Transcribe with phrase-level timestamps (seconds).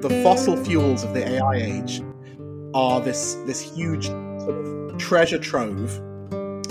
[0.00, 2.02] the fossil fuels of the AI age
[2.72, 6.00] are this this huge sort of treasure trove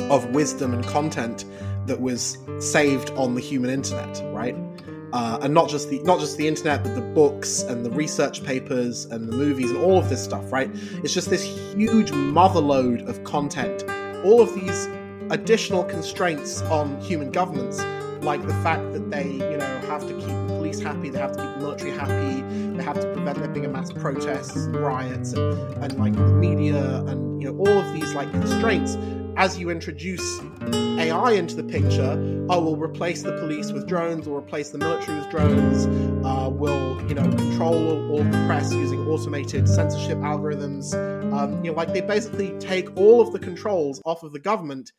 [0.09, 1.45] of wisdom and content
[1.85, 4.55] that was saved on the human internet, right?
[5.11, 8.43] Uh, and not just the not just the internet, but the books and the research
[8.43, 10.69] papers and the movies and all of this stuff, right?
[11.03, 13.83] It's just this huge motherload of content.
[14.23, 14.87] All of these
[15.31, 17.79] additional constraints on human governments,
[18.23, 21.33] like the fact that they, you know, have to keep the police happy, they have
[21.33, 22.41] to keep the military happy,
[22.77, 26.27] they have to prevent there being a mass protests and riots and, and like the
[26.27, 28.97] media and you know all of these like constraints
[29.39, 30.41] as you introduce
[30.73, 35.17] AI into the picture, oh, we'll replace the police with drones, we'll replace the military
[35.17, 35.85] with drones,
[36.25, 40.93] uh, we'll, you know, control all, the press using automated censorship algorithms.
[41.33, 44.91] Um, you know, like they basically take all of the controls off of the government.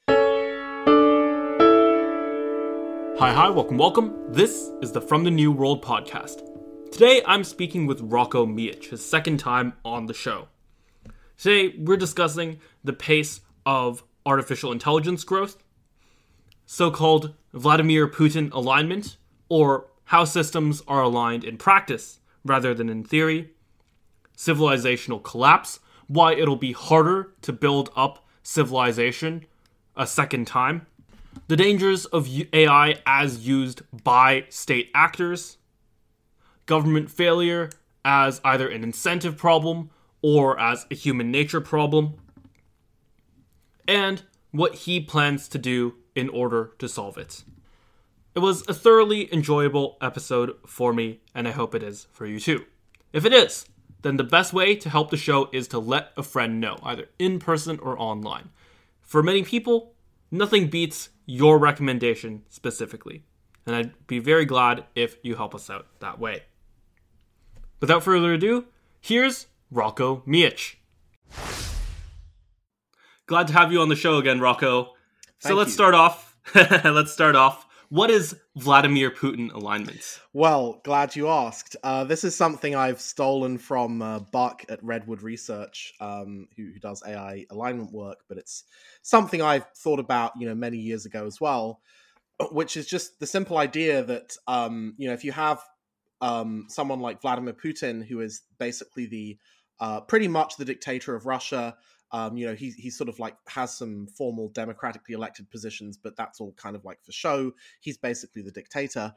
[3.20, 4.32] Hi, hi, welcome, welcome.
[4.32, 6.40] This is the From the New World podcast.
[6.90, 10.48] Today I'm speaking with Roko Mijic, his second time on the show.
[11.36, 15.58] Today we're discussing the pace of artificial intelligence growth,
[16.64, 19.18] so called Vladimir Putin alignment,
[19.50, 23.50] or how systems are aligned in practice rather than in theory,
[24.34, 29.44] civilizational collapse, why it'll be harder to build up civilization
[29.94, 30.86] a second time,
[31.48, 35.58] the dangers of AI as used by state actors,
[36.66, 37.70] government failure
[38.04, 39.90] as either an incentive problem
[40.22, 42.14] or as a human nature problem,
[43.88, 47.44] and what he plans to do in order to solve it.
[48.34, 52.38] It was a thoroughly enjoyable episode for me, and I hope it is for you
[52.38, 52.64] too.
[53.12, 53.66] If it is,
[54.02, 57.08] then the best way to help the show is to let a friend know, either
[57.18, 58.50] in person or online.
[59.00, 59.94] For many people,
[60.30, 63.22] nothing beats your recommendation specifically,
[63.64, 66.42] and I'd be very glad if you help us out that way.
[67.80, 68.64] Without further ado,
[69.00, 70.74] here's Roko Mijic.
[73.26, 74.88] Glad to have you on the show again, Roko.
[75.40, 75.74] Thank so let's you.
[75.74, 76.36] start off.
[76.54, 77.64] let's start off.
[77.90, 80.20] What is Vladimir Putin alignment?
[80.32, 81.74] Well, glad you asked.
[81.82, 86.78] Uh, this is something I've stolen from uh, Buck at Redwood Research, um, who, who
[86.78, 88.62] does AI alignment work, but it's
[89.02, 91.80] something I've thought about, you know, many years ago as well,
[92.52, 95.60] which is just the simple idea that, um, you know, if you have
[96.20, 99.36] um, someone like Vladimir Putin, who is basically the
[99.80, 101.76] uh, pretty much the dictator of Russia,
[102.12, 106.16] um, you know, he he sort of like has some formal democratically elected positions, but
[106.16, 107.52] that's all kind of like for show.
[107.80, 109.14] He's basically the dictator.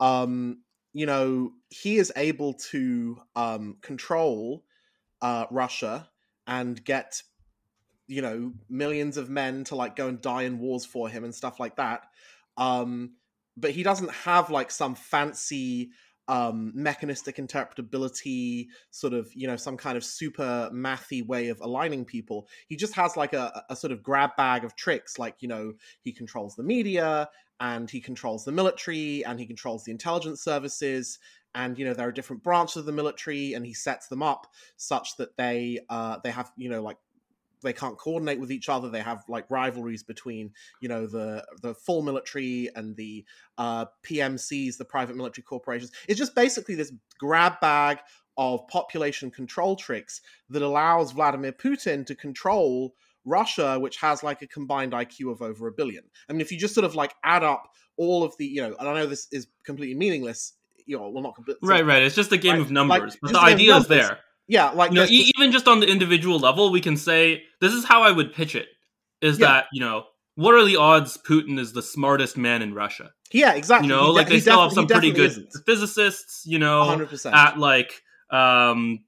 [0.00, 0.62] Um,
[0.92, 4.64] you know, he is able to um, control
[5.22, 6.08] uh, Russia
[6.46, 7.22] and get
[8.06, 11.34] you know millions of men to like go and die in wars for him and
[11.34, 12.02] stuff like that.
[12.58, 13.14] Um,
[13.56, 15.90] but he doesn't have like some fancy
[16.28, 22.04] um mechanistic interpretability sort of you know some kind of super mathy way of aligning
[22.04, 22.48] people.
[22.66, 25.74] He just has like a, a sort of grab bag of tricks like you know
[26.00, 27.28] he controls the media
[27.60, 31.18] and he controls the military and he controls the intelligence services
[31.54, 34.46] and you know there are different branches of the military and he sets them up
[34.76, 36.96] such that they uh they have you know like
[37.64, 38.88] they can't coordinate with each other.
[38.88, 43.24] They have like rivalries between, you know, the the full military and the
[43.58, 45.90] uh, PMCs, the private military corporations.
[46.08, 47.98] It's just basically this grab bag
[48.36, 50.20] of population control tricks
[50.50, 55.68] that allows Vladimir Putin to control Russia, which has like a combined IQ of over
[55.68, 56.04] a billion.
[56.28, 58.74] I mean, if you just sort of like add up all of the, you know,
[58.78, 60.54] and I know this is completely meaningless,
[60.84, 61.66] you know, well, not completely.
[61.66, 62.02] Right, right.
[62.02, 64.18] It's just a game Right, of numbers, like, but the idea is there.
[64.46, 67.72] Yeah, like You know, e- even just on the individual level, we can say this
[67.72, 68.68] is how I would pitch it:
[69.20, 69.46] is Yeah.
[69.46, 70.04] that you know
[70.36, 73.10] what are the odds Putin is the smartest man in Russia?
[73.32, 73.88] yeah, exactly.
[73.88, 75.48] You know, He like they he still have some pretty good isn't.
[75.66, 76.42] physicists.
[76.46, 77.32] You know, 100%.
[77.32, 79.00] at like um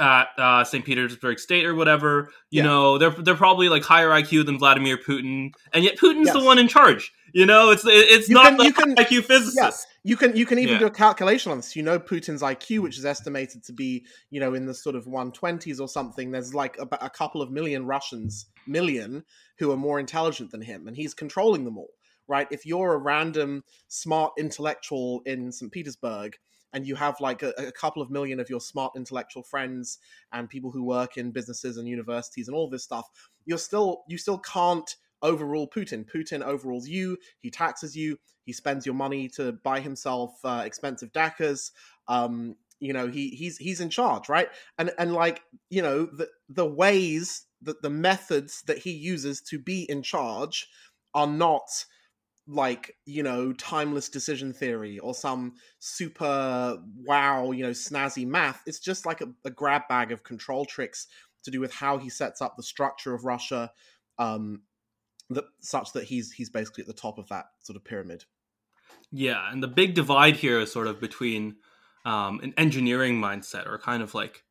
[0.00, 0.84] at uh, St.
[0.84, 2.30] Petersburg State or whatever.
[2.50, 2.64] You Yeah.
[2.68, 6.58] know, they're they're probably like higher IQ than Vladimir Putin, and yet Putin's the one
[6.58, 7.12] in charge.
[7.32, 9.56] You know, it's it's You not can- the you can- IQ physicist.
[9.60, 10.80] Yes, you can you can even Yeah.
[10.80, 11.74] do a calculation on this.
[11.74, 15.06] You know Putin's IQ, which is estimated to be you know in the sort of
[15.06, 16.30] 120s or something.
[16.30, 19.24] There's like about a couple of million Russians, million,
[19.58, 21.90] who are more intelligent than him, and he's controlling them all.
[22.28, 22.46] Right?
[22.50, 25.72] If you're a random smart intellectual in St.
[25.72, 26.36] Petersburg.
[26.72, 30.00] And you have like a, a couple of million of your smart intellectual friends
[30.32, 33.06] and people who work in businesses and universities and all this stuff.
[33.44, 36.04] You're still you still can't overrule Putin.
[36.04, 37.16] Putin overrules you.
[37.40, 38.18] He taxes you.
[38.44, 41.70] He spends your money to buy himself uh, expensive dachas.
[42.06, 44.48] Um, you know, he he's he's in charge, right?
[44.78, 49.58] And and like you know the the ways that the methods that he uses to
[49.58, 50.68] be in charge
[51.14, 51.68] are not
[52.46, 58.80] like you know timeless decision theory or some super wow you know snazzy math it's
[58.80, 61.06] just like a, a grab bag of control tricks
[61.42, 63.72] to do with how he sets up the structure of russia
[64.18, 64.60] um
[65.30, 68.24] that such that he's he's basically at the top of that sort of pyramid
[69.10, 71.56] yeah and the big divide here is sort of between
[72.04, 74.44] um an engineering mindset or kind of like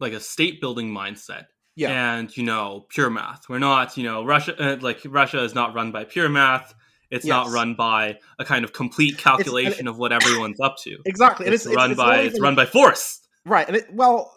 [0.00, 1.44] like a state building mindset
[1.74, 2.16] yeah.
[2.16, 5.74] and you know pure math we're not you know russia uh, like russia is not
[5.74, 6.74] run by pure math
[7.12, 7.30] it's yes.
[7.30, 10.96] not run by a kind of complete calculation it, of what everyone's up to.
[11.04, 13.20] Exactly, it's, it's run it's, by even, it's run by force.
[13.44, 14.34] Right, and it, well,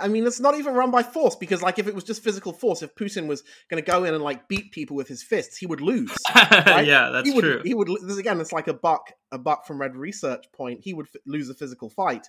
[0.00, 2.52] I mean, it's not even run by force because, like, if it was just physical
[2.52, 5.56] force, if Putin was going to go in and like beat people with his fists,
[5.56, 6.14] he would lose.
[6.66, 6.86] Right?
[6.86, 7.62] yeah, that's he would, true.
[7.64, 7.88] He would.
[8.02, 10.80] This again, it's like a buck, a buck from Red Research point.
[10.82, 12.28] He would f- lose a physical fight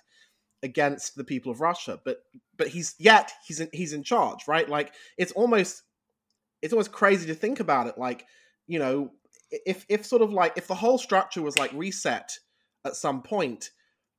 [0.62, 2.18] against the people of Russia, but
[2.56, 4.68] but he's yet he's in, he's in charge, right?
[4.68, 5.82] Like, it's almost
[6.62, 7.98] it's almost crazy to think about it.
[7.98, 8.26] Like,
[8.66, 9.12] you know,
[9.50, 12.38] if if sort of like if the whole structure was like reset
[12.84, 13.70] at some point,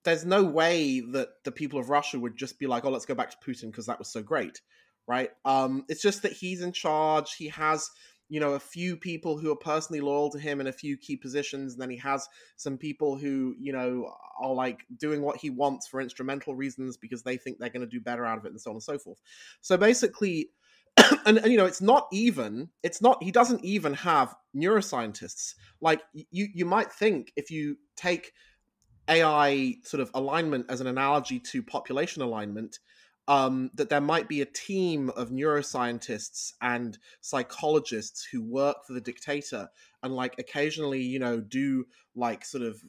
[0.03, 3.15] there's no way that the people of Russia would just be like, "Oh, let's go
[3.15, 4.61] back to Putin because that was so great,"
[5.07, 5.31] right?
[5.45, 7.35] Um, it's just that he's in charge.
[7.35, 7.89] He has
[8.29, 11.17] you know a few people who are personally loyal to him in a few key
[11.17, 15.49] positions and then he has some people who you know are like doing what he
[15.49, 18.51] wants for instrumental reasons because they think they're going to do better out of it
[18.51, 19.19] and so on and so forth
[19.61, 20.49] so basically
[21.25, 26.01] and, and, you know it's not even it's not he doesn't even have neuroscientists like
[26.13, 28.31] you you might think if you take
[29.09, 32.79] ai sort of alignment as an analogy to population alignment
[33.29, 38.99] um, that there might be a team of neuroscientists and psychologists who work for the
[38.99, 39.69] dictator
[40.01, 41.85] and like occasionally you know do
[42.15, 42.81] like sort of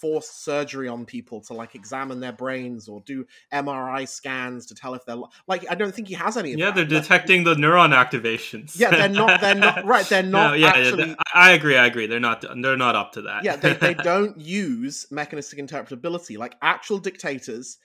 [0.00, 4.94] forced surgery on people to like examine their brains or do mri scans to tell
[4.94, 5.16] if they're
[5.46, 6.74] like i don't think he has any yeah that.
[6.74, 8.78] they're detecting the neuron activations.
[8.78, 11.08] Yeah they're not they're not right they're not no, yeah, actually...
[11.08, 12.06] yeah i agree i agree.
[12.06, 13.44] They're not they're not up to that.
[13.44, 16.38] Yeah they, they don't use mechanistic interpretability.
[16.38, 17.78] Like actual dictators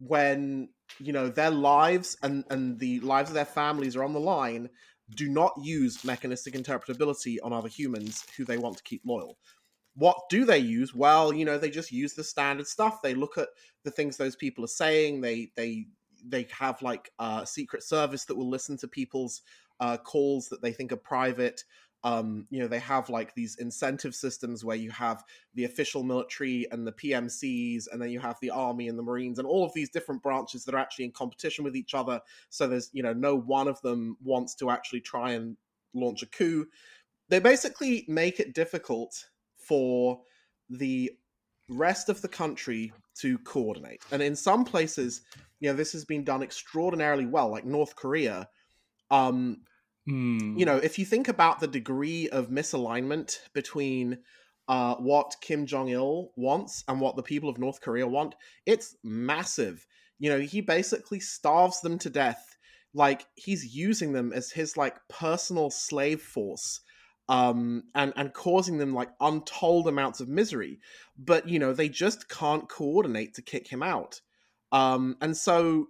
[0.00, 0.68] when
[0.98, 4.68] you know their lives and and the lives of their families are on the line
[5.14, 9.36] do not use mechanistic interpretability on other humans who they want to keep loyal.
[9.96, 10.94] What do they use?
[10.94, 13.02] Well you know they just use the standard stuff.
[13.02, 13.48] They look at
[13.84, 15.20] the things those people are saying.
[15.20, 15.86] They they
[16.24, 19.42] they have like a secret service that will listen to people's
[19.80, 21.64] uh, calls that they think are private
[22.02, 25.22] um, you know, they have like these incentive systems where you have
[25.54, 29.38] the official military and the PMCs, and then you have the army and the Marines,
[29.38, 32.20] and all of these different branches that are actually in competition with each other.
[32.48, 35.56] So there's, you know, no one of them wants to actually try and
[35.92, 36.66] launch a coup.
[37.28, 39.26] They basically make it difficult
[39.56, 40.20] for
[40.70, 41.12] the
[41.68, 44.02] rest of the country to coordinate.
[44.10, 45.22] And in some places,
[45.60, 48.48] you know, this has been done extraordinarily well, like North Korea.
[49.10, 49.58] Um,
[50.10, 50.58] Mm.
[50.58, 54.18] You know, if you think about the degree of misalignment between
[54.68, 58.34] uh, what Kim Jong Il wants and what the people of North Korea want,
[58.66, 59.86] it's massive.
[60.18, 62.56] You know, he basically starves them to death.
[62.92, 66.80] Like he's using them as his like personal slave force
[67.30, 70.80] um, and and causing them like untold amounts of misery.
[71.16, 74.20] But you know they just can't coordinate to kick him out.
[74.72, 75.86] Um, and so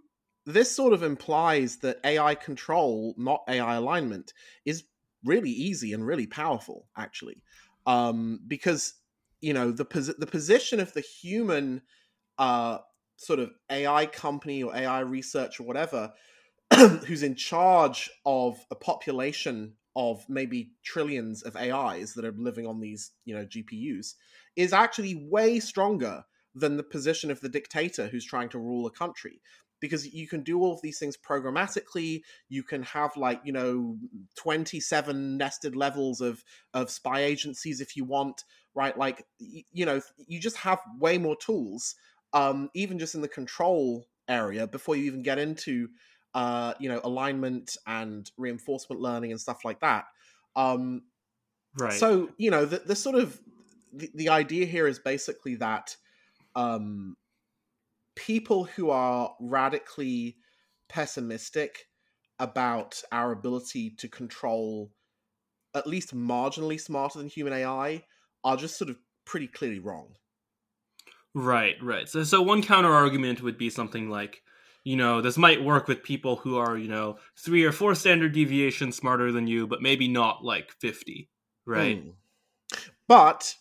[0.50, 4.32] this sort of implies that AI control, not AI alignment,
[4.64, 4.85] is
[5.25, 7.43] really easy and really powerful, actually,
[7.87, 8.94] um, because
[9.41, 11.82] you know the pos- the position of the human
[12.38, 12.79] uh,
[13.17, 16.12] sort of AI company or AI research or whatever,
[17.06, 22.81] who's in charge of a population of maybe trillions of AIs that are living on
[22.81, 24.15] these you know GPUs,
[24.56, 28.91] is actually way stronger than the position of the dictator who's trying to rule a
[28.91, 29.41] country
[29.81, 32.22] because you can do all of these things programmatically.
[32.49, 33.96] You can have like you know
[34.37, 36.44] 27 nested levels of
[36.75, 38.44] of spy agencies if you want
[38.75, 38.96] right?
[38.96, 41.94] Like you know you just have way more tools
[42.32, 45.89] um even just in the control area before you even get into
[46.34, 50.05] uh you know alignment and reinforcement learning and stuff like that.
[50.55, 51.03] Um
[51.79, 51.93] right.
[51.93, 53.41] so you know the, the sort of
[53.93, 55.96] the, the idea here is basically that
[56.55, 57.17] um
[58.27, 60.36] people who are radically
[60.89, 61.86] pessimistic
[62.39, 64.93] about our ability to control
[65.74, 68.03] at least marginally smarter than human AI
[68.44, 70.15] are just sort of pretty clearly wrong.
[71.34, 72.08] Right, right.
[72.08, 74.43] So, so one counter argument would be something like,
[74.84, 78.32] you know, this might work with people who are, you know, three or four standard
[78.32, 81.31] deviations smarter than you, but maybe not like 50,
[81.67, 82.05] right?
[82.05, 82.12] Mm.
[83.06, 83.55] But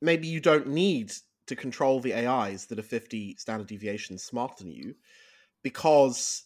[0.00, 1.12] maybe you don't need
[1.46, 4.94] to control the AIs that are 50 standard deviations smarter than you
[5.62, 6.44] because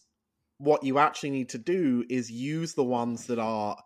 [0.57, 3.77] what you actually need to do is use the ones that are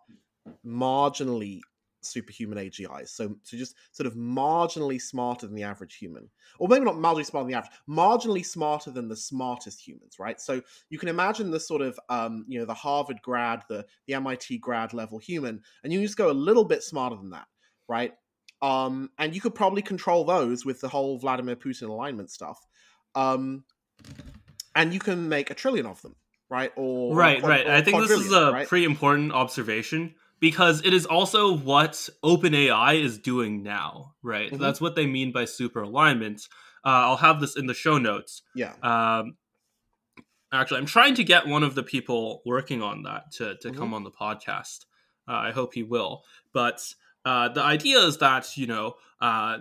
[0.66, 1.60] marginally
[2.00, 3.08] superhuman AGIs.
[3.08, 6.28] So, so just sort of marginally smarter than the average human,
[6.58, 10.40] or maybe not marginally smarter than the average, marginally smarter than the smartest humans, right?
[10.40, 14.14] So you can imagine the sort of, um, you know, the Harvard grad, the the
[14.14, 17.46] MIT grad level human, and you just go a little bit smarter than that,
[17.88, 18.12] right?
[18.62, 22.64] Um, and you could probably control those with the whole Vladimir Putin alignment stuff.
[23.14, 23.64] Um,
[24.74, 26.14] and you can make a trillion of them,
[26.48, 26.72] right?
[26.76, 27.66] Or right, right.
[27.66, 28.68] or I think this is a right?
[28.68, 34.50] pretty important observation because it is also what OpenAI is doing now, right?
[34.50, 34.58] Mhm.
[34.58, 36.48] That's what they mean by super alignment.
[36.84, 38.42] Uh, I'll have this in the show notes.
[38.54, 39.36] yeah, Um,
[40.52, 43.78] actually, I'm trying to get one of the people working on that to, to Mm-hmm.
[43.78, 44.86] come on the podcast.
[45.28, 46.24] Uh, I hope he will.
[46.52, 49.58] But uh, the idea is that you know uh,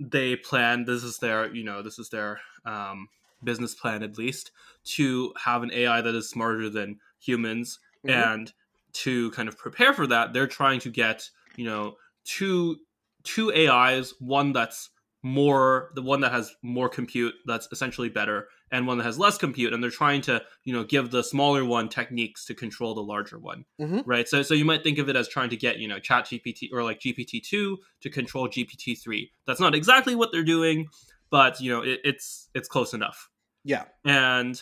[0.00, 0.84] they plan.
[0.84, 3.08] This is their you know this is their um,
[3.44, 4.50] business plan at least
[4.84, 8.10] to have an AI that is smarter than humans Mhm.
[8.14, 8.52] and
[8.94, 12.76] to kind of prepare for that they're trying to get you know two
[13.22, 14.90] two ais one that's
[15.22, 19.38] more the one that has more compute that's essentially better and one that has less
[19.38, 23.02] compute and they're trying to you know give the smaller one techniques to control the
[23.02, 23.64] larger one.
[23.80, 24.02] Mhm.
[24.06, 24.26] right?
[24.28, 26.70] So so you might think of it as trying to get you know chat gpt
[26.72, 30.88] or like gpt-2 to control gpt-3 that's not exactly what they're doing
[31.30, 33.28] but you know it, it's it's close enough.
[33.64, 34.60] Yeah, and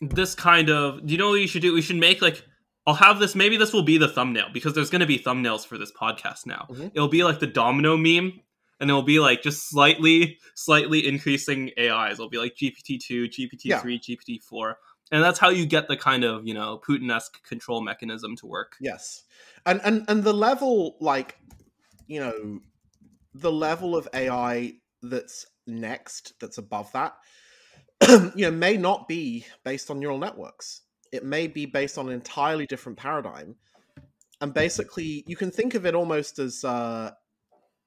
[0.00, 1.72] this kind of do you know what you should do?
[1.72, 2.44] We should make like
[2.86, 5.66] i'll have this maybe this will be the thumbnail because there's going to be thumbnails
[5.66, 6.66] for this podcast now.
[6.70, 6.90] Mhm.
[6.94, 8.40] it'll be like the domino meme
[8.80, 14.74] and it'll be like just slightly slightly increasing ais it'll be like gpt-2 gpt-3 gpt-4
[15.10, 18.76] and that's how you get the kind of you know putin-esque control mechanism to work.
[18.80, 19.24] Yes,
[19.66, 21.38] and and and the level, like,
[22.06, 22.60] you know,
[23.34, 27.14] the level of AI that's next, that's above that,
[28.34, 30.82] you know, may not be based on neural networks.
[31.12, 33.56] It may be based on an entirely different paradigm,
[34.40, 37.12] and basically, you can think of it almost as, uh,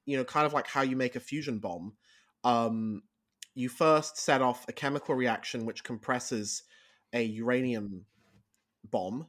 [0.06, 1.94] you know, kind of like how you make a fusion bomb.
[2.44, 3.02] Um,
[3.54, 6.62] you first set off a chemical reaction which compresses
[7.12, 8.06] a uranium
[8.90, 9.26] bomb.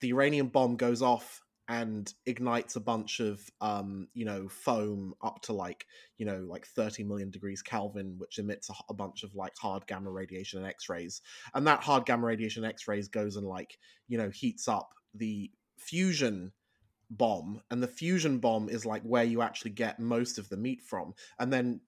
[0.00, 5.42] The uranium bomb goes off and ignites a bunch of um, you know foam up
[5.42, 9.34] to like you know like 30 million degrees kelvin which emits a, a bunch of
[9.34, 11.20] like hard gamma radiation and x-rays
[11.54, 15.50] and that hard gamma radiation and x-rays goes and like you know heats up the
[15.76, 16.52] fusion
[17.10, 20.82] bomb and the fusion bomb is like where you actually get most of the meat
[20.82, 21.14] from.
[21.38, 21.80] And then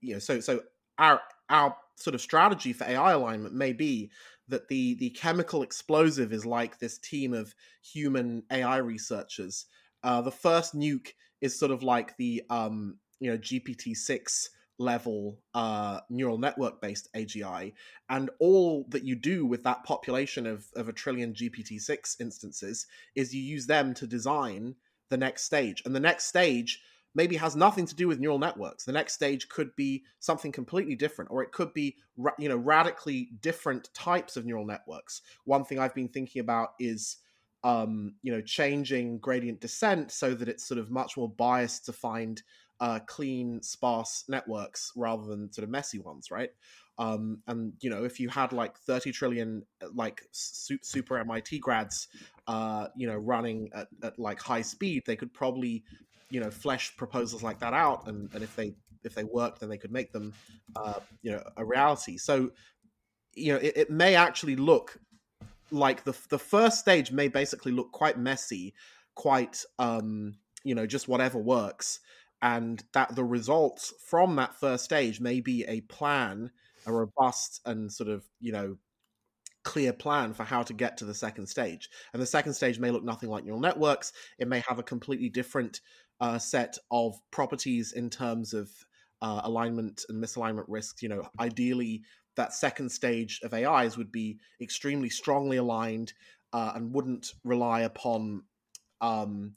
[0.00, 0.60] you know so so
[0.98, 4.10] our our sort of strategy for ai alignment may be
[4.48, 9.66] that the the chemical explosive is like this team of human ai researchers.
[10.02, 16.00] Uh the first nuke is sort of like the um you know gpt-6 level uh
[16.10, 17.72] neural network based agi
[18.10, 23.34] and all that you do with that population of of a trillion gpt-6 instances is
[23.34, 24.74] you use them to design
[25.08, 25.82] the next stage.
[25.84, 26.80] And the next stage
[27.14, 28.84] maybe has nothing to do with neural networks.
[28.84, 31.96] The next stage could be something completely different or it could be
[32.38, 35.22] you know radically different types of neural networks.
[35.44, 37.18] One thing i've been thinking about is
[37.64, 41.92] um you know changing gradient descent so that it's sort of much more biased to
[41.92, 42.42] find
[42.80, 46.50] uh clean sparse networks rather than sort of messy ones right?
[46.98, 51.60] Um and you know if you had like 30 trillion uh, like su- super mit
[51.60, 52.08] grads
[52.46, 55.84] uh you know running at, at like high speed they could probably
[56.30, 59.68] you know flesh proposals like that out and, and if they if they worked then
[59.68, 60.32] they could make them
[60.76, 62.16] uh you know a reality.
[62.16, 62.50] So
[63.34, 64.98] you know it, it may actually look
[65.70, 68.74] like the the first stage may basically look quite messy
[69.14, 72.00] quite um you know just whatever works
[72.42, 76.50] and that the results from that first stage may be a plan
[76.86, 78.76] a robust and sort of you know
[79.64, 81.90] clear plan for how to get to the second stage.
[82.12, 84.12] And the second stage may look nothing like neural networks.
[84.38, 85.80] It may have a completely different
[86.20, 88.70] uh, set of properties in terms of
[89.20, 91.02] uh, alignment and misalignment risks.
[91.02, 92.02] You know ideally
[92.36, 96.12] that second stage of ais would be extremely strongly aligned
[96.52, 98.42] uh, and wouldn't rely upon
[99.00, 99.54] um,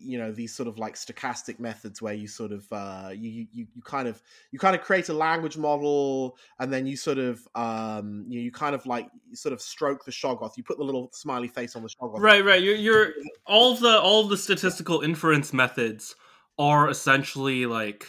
[0.00, 3.66] you know these sort of like stochastic methods where you sort of uh you you
[3.74, 7.46] you kind of you kind of create a language model and then you sort of
[7.54, 10.84] um you, you kind of like you sort of stroke the shoggoth you put the
[10.84, 12.62] little smiley face on the shoggoth Right, right.
[12.62, 13.12] You're, you're
[13.46, 16.14] all the all the statistical inference methods
[16.58, 18.06] are essentially like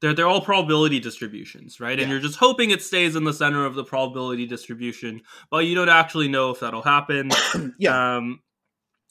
[0.00, 1.92] they're they're all probability distributions, right?
[1.92, 2.08] And Yeah.
[2.08, 5.88] you're just hoping it stays in the center of the probability distribution, but you don't
[5.88, 7.30] actually know if that'll happen.
[7.78, 8.40] yeah Um,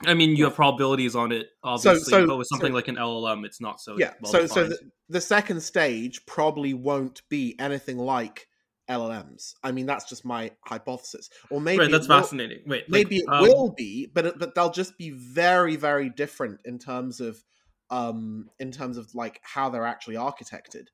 [0.06, 2.96] I mean, you have probabilities on it, obviously, so- but with something so- like an
[2.98, 4.78] LLM, it's not so yeah well so so the,
[5.10, 8.48] the second stage probably won't be anything like
[8.90, 9.54] LLMs.
[9.64, 11.30] I mean, that's just my hypothesis.
[11.50, 12.60] Or maybe right, that's will, fascinating.
[12.66, 16.60] Wait, maybe like, it um, will be, but but they'll just be very very different
[16.66, 17.42] in terms of
[17.90, 20.86] um in terms of like how they're actually architected.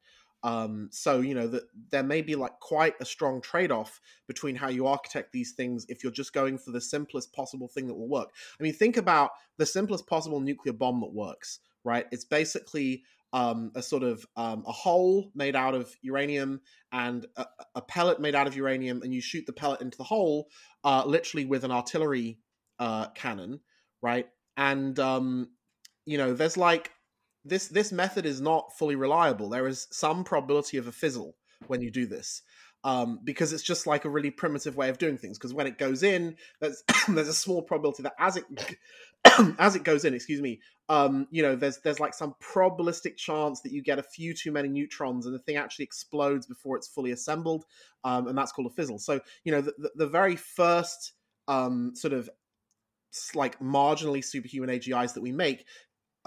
[0.44, 4.70] Um, so you know that there may be like quite a strong trade-off between how
[4.70, 8.08] you architect these things if you're just going for the simplest possible thing that will
[8.08, 8.30] work.
[8.60, 12.06] I mean, think about the simplest possible nuclear bomb that works, right?
[12.12, 13.04] It's basically
[13.34, 18.22] um, a sort of um, a hole made out of uranium and a, a, pellet
[18.22, 20.48] made out of uranium, and you shoot the pellet into the hole,
[20.84, 22.40] uh, literally with an artillery
[22.80, 23.60] uh, cannon,
[24.02, 24.28] right?
[24.56, 25.50] And um,
[26.06, 26.92] you know, there's like
[27.50, 29.50] this this method is not fully reliable.
[29.50, 31.36] There is some probability of a fizzle
[31.68, 32.42] when you do this.
[32.84, 35.38] Um, because it's just like a really primitive way of doing things.
[35.38, 38.46] Because when it goes in, there's there's a small probability that as it
[39.60, 43.62] as it goes in, excuse me, um, you know, there's there's like some probabilistic chance
[43.62, 46.88] that you get a few too many neutrons and the thing actually explodes before it's
[46.88, 47.66] fully assembled,
[48.04, 49.00] um, and that's called a fizzle.
[49.00, 51.14] So you know, the, the, the very first
[51.48, 52.30] um, sort of
[53.34, 55.66] like marginally superhuman AGIs that we make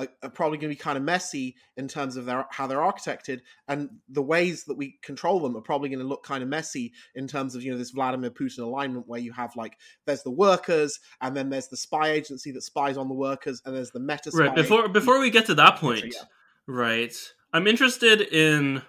[0.00, 2.78] are, are probably going to be kind of messy in terms of their how they're
[2.78, 6.48] architected, and the ways that we control them are probably going to look kind of
[6.48, 9.76] messy in terms of you know this Vladimir Putin alignment where you have like
[10.06, 13.76] there's the workers, and then there's the spy agency that spies on the workers, and
[13.76, 14.30] there's the meta.
[14.30, 14.46] Spy.
[14.46, 16.22] Right before before we get to that point, yeah.
[16.66, 17.14] right?
[17.52, 18.82] I'm interested in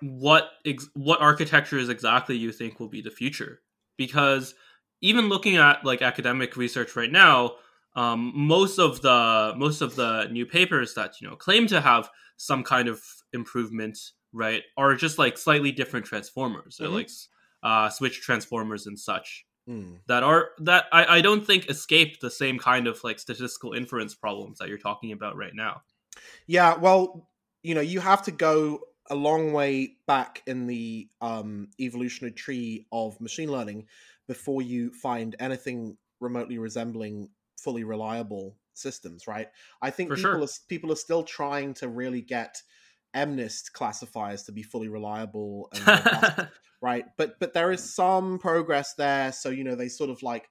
[0.00, 3.60] what ex- what architectures exactly you think will be the future
[3.96, 4.54] because
[5.00, 7.52] even looking at like academic research right now
[7.96, 12.10] um, most of the most of the new papers that you know claim to have
[12.36, 13.00] some kind of
[13.32, 13.98] improvement
[14.32, 16.94] right are just like slightly different transformers mm-hmm.
[16.94, 17.10] like
[17.62, 19.96] uh, switch transformers and such mm.
[20.06, 24.14] that are that I, I don't think escape the same kind of like statistical inference
[24.14, 25.82] problems that you're talking about right now
[26.46, 27.28] yeah well
[27.62, 32.86] you know you have to go a long way back in the um, evolutionary tree
[32.90, 33.86] of machine learning
[34.26, 37.28] before you find anything remotely resembling
[37.64, 39.48] fully reliable systems, right?
[39.82, 40.42] I think For people sure.
[40.42, 42.62] are people are still trying to really get
[43.16, 46.40] MNIST classifiers to be fully reliable and robust,
[46.82, 47.04] right?
[47.16, 50.48] But but there is some progress there, so you know they sort of like.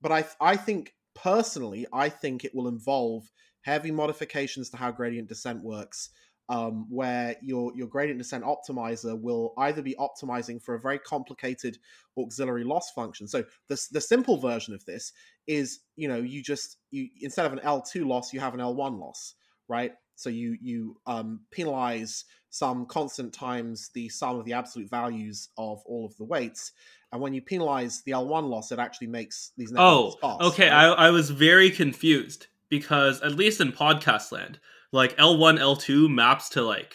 [0.00, 3.30] But I I think personally, I think it will involve
[3.62, 6.10] heavy modifications to how gradient descent works
[6.48, 11.78] um, where your your gradient descent optimizer will either be optimizing for a very complicated
[12.18, 13.26] auxiliary loss function.
[13.28, 15.12] So the the simple version of this
[15.46, 18.60] is you know you just you instead of an L two loss you have an
[18.60, 19.34] L one loss,
[19.68, 19.92] right?
[20.14, 25.82] So you you um, penalize some constant times the sum of the absolute values of
[25.86, 26.72] all of the weights.
[27.10, 29.72] And when you penalize the L1 loss, it actually makes these.
[29.76, 30.68] Oh, okay.
[30.68, 30.86] Right?
[30.86, 34.58] I, I was very confused because at least in podcast land,
[34.92, 36.94] like L1, L2 maps to like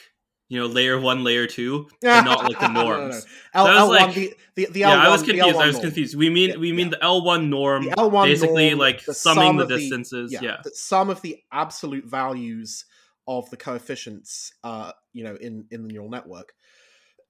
[0.49, 3.25] you know layer one, layer two, and not like the norms.
[3.53, 3.77] no, no, no.
[3.77, 5.57] L, L1, like, the, the, the L1, yeah, I was confused.
[5.57, 6.15] I was confused.
[6.15, 6.97] We mean yeah, we mean yeah.
[7.01, 10.31] the L1 norm, the L1 basically norm, like summing the distances.
[10.31, 10.57] The, yeah, yeah.
[10.63, 12.85] The sum of the absolute values
[13.27, 16.53] of the coefficients, uh, you know, in in the neural network.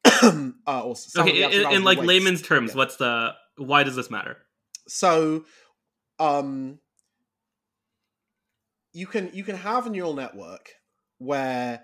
[0.21, 2.07] uh, okay, in, in like weights.
[2.07, 4.37] layman's terms, what's the why does this matter?
[4.87, 5.43] So,
[6.19, 6.79] um,
[8.97, 10.71] you can you can have a neural network
[11.19, 11.83] where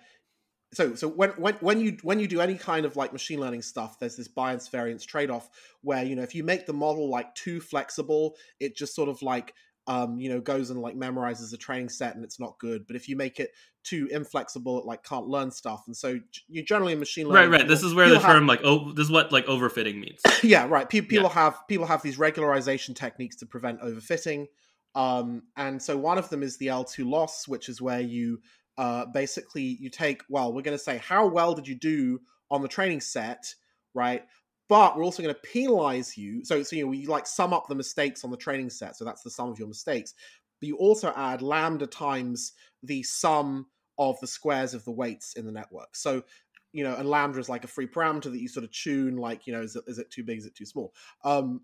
[0.74, 3.62] so so when when when you when you do any kind of like machine learning
[3.62, 5.48] stuff there's this bias variance trade-off
[5.82, 9.22] where you know if you make the model like too flexible it just sort of
[9.22, 9.54] like
[9.88, 12.88] um you know goes and like memorizes a training set and it's not good.
[12.88, 13.52] But if you make it
[13.84, 15.84] too inflexible it like can't learn stuff.
[15.88, 17.60] And so you generally in machine learning right.
[17.62, 20.22] Right this is where the term have, like oh this is what like overfitting means.
[20.44, 20.88] Yeah right.
[20.88, 21.34] People, people yeah.
[21.34, 24.48] have people have these regularization techniques to prevent overfitting
[24.96, 28.40] um, and so one of them is the L2 loss, which is where you
[28.78, 32.62] uh, basically you take, well, we're going to say, how well did you do on
[32.62, 33.54] the training set,
[33.94, 34.24] right?
[34.70, 36.44] But we're also going to penalize you.
[36.46, 38.96] So, so you know, like sum up the mistakes on the training set.
[38.96, 40.14] So that's the sum of your mistakes.
[40.60, 45.46] But you also add lambda times the sum of the squares of the weights in
[45.46, 45.96] the network.
[45.96, 46.24] So,
[46.72, 49.46] you know, and lambda is like a free parameter that you sort of tune, like,
[49.46, 50.40] you know, is it, is it too big?
[50.40, 50.94] Is it too small?
[51.24, 51.62] Um,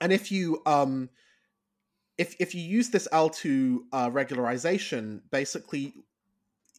[0.00, 1.10] and if you, um,
[2.18, 5.94] if if you use this L2 uh, regularization, basically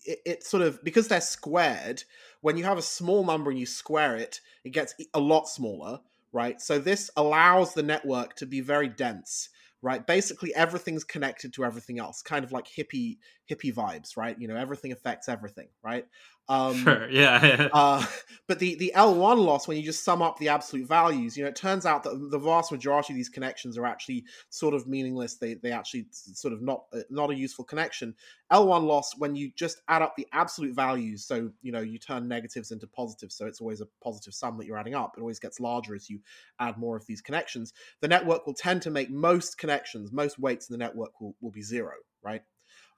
[0.05, 2.03] it, it, sort of because they're squared.
[2.41, 5.99] When you have a small number and you square it, it gets a lot smaller,
[6.33, 6.59] right?
[6.61, 9.49] So this allows the network to be very dense,
[9.81, 10.05] right?
[10.05, 13.17] Basically, everything's connected to everything else, kind of like hippie
[13.49, 14.39] hippie vibes, right?
[14.39, 16.05] You know, everything affects everything, right?
[16.49, 17.09] Um, sure.
[17.13, 17.45] Yeah.
[17.45, 17.69] yeah.
[17.73, 18.05] uh,
[18.47, 21.49] but the, the L1 loss, when you just sum up the absolute values, you know,
[21.49, 25.35] it turns out that the vast majority of these connections are actually sort of meaningless.
[25.35, 28.13] They they actually sort of not uh, not a useful connection.
[28.51, 32.27] L1 loss, when you just add up the absolute values, so you know you turn
[32.27, 35.15] negatives into positives, so it's always a positive sum that you're adding up.
[35.17, 36.19] It always gets larger as you
[36.59, 37.73] add more of these connections.
[38.01, 41.51] The network will tend to make most connections, most weights in the network will, will
[41.51, 42.41] be zero, right?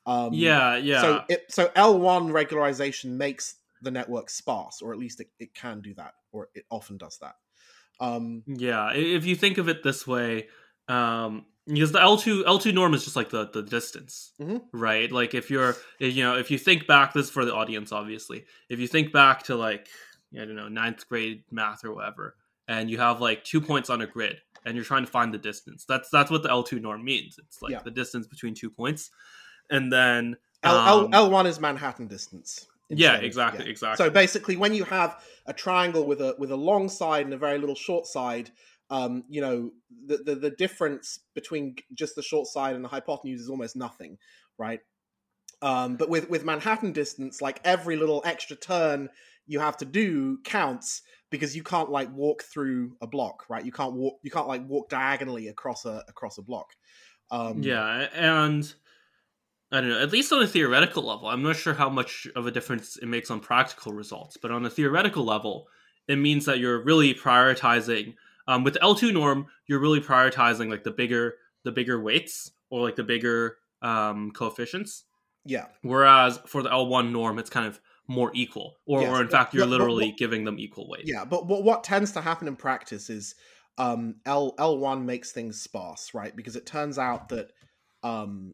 [0.05, 1.01] Um, yeah, yeah.
[1.01, 5.81] So it so L1 regularization makes the network sparse, or at least it, it can
[5.81, 7.35] do that, or it often does that.
[7.99, 10.47] Um, yeah, if you think of it this way,
[10.87, 14.61] um, because the L two L two norm is just like the the distance, Mhm.
[14.73, 15.11] right?
[15.11, 18.45] Like if you're you know if you think back, this is for the audience, obviously.
[18.69, 19.87] If you think back to like
[20.33, 22.35] I don't know ninth grade math or whatever,
[22.67, 25.37] and you have like two points on a grid, and you're trying to find the
[25.39, 25.85] distance.
[25.87, 27.37] That's that's what the L two norm means.
[27.39, 27.81] It's like Yeah.
[27.83, 29.09] the distance between two points,
[29.69, 32.67] and then um, L, L1 is Manhattan distance.
[32.89, 33.71] yeah, exactly, yeah.
[33.71, 34.05] exactly.
[34.05, 37.37] So basically, when you have a triangle with a with a long side and a
[37.37, 38.51] very little short side,
[38.89, 39.71] um, you know
[40.05, 44.17] the, the the difference between just the short side and the hypotenuse is almost nothing,
[44.57, 44.79] right?
[45.61, 49.09] Um, but with with Manhattan distance, like every little extra turn
[49.47, 53.63] you have to do counts because you can't like walk through a block, right?
[53.63, 56.73] You can't walk you can't like walk diagonally across a across a block.
[57.31, 58.71] Um, Yeah, and
[59.75, 62.45] I don't know, at least on a theoretical level, I'm not sure how much of
[62.47, 65.67] a difference it makes on practical results, but on a theoretical level,
[66.07, 68.15] it means that you're really prioritizing
[68.47, 72.81] um, with the L2 norm, you're really prioritizing like the bigger the bigger weights or
[72.81, 75.03] like the bigger um, coefficients.
[75.45, 75.65] yeah.
[75.81, 79.31] Whereas for the L1 norm, it's kind of more equal, or, Yes, or in but-
[79.31, 81.03] fact, you're but- but literally what- giving them equal weight.
[81.05, 83.33] Yeah, but what what tends to happen in practice is
[83.79, 86.33] um, L L one makes things sparse, right?
[86.35, 87.47] Because it turns out that
[88.03, 88.53] um,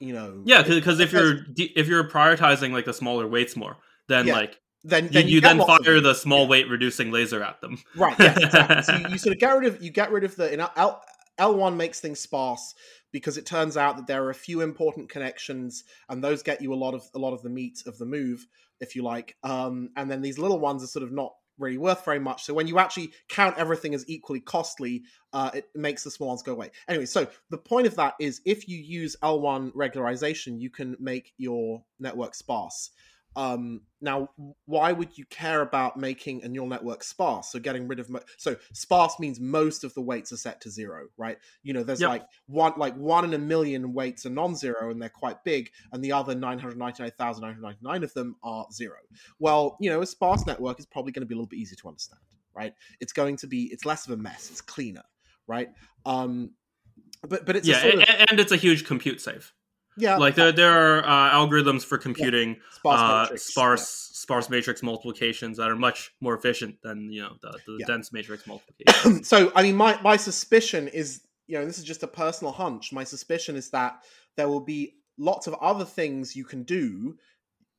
[0.00, 3.76] you know, Yeah, because if you're if you're prioritizing like the smaller weights more,
[4.08, 6.48] then Yeah, like then you, then you get then fire the small Yeah.
[6.48, 7.78] weight reducing laser at them.
[7.96, 8.18] right.
[8.18, 8.82] Yeah, exactly.
[8.82, 11.02] so you, you sort of get rid of you get rid of the in L
[11.38, 12.74] L one makes things sparse
[13.12, 16.72] because it turns out that there are a few important connections and those get you
[16.72, 18.46] a lot of a lot of the meat of the move,
[18.80, 19.36] if you like.
[19.42, 22.44] Um, and then these little ones are sort of not really worth very much.
[22.44, 26.42] So when you actually count everything as equally costly, uh, it makes the small ones
[26.42, 26.70] go away.
[26.88, 31.32] Anyway, so the point of that is if you use L1 regularization, you can make
[31.36, 32.90] your network sparse.
[33.36, 34.30] Um, now,
[34.64, 37.52] why would you care about making a neural network sparse?
[37.52, 40.70] So getting rid of mo- so sparse means most of the weights are set to
[40.70, 41.38] zero, right?
[41.62, 42.08] You know, there's Yep.
[42.08, 46.02] like one like one in a million weights are non-zero and they're quite big, and
[46.02, 48.96] the other nine hundred ninety-nine thousand nine hundred ninety-nine of them are zero.
[49.38, 51.76] Well, you know, a sparse network is probably going to be a little bit easier
[51.76, 52.20] to understand,
[52.54, 52.74] right?
[53.00, 55.04] It's going to be it's less of a mess, it's cleaner,
[55.46, 55.68] right?
[56.04, 56.52] Um,
[57.28, 59.52] but but it's yeah, of, and it's a huge compute save.
[60.00, 64.82] Yeah, Like there there are uh, algorithms for computing sparse uh, matrix, sparse sparse matrix
[64.82, 67.86] multiplications that are much more efficient than you know the, the Yeah.
[67.86, 69.24] dense matrix multiplication.
[69.24, 72.92] so I mean, my my suspicion is, you know, this is just a personal hunch.
[72.92, 74.02] My suspicion is that
[74.36, 77.16] there will be lots of other things you can do.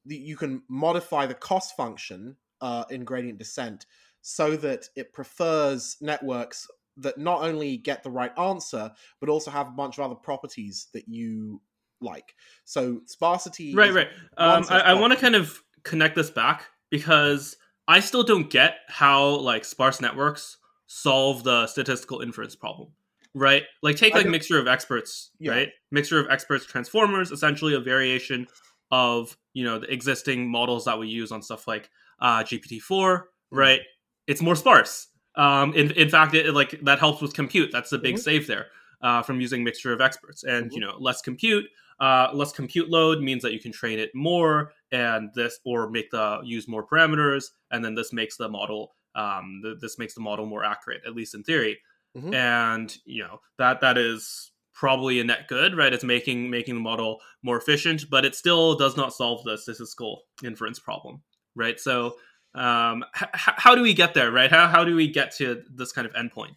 [0.05, 3.85] that You can modify the cost function uh, in gradient descent
[4.21, 9.67] so that it prefers networks that not only get the right answer but also have
[9.67, 11.61] a bunch of other properties that you
[12.01, 12.35] like.
[12.65, 14.07] So sparsity, right, right.
[14.37, 17.55] Um, I, I want to kind of connect this back because
[17.87, 22.89] I still don't get how like sparse networks solve the statistical inference problem.
[23.33, 25.51] Right, like take like mixture of experts, Yeah.
[25.53, 25.69] right?
[25.89, 28.45] Mixture of experts transformers, essentially a variation
[28.91, 33.29] of you know the existing models that we use on stuff like uh, GPT four,
[33.53, 33.57] Mm.
[33.57, 33.81] right?
[34.27, 35.07] It's more sparse.
[35.35, 37.71] Um, in in fact, it like that helps with compute.
[37.71, 38.19] That's the big Mhm.
[38.19, 38.67] save there
[39.01, 40.73] uh, from using mixture of experts, and Mhm.
[40.73, 41.65] you know less compute.
[42.01, 46.09] Uh, less compute load means that you can train it more, and this or make
[46.09, 50.21] the use more parameters, and then this makes the model um, th- this makes the
[50.21, 51.79] model more accurate, at least in theory.
[52.17, 52.33] Mhm.
[52.33, 55.93] And you know that that is probably a net good, right?
[55.93, 60.23] It's making making the model more efficient, but it still does not solve the statistical
[60.43, 61.21] inference problem,
[61.55, 61.79] right?
[61.79, 62.15] So
[62.55, 64.49] um, h- h- how do we get there, right?
[64.49, 66.55] How how do we get to this kind of endpoint?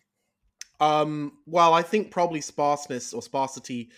[0.80, 3.90] Um, well, I think probably sparseness or sparsity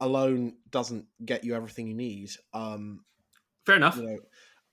[0.00, 2.30] alone doesn't get you everything you need.
[2.52, 3.04] Um,
[3.64, 3.96] Fair enough.
[3.96, 4.18] you know,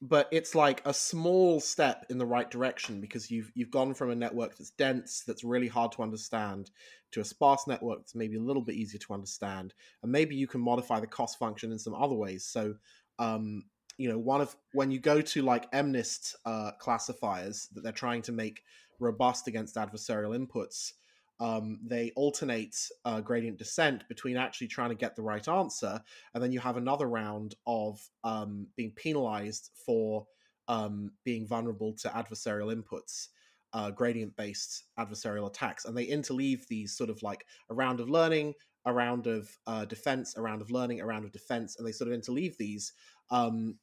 [0.01, 4.11] but it's like a small step in the right direction because you've you've gone from
[4.11, 6.71] a network that's dense, that's really hard to understand,
[7.11, 10.45] to a sparse network that's maybe a little bit easier to understand, and maybe you
[10.45, 12.43] can modify the cost function in some other ways.
[12.43, 12.75] So,
[13.17, 13.63] um,
[13.97, 18.23] you know, one of when you go to like MNIST uh, classifiers that they're trying
[18.23, 18.61] to make
[18.99, 20.91] robust against adversarial inputs,
[21.39, 26.01] um, they alternate uh, gradient descent between actually trying to get the right answer,
[26.33, 30.25] and then you have another round of um, being penalized for
[30.67, 33.27] um, being vulnerable to adversarial inputs,
[33.73, 38.09] uh, gradient based adversarial attacks, and they interleave these sort of like a round of
[38.09, 38.53] learning,
[38.85, 41.91] a round of uh, defense, a round of learning, a round of defense, and they
[41.91, 42.93] sort of interleave these.
[43.31, 43.77] Um,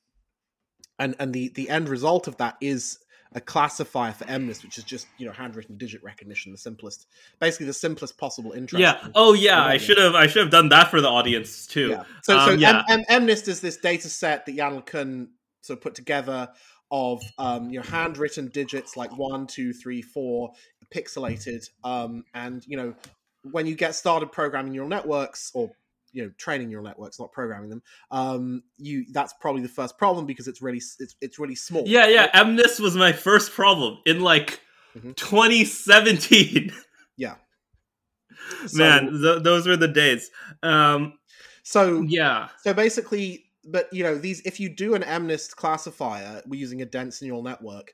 [0.98, 2.98] and and the the end result of that is
[3.32, 7.06] a classifier for MNIST, which is just you know handwritten digit recognition, the simplest,
[7.38, 8.80] basically the simplest possible interest.
[8.80, 9.06] Yeah.
[9.14, 11.90] Oh yeah, I should have I should have done that for the audience too.
[11.90, 12.04] Yeah.
[12.22, 12.82] So Um, so yeah.
[12.88, 15.28] M- M- MNIST is this data set that Yann LeCun
[15.62, 16.48] sort of put together
[16.90, 20.52] of um, you know handwritten digits like one, two, three, four,
[20.94, 22.94] pixelated, um, and you know
[23.42, 25.70] when you get started programming neural networks or
[26.12, 30.26] you know training neural networks, not programming them, um, you that's probably the first problem
[30.26, 31.84] because it's really it's, it's really small.
[31.86, 32.30] Yeah, yeah.
[32.42, 34.60] MNIST was my first problem in like
[34.96, 35.14] Mhm.
[35.16, 36.72] 2017.
[37.16, 37.34] Yeah.
[38.66, 40.30] So- Man, th- those were the days.
[40.62, 41.14] Um,
[41.62, 42.48] So yeah.
[42.62, 46.86] So basically, but you know, these if you do an MNIST classifier we're using a
[46.86, 47.92] dense neural network,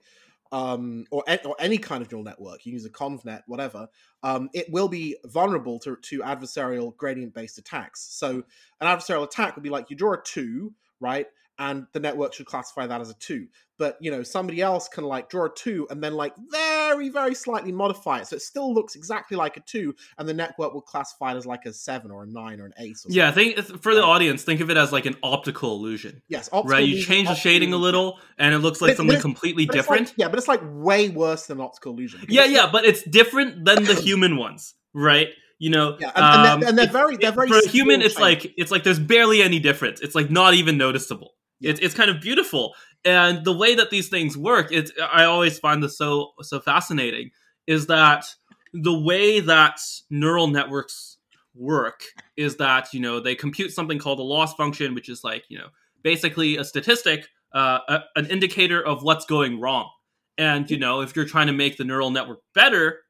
[0.53, 3.89] um, or or any kind of neural network, you use a convnet, whatever,
[4.23, 8.07] um, it will be vulnerable to to adversarial gradient based attacks.
[8.11, 8.43] So
[8.81, 11.27] an adversarial attack would be like you draw a two, right?
[11.59, 13.47] And the network should classify that as a two.
[13.79, 17.35] But you know, somebody else can like draw a two and then like very, very
[17.35, 18.27] slightly modify it.
[18.27, 21.47] So it still looks exactly like a two, and the network will classify it as
[21.47, 23.17] like a seven or a nine or an eight or something.
[23.17, 26.23] Yeah, think for the audience, think of it as like an optical illusion.
[26.29, 26.87] Yes, optical right?
[26.89, 29.77] You change the shading a little and it looks like it- something but completely But
[29.77, 30.19] it's like- different.
[30.19, 32.21] yeah, but it's like way worse than optical illusion.
[32.29, 35.29] yeah, yeah, but it's different than the human ones, right?
[35.59, 38.03] You know, yeah, and, and um, they're, and they're very, they're very for a human,
[38.03, 38.45] it's changes.
[38.45, 40.03] like it's like there's barely any difference.
[40.03, 41.33] It's like not even noticeable.
[41.61, 45.59] It's it's kind of beautiful, and the way that these things work, it's I always
[45.59, 47.31] find this so so fascinating.
[47.67, 48.27] Is that
[48.73, 51.19] the way that neural networks
[51.55, 52.03] work?
[52.37, 55.59] Is that you know they compute something called a loss function, which is like you
[55.59, 55.69] know
[56.03, 59.91] basically a statistic, uh, a, an indicator of what's going wrong.
[60.37, 63.01] And you know if you're trying to make the neural network better,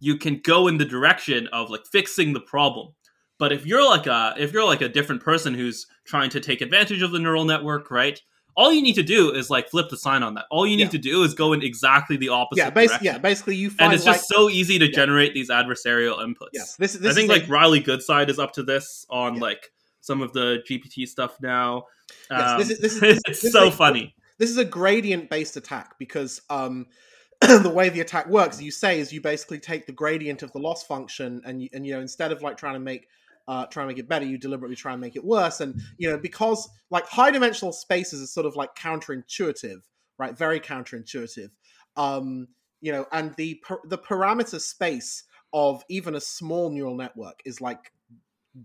[0.00, 2.94] you can go in the direction of like fixing the problem.
[3.38, 6.60] But if you're like a if you're like a different person who's trying to take
[6.60, 8.20] advantage of the neural network, right?
[8.58, 10.46] All you need to do is like flip the sign on that.
[10.50, 10.88] All you need Yeah.
[10.90, 13.14] to do is go in exactly the opposite yeah, basically, direction.
[13.14, 16.48] yeah, basically you find and it's like, just so easy to generate these adversarial inputs.
[16.54, 19.40] yes, this, this I think like Riley Goodside is up to this on Yeah.
[19.42, 19.70] like
[20.00, 21.84] some of the GPT stuff now.
[22.30, 24.14] Yes, Um, this is- this is- this- it's so funny.
[24.38, 26.86] this is a gradient based attack because um
[27.42, 30.58] the way the attack works, you say, is you basically take the gradient of the
[30.58, 33.06] loss function and you, and you know instead of like trying to make
[33.48, 35.60] uh, try and make it better, you deliberately try and make it worse.
[35.60, 39.80] And you know because like high dimensional spaces are sort of like counterintuitive,
[40.18, 40.36] right?
[40.36, 41.50] Very counterintuitive.
[41.96, 42.48] Um,
[42.80, 47.92] you know, and the the parameter space of even a small neural network is like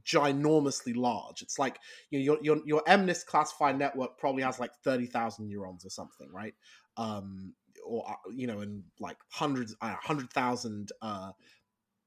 [0.03, 1.41] ginormously large.
[1.41, 5.47] It's like you know, your your your MNIST classified network probably has like thirty thousand
[5.47, 6.53] neurons or something, right?
[6.97, 7.53] Um,
[7.85, 11.31] or uh, you know, and like hundreds, uh, hundred thousand uh,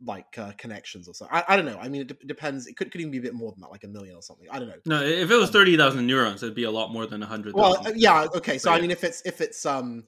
[0.04, 1.26] like uh, connections or so.
[1.30, 1.78] I, I don't know.
[1.80, 2.66] I mean, it de- depends.
[2.66, 4.46] It could could even be a bit more than that, like a million or something.
[4.50, 4.74] I don't know.
[4.86, 7.76] No, if it was thirty thousand neurons, it'd be a lot more than hundred Well,
[7.86, 8.58] uh, yeah, okay.
[8.58, 8.82] So But I yeah.
[8.82, 10.04] mean, if it's if it's um,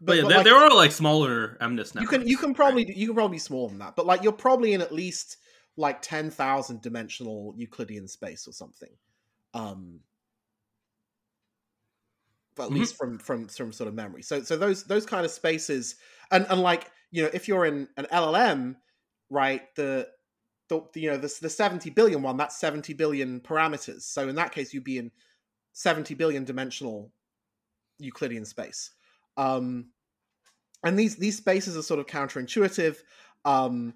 [0.00, 2.00] but, yeah, but, there, like, there are like smaller MNIST networks.
[2.00, 4.32] you can you can probably you can probably be smaller than that, but like you're
[4.32, 5.38] probably in at least
[5.76, 8.90] like ten thousand dimensional Euclidean space or something.
[9.54, 10.00] Um,
[12.54, 12.74] but at Mhm.
[12.74, 14.22] least from from from sort of memory.
[14.22, 15.96] So so those those kind of spaces,
[16.30, 18.76] and and like you know, if you're in an LLM,
[19.30, 20.08] right, the
[20.68, 24.02] the, you know the the seventy billion one, that's seventy billion parameters.
[24.02, 25.10] So in that case, you'd be in
[25.72, 27.12] seventy billion dimensional
[27.98, 28.90] Euclidean space.
[29.36, 29.90] Um,
[30.84, 32.98] and these these spaces are sort of counterintuitive.
[33.44, 33.94] Um,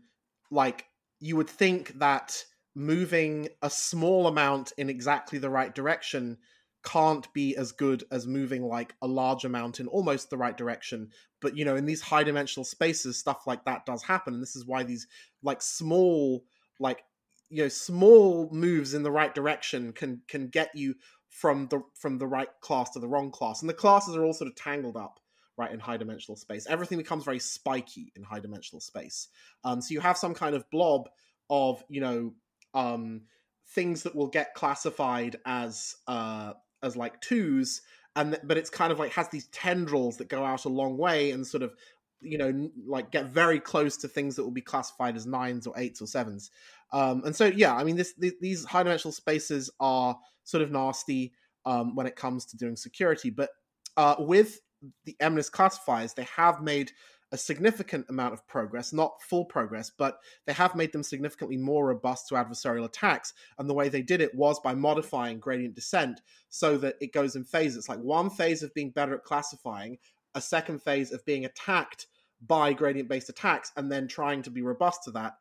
[0.50, 0.86] like
[1.20, 2.44] you would think that
[2.74, 6.38] moving a small amount in exactly the right direction
[6.84, 11.10] can't be as good as moving like a large amount in almost the right direction.
[11.40, 14.56] But you know in these high dimensional spaces stuff like that does happen and this
[14.56, 15.06] is why these
[15.42, 16.44] like small
[16.80, 17.04] like
[17.50, 20.94] you know small moves in the right direction can can get you
[21.28, 23.62] from the from the right class to the wrong class.
[23.62, 25.18] And the classes are all sort of tangled up
[25.56, 26.66] right in high dimensional space.
[26.66, 29.28] Everything becomes very spiky in high dimensional space.
[29.64, 31.08] Um, so you have some kind of blob
[31.50, 32.34] of you know
[32.74, 33.22] um,
[33.68, 37.82] things that will get classified as uh, as like twos
[38.16, 40.96] and th- but it's kind of like has these tendrils that go out a long
[40.96, 41.74] way and sort of
[42.20, 45.74] you know like get very close to things that will be classified as nines or
[45.76, 46.50] eights or sevens.
[46.92, 50.70] Um, and so yeah i mean this th- these high dimensional spaces are sort of
[50.70, 51.32] nasty
[51.64, 53.48] um, when it comes to doing security but
[53.96, 54.60] uh, with
[55.04, 56.92] the MNIST classifiers, they have made
[57.32, 61.86] a significant amount of progress, not full progress, but they have made them significantly more
[61.86, 63.32] robust to adversarial attacks.
[63.58, 67.34] And the way they did it was by modifying gradient descent so that it goes
[67.34, 67.78] in phases.
[67.78, 69.96] It's like one phase of being better at classifying,
[70.34, 72.06] a second phase of being attacked
[72.46, 75.34] by gradient based attacks, and then trying to be robust to that.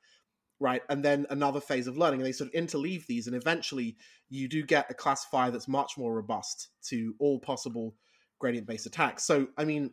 [0.60, 3.97] Right, and then another phase of learning, and they sort of interleave these, and eventually
[4.30, 7.95] you do get a classifier that's much more robust to all possible
[8.38, 9.23] gradient based attacks.
[9.25, 9.91] So, I mean,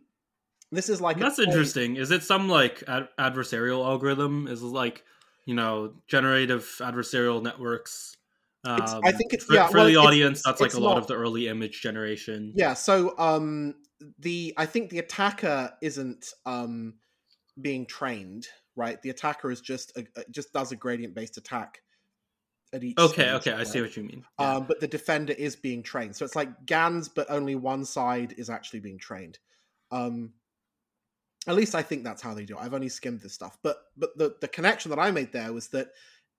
[0.70, 1.96] this is like that's interesting.
[1.96, 4.46] Is it some like ad- adversarial algorithm?
[4.48, 5.04] Is it like
[5.46, 8.16] you know generative adversarial networks?
[8.64, 10.42] Um, I think it's for, yeah, for well, the audience.
[10.44, 12.52] That's like a lot not, of the early image generation.
[12.54, 12.74] Yeah.
[12.74, 13.76] So um,
[14.18, 16.94] the I think the attacker isn't um,
[17.60, 19.00] being trained, right?
[19.00, 21.80] The attacker is just a, just does a gradient based attack
[22.74, 22.98] at each.
[22.98, 23.22] Okay.
[23.22, 23.52] stage, okay.
[23.52, 24.24] I see what you mean.
[24.38, 24.56] Yeah.
[24.56, 28.34] Um, but the defender is being trained, so it's like GANs, but only one side
[28.36, 29.38] is actually being trained.
[29.90, 30.32] Um,
[31.48, 32.60] at least I think that's how they do it.
[32.60, 35.68] I've only skimmed this stuff, but but the the connection that I made there was
[35.68, 35.88] that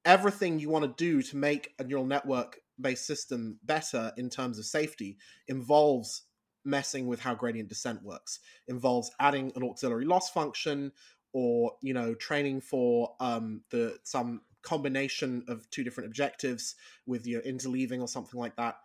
[0.05, 4.57] everything you want to do to make a neural network based system better in terms
[4.57, 5.17] of safety
[5.47, 6.23] involves
[6.63, 10.91] messing with how gradient descent works involves adding an auxiliary loss function
[11.33, 17.41] or you know training for um the some combination of two different objectives with your
[17.41, 18.77] interleaving or something like that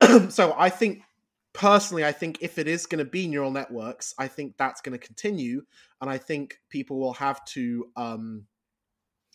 [0.30, 1.02] so i think
[1.52, 4.96] personally i think if it is going to be neural networks i think that's going
[4.96, 5.62] to continue
[6.00, 8.46] and i think people will have to um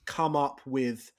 [0.06, 1.12] come up with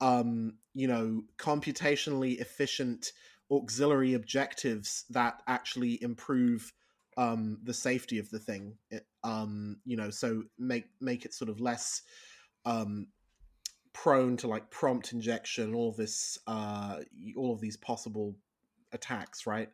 [0.00, 3.12] um you know computationally efficient
[3.50, 6.72] auxiliary objectives that actually improve
[7.16, 11.50] um the safety of the thing it, um you know so make make it sort
[11.50, 12.02] of less
[12.64, 13.06] um
[13.92, 16.98] prone to like prompt injection all this uh
[17.36, 18.36] all of these possible
[18.92, 19.68] attacks right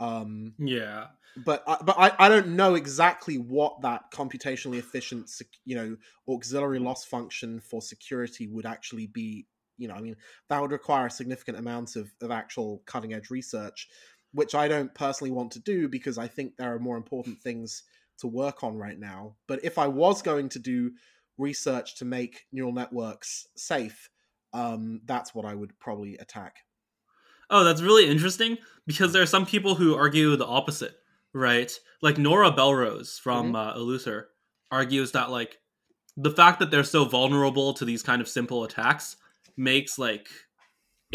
[0.00, 1.06] um yeah.
[1.44, 5.30] but I, but I, I don't know exactly what that computationally efficient
[5.64, 5.96] you know
[6.28, 10.16] auxiliary loss function for security would actually be you know i mean
[10.48, 13.88] that would require a significant amount of, of actual cutting edge research
[14.32, 17.82] which i don't personally want to do because i think there are more important things
[18.18, 19.36] to work on right now.
[19.46, 20.92] But if i was going to do
[21.38, 24.10] research to make neural networks safe
[24.52, 26.56] um, that's what i would probably attack
[27.50, 30.96] Oh, that's really interesting because there are some people who argue the opposite,
[31.32, 31.72] right?
[32.02, 34.20] Like Nora Belrose from Mhm.
[34.20, 34.22] uh,
[34.70, 35.58] argues that like
[36.16, 39.16] the fact that they're so vulnerable to these kind of simple attacks
[39.56, 40.28] makes like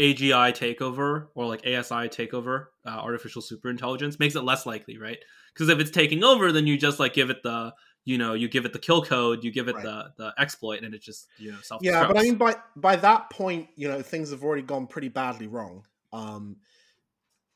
[0.00, 5.18] AGI takeover or like ASI takeover, uh, artificial superintelligence, makes it less likely, right?
[5.52, 7.72] Because if it's taking over, then you just like give it the
[8.04, 9.84] you know you give it the kill code, you give it Right.
[9.84, 12.96] the the exploit, and it just you know self yeah but i mean by by
[12.96, 16.56] that point you know things have already gone pretty badly wrong um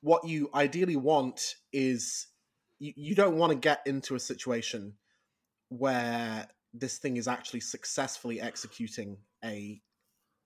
[0.00, 2.26] what you ideally want is
[2.78, 4.92] you, you don't want to get into a situation
[5.70, 9.80] where this thing is actually successfully executing a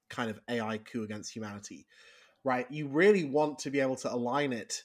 [0.09, 1.87] kind of ai coup against humanity
[2.45, 2.71] right?
[2.71, 4.83] You really want to be able to align it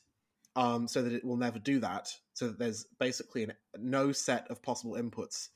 [0.55, 4.49] um, so that it will never do that so that there's basically an, no set
[4.49, 5.47] of possible inputs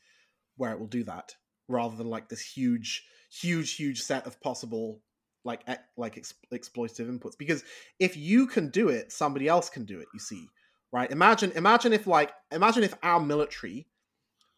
[0.57, 1.35] where it will do that
[1.67, 5.01] rather than like this huge huge huge set of possible
[5.43, 5.61] like
[5.97, 7.63] like ex- exploitative inputs because
[7.99, 10.47] if you can do it somebody else can do it you see
[10.91, 13.87] right imagine imagine if like imagine if our military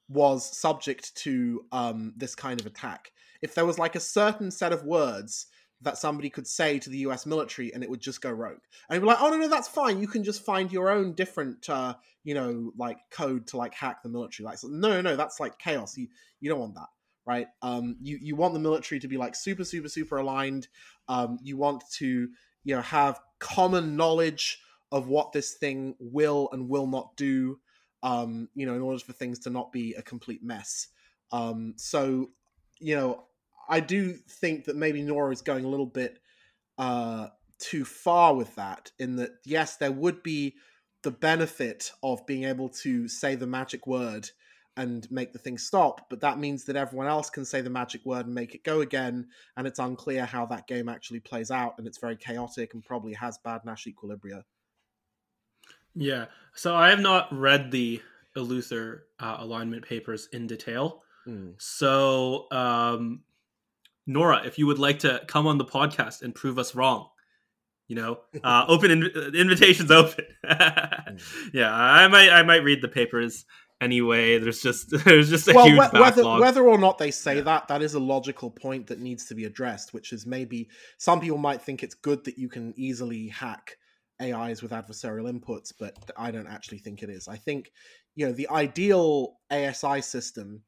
[0.10, 4.74] was subject to um this kind of attack if there was like a certain set
[4.74, 5.48] of words
[5.84, 8.62] that somebody could say to the US military and it would just go rogue.
[8.89, 10.00] And you'd be like, oh no, no, that's fine.
[10.00, 14.02] You can just find your own different uh, you know, like code to like hack
[14.02, 14.46] the military.
[14.46, 15.98] Like so, no, no, no, that's like chaos.
[15.98, 16.08] You
[16.39, 16.88] you don't want that.
[17.26, 17.48] Right.
[17.62, 20.68] Um you, you want the military to be like super, super, super aligned.
[21.08, 22.30] Um you want to,
[22.64, 24.60] you know, have common knowledge
[24.92, 27.60] of what this thing will and will not do.
[28.04, 30.90] Um, you know, in order for things to not be a complete mess.
[31.32, 32.32] Um, so,
[32.80, 33.24] you know,
[33.70, 36.20] I do think that maybe Nora is going a little bit
[36.78, 38.92] uh, too far with that.
[39.00, 40.56] In that, yes, there would be
[41.02, 44.30] the benefit of being able to say the magic word
[44.76, 48.06] and make the thing stop, but that means that everyone else can say the magic
[48.06, 51.76] word and make it go again, and it's unclear how that game actually plays out,
[51.78, 54.44] and it's very chaotic and probably has bad Nash equilibria.
[55.96, 56.26] Yeah.
[56.56, 58.02] So I have not read the
[58.36, 61.04] Eleuther uh, alignment papers in detail.
[61.28, 61.54] Mm.
[61.58, 63.22] So, um,
[64.08, 67.10] Nora, if you would like to come on the podcast and prove us wrong,
[67.88, 70.26] you know, uh, open in- invitations open.
[71.54, 73.46] yeah, I might I might read the papers
[73.84, 74.38] anyway.
[74.39, 76.41] There's just there's just a well, huge whe- whether backlog.
[76.41, 77.41] whether or not they say Yeah.
[77.41, 79.93] that, that is a logical point that needs to be addressed.
[79.93, 83.78] Which is maybe some people might think it's good that you can easily hack
[84.22, 87.28] AIs with adversarial inputs, but I don't actually think it is.
[87.28, 87.72] I think
[88.16, 90.64] you know the ideal ASI system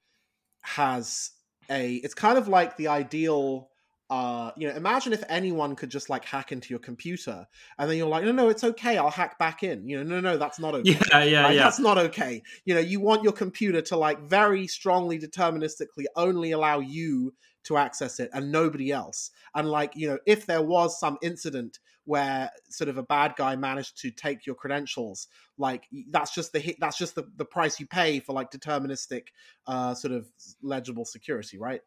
[0.63, 1.31] has
[1.69, 3.69] a it's kind of like the ideal
[4.11, 7.47] uh you know imagine if anyone could just like hack into your computer
[7.79, 10.19] and then you're like no no it's okay i'll hack back in you know no
[10.19, 11.55] no that's not okay Yeah, yeah, Right?
[11.55, 11.63] yeah.
[11.63, 12.43] That's not okay.
[12.65, 17.33] You know, you want your computer to like very strongly deterministically only allow you
[17.63, 19.31] to access it and nobody else.
[19.55, 23.55] And like, you know, if there was some incident where sort of a bad guy
[23.55, 25.27] managed to take your credentials,
[25.57, 29.27] like that's just the hit that's just the, the price you pay for like deterministic
[29.67, 30.27] uh sort of
[30.61, 31.81] legible security, right?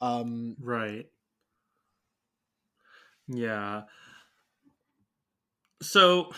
[0.00, 1.06] Um Right.
[3.28, 3.82] Yeah.
[5.82, 6.32] So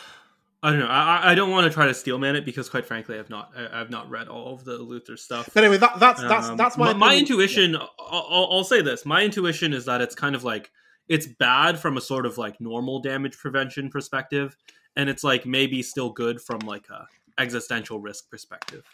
[0.62, 0.86] I don't know.
[0.86, 3.80] I I- don't want to try to steelman it because, quite frankly, I've not I-
[3.80, 5.48] I've not read all of the Eleuther stuff.
[5.54, 7.18] but anyway, that, that's that's Um, that's my my, opinion.
[7.22, 7.76] intuition.
[7.76, 10.70] I'll, I'll, I'll say this: my intuition is that it's kind of like
[11.08, 14.56] it's bad from a sort of like normal damage prevention perspective,
[14.96, 17.06] and it's like maybe still good from like a
[17.38, 18.84] existential risk perspective.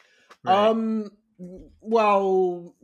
[0.44, 0.68] right?
[0.68, 1.10] Um.
[1.38, 2.74] Well,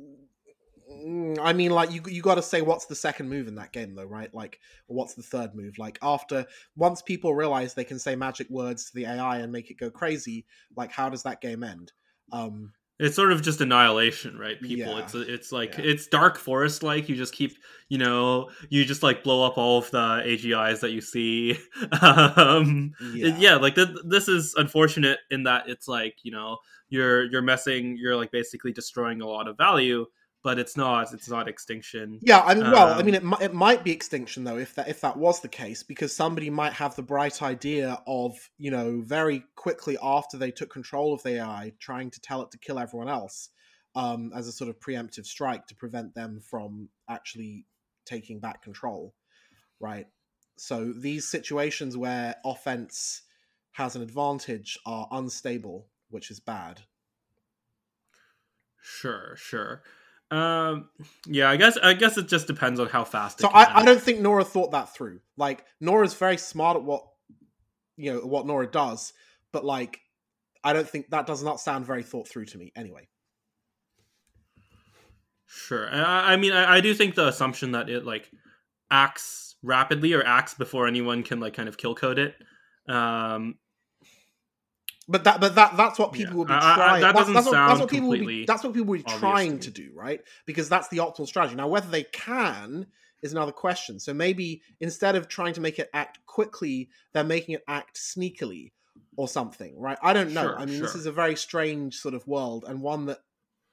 [0.91, 3.95] I mean, like you you got to say what's the second move in that game,
[3.95, 4.32] though, right?
[4.34, 5.78] Like, what's the third move?
[5.78, 9.70] Like after once people realize they can say magic words to the AI and make
[9.70, 11.93] it go crazy, like how does that game end?
[12.32, 12.72] Um.
[13.01, 14.61] it's sort of just annihilation, right?
[14.61, 15.03] People, Yeah.
[15.05, 15.84] it's it's like Yeah.
[15.84, 17.09] it's dark forest like.
[17.09, 17.57] You just keep,
[17.89, 21.57] you know, you just like blow up all of the AGIs that you see.
[22.03, 23.36] um, Yeah.
[23.39, 26.59] yeah, like th- this is unfortunate in that it's like you know
[26.89, 30.07] you're you're messing, you're like basically destroying a lot of value,
[30.43, 32.22] but it's not it's not extinction.
[32.22, 34.89] Yeah, I mean, well, I Um, mean, it, it might be extinction though, if that
[34.89, 39.01] if that was the case, because somebody might have the bright idea of, you know,
[39.03, 42.78] very quickly after they took control of the AI, trying to tell it to kill
[42.80, 43.51] everyone else,
[43.95, 47.66] um, as a sort of preemptive strike to prevent them from actually
[48.05, 49.14] taking back control,
[49.80, 50.07] right?
[50.59, 53.22] So these situations where offense
[53.72, 56.82] has an advantage are unstable, which is bad.
[58.82, 59.82] Sure, sure.
[60.31, 60.91] Um,
[61.26, 63.41] yeah, I guess I guess it just depends on how fast.
[63.41, 65.20] It So I, I don't think Nora thought that through.
[65.37, 67.05] Like Nora's very smart at what
[67.97, 69.12] you know what Nora does,
[69.53, 70.01] but like
[70.62, 72.72] I don't think that does not sound very thought through to me.
[72.76, 73.09] Anyway,
[75.49, 75.87] Sure.
[75.87, 78.31] And I, I mean, I, I do think the assumption that it like
[78.91, 82.35] acts rapidly or acts before anyone can like kind of kill code it.
[82.87, 83.57] Um,
[85.09, 86.36] but that but that that's what people Yeah.
[86.36, 87.00] will be I- I- trying.
[87.00, 88.44] that that's, doesn't that's what, that's sound what people will be.
[88.44, 90.20] That's what people will be trying to to do, right?
[90.46, 91.56] Because that's the optimal strategy.
[91.56, 92.86] Now, whether they can
[93.22, 93.98] is another question.
[93.98, 98.70] So maybe instead of trying to make it act quickly, they're making it act sneakily
[99.16, 99.98] or something, right?
[100.02, 100.42] I don't know.
[100.42, 103.18] Sure, I mean, this is a very strange sort of world and one that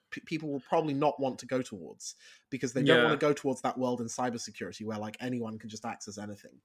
[0.09, 2.15] p- people will probably not want to go towards
[2.49, 5.69] because they don't want to go towards that world in cybersecurity where like anyone can
[5.69, 6.59] just access anything.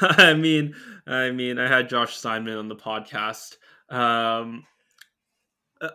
[0.00, 0.74] I mean,
[1.06, 3.56] I mean, I had Josh Steinman on the podcast.
[3.90, 4.64] Um,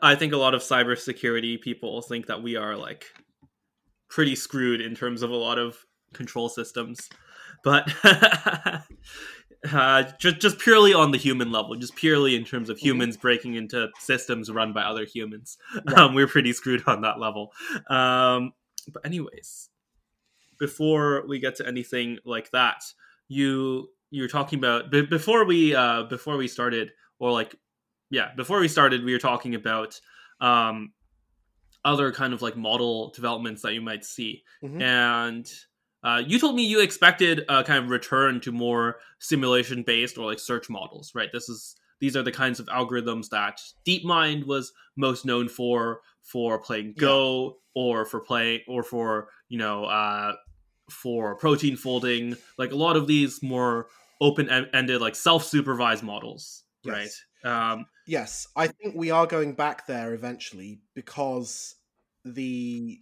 [0.02, 3.06] I think a lot of cybersecurity people think that we are like
[4.10, 5.78] pretty screwed in terms of a lot of
[6.14, 7.10] control systems,
[7.64, 7.92] but
[9.72, 13.56] uh, just just purely on the human level, just purely in terms of humans breaking
[13.56, 15.98] into systems run by other humans, Right.
[15.98, 17.52] um, we're pretty screwed on that level.
[17.90, 18.54] Um,
[18.94, 19.70] but anyways,
[20.60, 22.84] before we get to anything like that,
[23.32, 27.56] you you were talking about b- before we uh before we started or like
[28.10, 30.00] yeah before we started we were talking about
[30.42, 30.92] um
[31.86, 34.44] other kind of like model developments that you might see.
[34.64, 34.82] Mhm.
[34.82, 35.46] and
[36.04, 40.26] uh, you told me you expected a kind of return to more simulation based or
[40.26, 41.30] like search models right?
[41.32, 46.60] This is these are the kinds of algorithms that DeepMind was most known for for
[46.60, 50.34] playing Go or for play or for you know uh,
[50.92, 53.88] for protein folding, like a lot of these more
[54.20, 57.24] open ended, like self supervised models, Yes.
[57.44, 57.74] right?
[57.74, 61.76] Um, Yes, I think we are going back there eventually because
[62.26, 63.00] the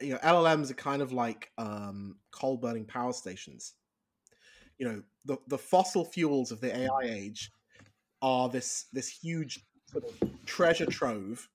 [0.00, 3.74] you know LLMs are kind of like um, coal burning power stations.
[4.78, 7.50] You know, the the fossil fuels of the AI age
[8.22, 11.48] are this this huge sort of treasure trove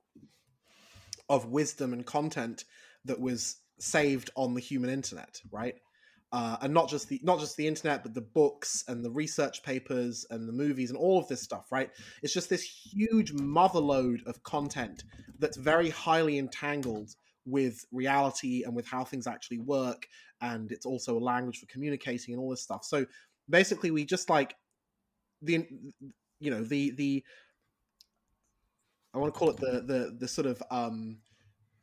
[1.29, 2.65] of wisdom and content
[3.05, 5.75] that was saved on the human internet, right?
[6.33, 9.63] Uh, and not just the not just the internet, but the books and the research
[9.63, 11.89] papers and the movies and all of this stuff, right?
[12.21, 15.03] It's just this huge motherload of content
[15.39, 17.15] that's very highly entangled
[17.45, 20.05] with reality and with how things actually work.
[20.41, 22.83] And it's also a language for communicating and all this stuff.
[22.83, 23.05] So
[23.49, 24.53] basically, we just like
[25.41, 25.65] the,
[26.39, 27.23] you know, the, the,
[29.13, 31.19] I want to call it the, the, the sort of, um,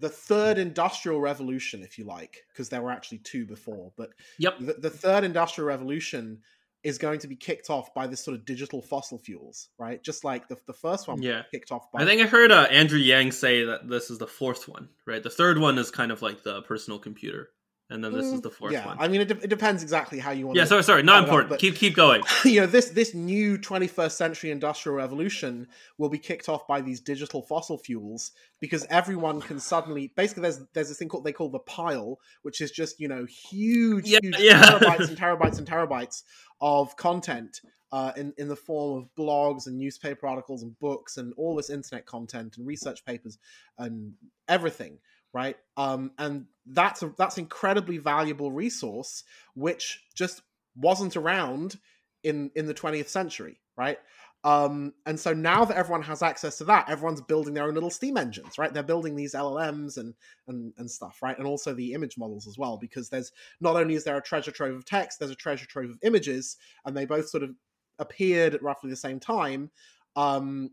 [0.00, 4.58] the third industrial revolution, if you like, because there were actually two before, but Yep.
[4.60, 6.40] the, the third industrial revolution
[6.82, 10.02] is going to be kicked off by this sort of digital fossil fuels, right?
[10.02, 11.42] Just like the, the first one Yeah.
[11.50, 14.26] kicked off by I think I heard uh, Andrew Yang say that this is the
[14.26, 15.22] fourth one, right?
[15.22, 17.48] The third one is kind of like the personal computer,
[17.94, 18.96] and then this is Mm, the fourth yeah, one.
[18.98, 20.56] I mean, it, de- it depends exactly how you want.
[20.56, 21.50] yeah, to, sorry, sorry, not it up, important.
[21.50, 22.22] but- keep keep going.
[22.44, 25.66] you know, this this new 21st century industrial revolution
[25.98, 30.60] will be kicked off by these digital fossil fuels because everyone can suddenly basically there's
[30.74, 34.18] there's this thing called they call the pile, which is just you know huge, Yeah,
[34.22, 34.60] huge yeah.
[34.62, 36.22] terabytes and terabytes and terabytes
[36.60, 37.60] of content.
[37.92, 41.70] Uh, in, in the form of blogs and newspaper articles and books and all this
[41.70, 43.38] internet content and research papers
[43.78, 44.12] and
[44.48, 44.98] everything
[45.34, 45.56] right?
[45.76, 49.24] Um, and that's a that's incredibly valuable resource
[49.54, 50.40] which just
[50.76, 51.78] wasn't around
[52.22, 53.98] in in the 20th century right?
[54.44, 57.90] Um, and so now that everyone has access to that everyone's building their own little
[57.90, 58.72] steam engines right?
[58.72, 60.14] They're building these llms and
[60.48, 61.36] and and stuff right?
[61.36, 64.52] And also the image models as well because there's not only is there a treasure
[64.52, 66.56] trove of text there's a treasure trove of images
[66.86, 67.50] and they both sort of
[67.98, 69.70] appeared at roughly the same time.
[70.16, 70.70] Um,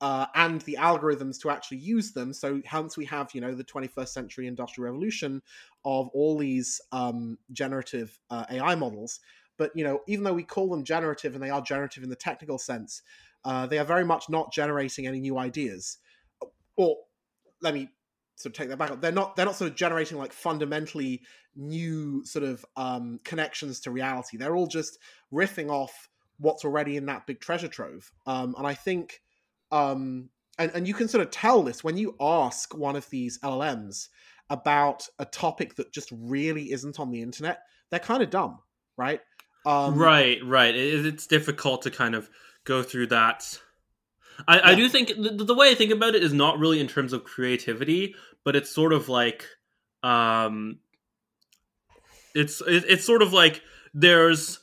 [0.00, 2.32] uh, and the algorithms to actually use them.
[2.32, 5.42] So hence we have, you know, the 21st century industrial revolution
[5.84, 9.20] of all these um, generative uh, AI models.
[9.56, 12.16] But you know, even though we call them generative and they are generative in the
[12.16, 13.02] technical sense,
[13.44, 15.98] uh, they are very much not generating any new ideas.
[16.76, 16.96] Or
[17.60, 17.90] let me
[18.36, 19.00] sort of take that back up.
[19.00, 19.34] They're not.
[19.34, 21.22] They're not sort of generating like fundamentally
[21.56, 24.36] new sort of um, connections to reality.
[24.36, 24.98] They're all just
[25.32, 28.12] riffing off what's already in that big treasure trove.
[28.26, 29.20] Um, and I think
[29.70, 33.38] um, and, and you can sort of tell this when you ask one of these
[33.38, 34.08] LLMs
[34.50, 38.58] about a topic that just really isn't on the internet, they're kind of dumb,
[38.96, 39.20] right?
[39.66, 40.74] Um, right, right.
[40.74, 42.28] It, it's difficult to kind of
[42.64, 43.58] go through that.
[44.46, 46.86] I, I do think the, the way I think about it is not really in
[46.86, 48.14] terms of creativity,
[48.44, 49.44] but it's sort of like,
[50.02, 50.78] um,
[52.34, 53.62] it's it, it's sort of like
[53.94, 54.60] there's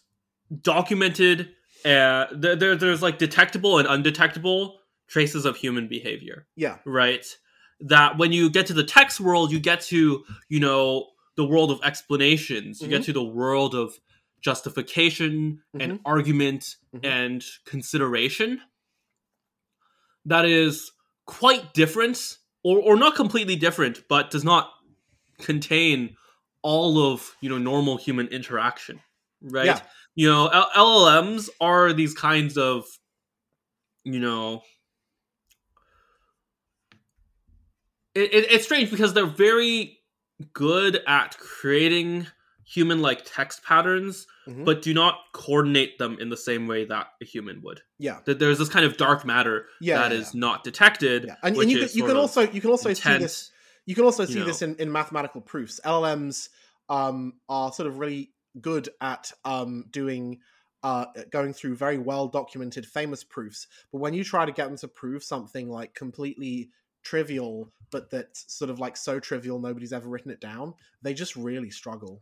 [0.62, 1.50] documented,
[1.84, 7.26] uh, there, there there's like detectable and undetectable traces of human behavior Yeah, right?
[7.82, 11.72] That when you get to the text world, you get to, you know, the world
[11.72, 13.94] of explanations, you get to the world of
[14.42, 17.06] justification and argument Mhm.
[17.06, 18.62] and consideration.
[20.26, 20.92] That is
[21.26, 24.72] quite different, or, or not completely different, but does not
[25.40, 26.16] contain
[26.62, 29.02] all of, you know, normal human interaction,
[29.42, 29.66] right?
[29.66, 29.82] Yeah.
[30.16, 32.86] You know, L- LLMs are these kinds of,
[34.04, 34.62] you know,
[38.16, 40.00] it, it, it's strange because they're very
[40.54, 42.28] good at creating
[42.64, 44.64] human like text patterns Mhm.
[44.64, 48.38] but do not coordinate them in the same way that a human would yeah, that
[48.38, 49.98] there's this kind of dark matter yeah.
[49.98, 51.36] that yeah, is not detected yeah.
[51.42, 53.52] And, and you can, you can also you can also see this
[53.86, 54.46] you can also you see know.
[54.46, 55.80] this in, in mathematical proofs.
[55.86, 56.50] LLMs
[56.90, 60.40] um, are sort of really good at um, doing
[60.84, 63.68] uh, going through very well documented famous proofs.
[63.92, 66.70] But when you try to get them to prove something like completely
[67.06, 71.38] trivial, but that's sort of like so trivial nobody's ever written it down, they just
[71.38, 72.22] really struggle.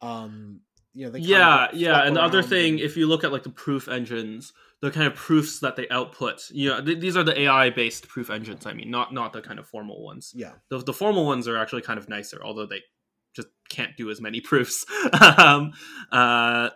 [0.00, 0.60] Um,
[0.94, 3.44] you know, they yeah yeah and the other thing and- if you look at like
[3.44, 7.22] the proof engines the kind of proofs that they output you know th- these are
[7.22, 10.32] the ai based proof engines i mean not not the kind of formal ones.
[10.34, 12.80] Yeah, the, the formal ones are actually kind of nicer although they
[13.36, 14.84] just can't do as many proofs.
[15.38, 15.72] Um,
[16.10, 16.70] uh,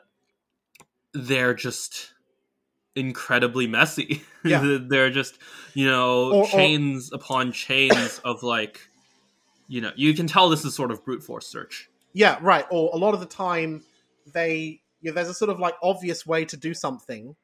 [1.13, 2.13] they're just
[2.97, 4.79] incredibly messy Yeah.
[4.89, 5.39] they're just
[5.75, 8.81] you know Or- or- chains upon chains of like
[9.69, 12.65] you know you can tell this is sort of brute force search Yeah, right.
[12.71, 13.83] Or a lot of the time,
[14.33, 17.35] they you know, there's a sort of like obvious way to do something,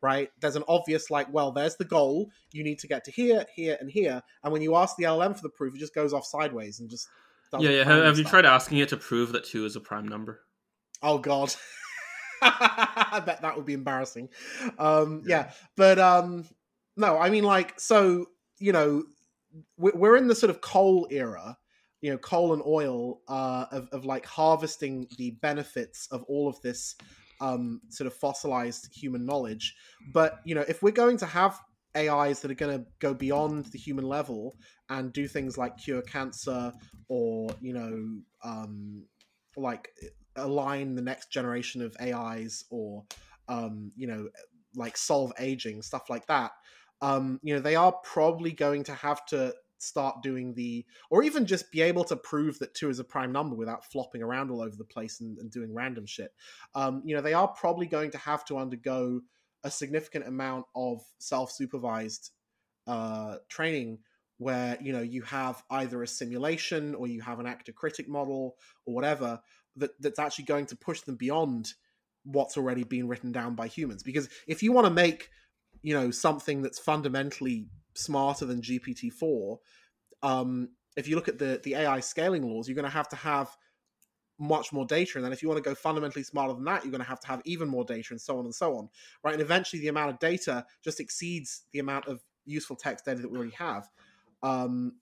[0.00, 0.30] right?
[0.40, 2.30] There's an obvious like, well, there's the goal.
[2.52, 4.22] You need to get to here, here, and here.
[4.44, 6.88] And when you ask the LLM for the proof, it just goes off sideways and
[6.88, 7.08] just
[7.58, 10.06] yeah yeah have, have you tried asking it to prove that two is a prime
[10.06, 10.40] number
[11.02, 11.52] Oh God,
[12.42, 14.28] I bet that would be embarrassing.
[14.78, 16.46] Um, yeah, but um,
[16.96, 18.26] no, I mean like so
[18.58, 19.04] you know
[19.76, 21.58] we- we're in the sort of coal era,
[22.00, 26.60] you know, coal and oil uh, of of like harvesting the benefits of all of
[26.62, 26.94] this
[27.40, 29.74] um, sort of fossilized human knowledge.
[30.12, 31.58] But you know, if we're going to have
[31.96, 34.54] AIs that are going to go beyond the human level
[34.88, 36.72] and do things like cure cancer
[37.08, 39.04] or you know um,
[39.56, 39.88] like
[40.36, 43.04] align the next generation of AIs or
[43.48, 44.28] um, you know
[44.76, 46.52] like solve aging stuff like that
[47.02, 51.46] um, you know they are probably going to have to start doing the or even
[51.46, 54.60] just be able to prove that two is a prime number without flopping around all
[54.60, 56.32] over the place and, and doing random shit.
[56.74, 59.20] Um, you know they are probably going to have to undergo
[59.64, 62.30] a significant amount of self-supervised
[62.86, 63.98] uh, training
[64.38, 68.56] where you know you have either a simulation or you have an actor critic model
[68.86, 69.40] or whatever
[69.76, 71.74] that that's actually going to push them beyond
[72.24, 74.02] what's already been written down by humans.
[74.02, 75.30] Because if you want to make,
[75.82, 79.60] you know, something that's fundamentally smarter than GPT four,
[80.22, 83.16] um, if you look at the the AI scaling laws, you're going to have to
[83.16, 83.56] have
[84.40, 85.12] much more data.
[85.16, 87.20] And then if you want to go fundamentally smarter than that you're going to have
[87.20, 88.88] to have even more data and so on and so on
[89.22, 89.34] right?
[89.34, 93.30] And eventually the amount of data just exceeds the amount of useful text data that
[93.30, 93.88] we already have.
[94.42, 94.94] Um,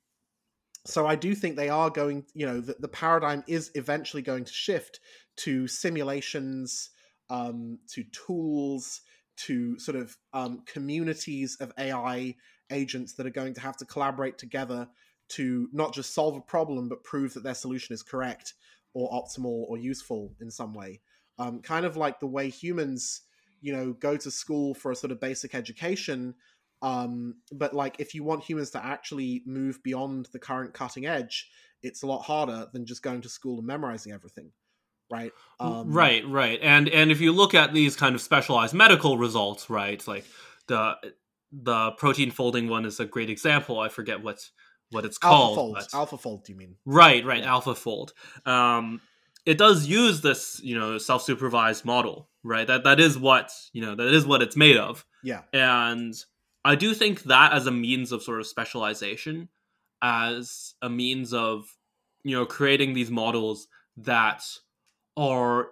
[0.88, 4.44] so i do think they are going you know the, the paradigm is eventually going
[4.44, 5.00] to shift
[5.36, 6.90] to simulations
[7.30, 9.02] um, to tools
[9.36, 12.34] to sort of um, communities of ai
[12.70, 14.88] agents that are going to have to collaborate together
[15.28, 18.54] to not just solve a problem but prove that their solution is correct
[18.94, 21.00] or optimal or useful in some way.
[21.38, 23.22] Um, kind of like the way humans,
[23.60, 26.34] you know, go to school for a sort of basic education.
[26.82, 31.50] Um, but like if you want humans to actually move beyond the current cutting edge,
[31.82, 34.52] it's a lot harder than just going to school and memorizing everything.
[35.10, 35.32] Right.
[35.58, 36.26] Um, right.
[36.28, 36.58] Right.
[36.62, 40.24] And and if you look at these kind of specialized medical results, right, like
[40.66, 40.96] the
[41.50, 43.80] the protein folding one is a great example.
[43.80, 44.38] I forget what
[44.90, 45.76] what it's called.
[45.76, 46.20] AlphaFold.
[46.20, 46.76] Fold, do you mean?
[46.84, 47.42] Right, right.
[47.42, 47.52] Yeah.
[47.52, 48.10] AlphaFold.
[48.46, 49.00] Um,
[49.46, 52.66] it does use this, you know, self-supervised model, right?
[52.66, 55.06] That that is what you know that is what it's made of.
[55.22, 55.40] Yeah.
[55.54, 56.14] And
[56.68, 59.48] I do think that as a means of sort of specialization,
[60.02, 61.66] as a means of
[62.24, 64.44] you know creating these models that
[65.16, 65.68] are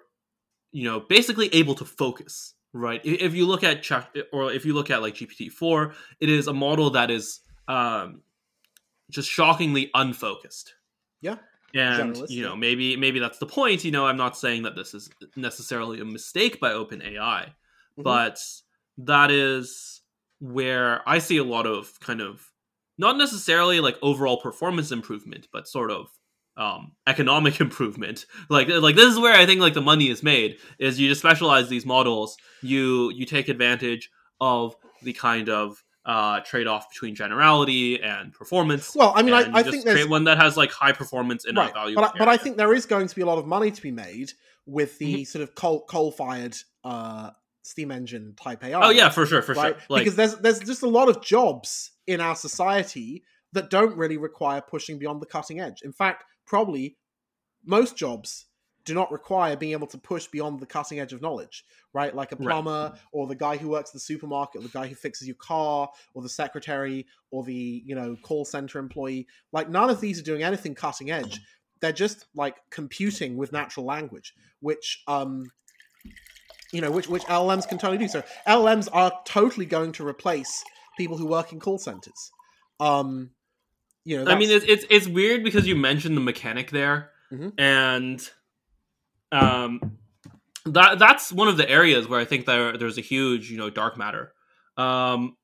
[0.73, 3.89] you know basically able to focus right if you look at
[4.33, 8.23] or if you look at like gpt-4 it is a model that is um,
[9.11, 10.75] just shockingly unfocused.
[11.21, 11.37] Yeah.
[11.75, 13.85] And you know, maybe maybe that's the point.
[13.85, 18.03] You know, I'm not saying that this is necessarily a mistake by OpenAI, mm-hmm.
[18.03, 18.41] but
[18.99, 20.01] that is
[20.41, 22.51] where I see a lot of kind of
[22.99, 26.09] not necessarily like overall performance improvement, but sort of
[26.57, 28.27] um, economic improvement.
[28.49, 30.59] Like like this is where I think like the money is made.
[30.79, 34.11] Is you just specialize these models, you you take advantage
[34.41, 38.95] of the kind of uh, trade off between generality and performance.
[38.95, 41.73] Well, I mean, I, I think there's one that has like high performance in right,
[41.75, 41.97] value.
[41.97, 43.91] But, but I think there is going to be a lot of money to be
[43.91, 44.33] made
[44.67, 45.23] with the mm-hmm.
[45.25, 47.31] sort of coal coal fired uh,
[47.67, 48.81] steam engine type AI.
[48.81, 49.75] Oh yeah, for sure, for right?
[49.75, 49.83] sure.
[49.89, 54.17] Like, because there's there's just a lot of jobs in our society that don't really
[54.17, 55.83] require pushing beyond the cutting edge.
[55.83, 56.97] In fact, probably
[57.65, 58.47] most jobs
[58.85, 62.15] do not require being able to push beyond the cutting edge of knowledge, right?
[62.15, 63.01] Like a plumber right.
[63.13, 66.23] or the guy who works at the supermarket, the guy who fixes your car, or
[66.23, 69.27] the secretary, or the you know call center employee.
[69.53, 71.41] Like none of these are doing anything cutting edge.
[71.81, 75.51] They're just like computing with natural language, which um
[76.77, 78.07] you know which which LLMs can totally do.
[78.07, 80.63] So LLMs are totally going to replace
[80.99, 82.31] people who work in call centers.
[82.79, 83.31] Um,
[84.05, 87.49] you know, I mean, it's, it's it's weird because you mentioned the mechanic there, mm-hmm.
[87.59, 88.31] and
[89.33, 89.99] um,
[90.67, 93.71] that that's one of the areas where I think there there's a huge you know
[93.71, 94.35] dark matter.
[94.77, 95.39] Um,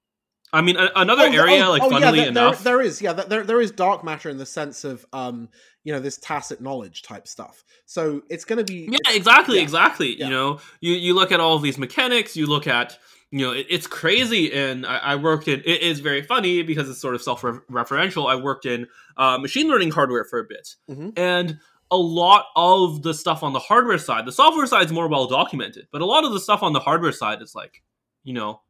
[0.52, 2.86] I mean, a, another oh, area, oh, like, oh, funnily yeah, there, enough, there, there
[2.86, 5.48] is, yeah, there, there is dark matter in the sense of, um,
[5.82, 7.64] you know, this tacit knowledge type stuff.
[7.86, 9.62] So it's going to be, yeah, exactly, yeah.
[9.62, 10.18] exactly.
[10.18, 10.26] Yeah.
[10.26, 12.98] You know, you you look at all of these mechanics, you look at,
[13.30, 14.52] you know, it, it's crazy.
[14.52, 18.30] And I, I, worked in, it is very funny because it's sort of self referential.
[18.30, 18.86] I worked in
[19.16, 21.10] uh, machine learning hardware for a bit, mm-hmm.
[21.16, 21.58] and
[21.90, 25.26] a lot of the stuff on the hardware side, the software side is more well
[25.26, 27.82] documented, but a lot of the stuff on the hardware side is like,
[28.24, 28.62] you know,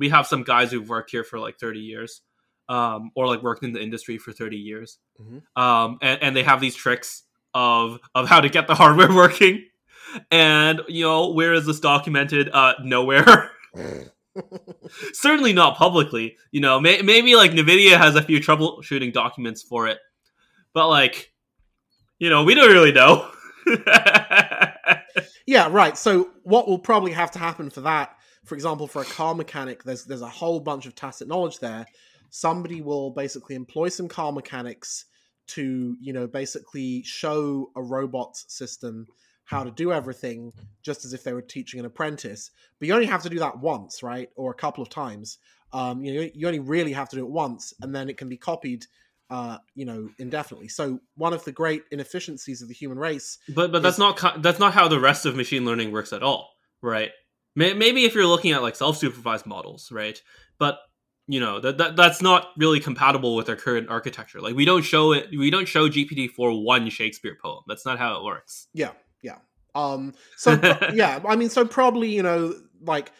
[0.00, 2.22] we have some guys who've worked here for like 30 years,
[2.68, 4.98] um, or like worked in the industry for 30 years.
[5.20, 5.62] Mm-hmm.
[5.62, 7.22] Um, and, and they have these tricks
[7.54, 9.66] of of how to get the hardware working.
[10.30, 12.50] And you know, where is this documented?
[12.52, 13.52] Uh, nowhere.
[15.12, 16.36] Certainly not publicly.
[16.50, 19.98] You know, may- maybe like Nvidia has a few troubleshooting documents for it,
[20.72, 21.32] but like
[22.18, 23.30] you know, we don't really know.
[25.46, 25.96] yeah, right.
[25.96, 29.82] So what will probably have to happen for that, for example, for a car mechanic,
[29.84, 31.86] there's there's a whole bunch of tacit knowledge there.
[32.30, 35.06] Somebody will basically employ some car mechanics
[35.48, 39.06] to, you know, basically show a robot system
[39.44, 42.52] how to do everything just as if they were teaching an apprentice.
[42.78, 44.30] But you only have to do that once, right?
[44.36, 45.38] Or a couple of times.
[45.72, 48.28] Um, you know, you only really have to do it once, and then it can
[48.28, 48.86] be copied
[49.30, 50.68] uh, you know, indefinitely.
[50.68, 53.38] So one of the great inefficiencies of the human race.
[53.48, 53.82] But but is...
[53.82, 56.50] that's not that's not how the rest of machine learning works at all,
[56.82, 57.10] right?
[57.56, 60.20] Maybe if you're looking at like self-supervised models, right?
[60.58, 60.78] But
[61.26, 64.40] you know that, that that's not really compatible with our current architecture.
[64.40, 67.62] Like we don't show it, we don't show GPT four one Shakespeare poem.
[67.66, 68.68] That's not how it works.
[68.72, 68.92] Yeah,
[69.22, 69.38] yeah.
[69.74, 70.14] Um.
[70.36, 70.58] So
[70.92, 73.12] yeah, I mean, so probably you know like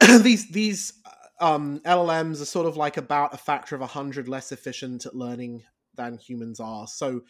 [0.22, 0.92] these these
[1.40, 5.62] um, LLMs are sort of like about a factor of 100 less efficient at learning
[5.94, 6.86] than humans are.
[6.86, 7.22] So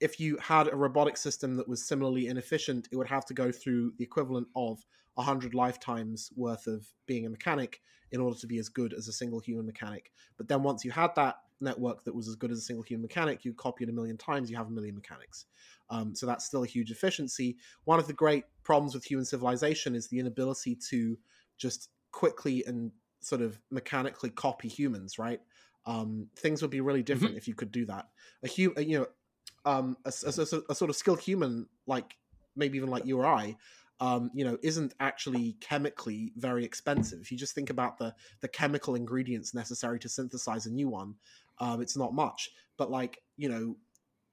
[0.00, 3.50] if you had a robotic system that was similarly inefficient, it would have to go
[3.50, 4.84] through the equivalent of
[5.18, 7.80] 100 lifetimes worth of being a mechanic
[8.12, 10.12] in order to be as good as a single human mechanic.
[10.36, 13.02] But then once you had that network that was as good as a single human
[13.02, 15.46] mechanic, you copy it a million times, you have a million mechanics.
[15.90, 17.56] Um, so that's still a huge efficiency.
[17.84, 21.18] One of the great problems with human civilization is the inability to
[21.56, 25.40] just quickly and sort of mechanically copy humans, right?
[25.84, 27.38] Um, things would be really different mm-hmm.
[27.38, 28.06] if you could do that.
[28.44, 29.06] A human, you know,
[29.64, 32.16] um, a, a, a, a, sort of skilled human, like
[32.54, 33.56] maybe even like you or I,
[34.00, 37.20] um, you know, isn't actually chemically very expensive.
[37.20, 41.14] If you just think about the the chemical ingredients necessary to synthesize a new one,
[41.58, 42.50] um, it's not much.
[42.76, 43.76] But like, you know,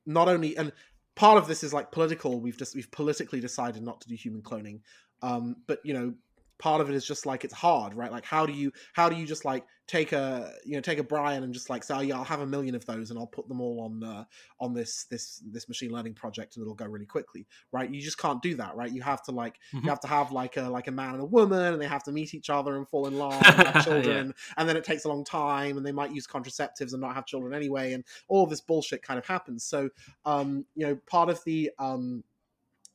[0.05, 0.72] not only and
[1.16, 2.39] part of this is like political.
[2.39, 4.82] We've just we've politically decided not to do human cloning.
[5.22, 6.13] Um, but you know,
[6.57, 9.16] part of it is just like it's hard right like how do you how do
[9.16, 12.00] you just like take a you know take a brian and just like say oh
[12.02, 14.24] yeah i'll have a million of those and i'll put them all on uh,
[14.60, 18.18] on this this this machine learning project and it'll go really quickly right you just
[18.18, 19.86] can't do that right you have to like mm-hmm.
[19.86, 22.04] you have to have like a like a man and a woman and they have
[22.04, 24.54] to meet each other and fall in love and have children yeah.
[24.58, 27.26] and then it takes a long time and they might use contraceptives and not have
[27.26, 29.90] children anyway and all this bullshit kind of happens so
[30.26, 32.24] um you know part of the um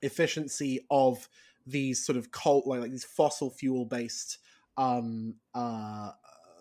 [0.03, 1.28] efficiency of
[1.66, 4.38] these sort of cult like, like these fossil fuel based
[4.76, 6.12] um, uh,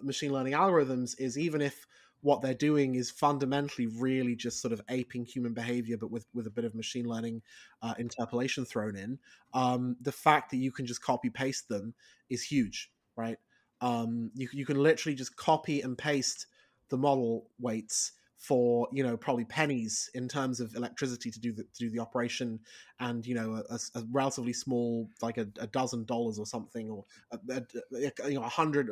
[0.04, 1.86] machine learning algorithms is even if
[2.22, 6.48] what they're doing is fundamentally really just sort of aping human behavior, but with with
[6.48, 7.42] a bit of machine learning
[7.82, 9.18] uh, interpolation thrown in.
[9.54, 11.94] Um, the fact that you can just copy paste them
[12.30, 13.38] is huge, right?
[13.82, 16.48] Um, you you can literally just copy and paste
[16.90, 21.64] the model weights for you know probably pennies in terms of electricity to do the
[21.64, 22.58] to do the operation
[23.00, 27.04] and you know a, a relatively small like a, a, dozen dollars or something or
[27.50, 27.62] a,
[28.00, 28.90] you know 100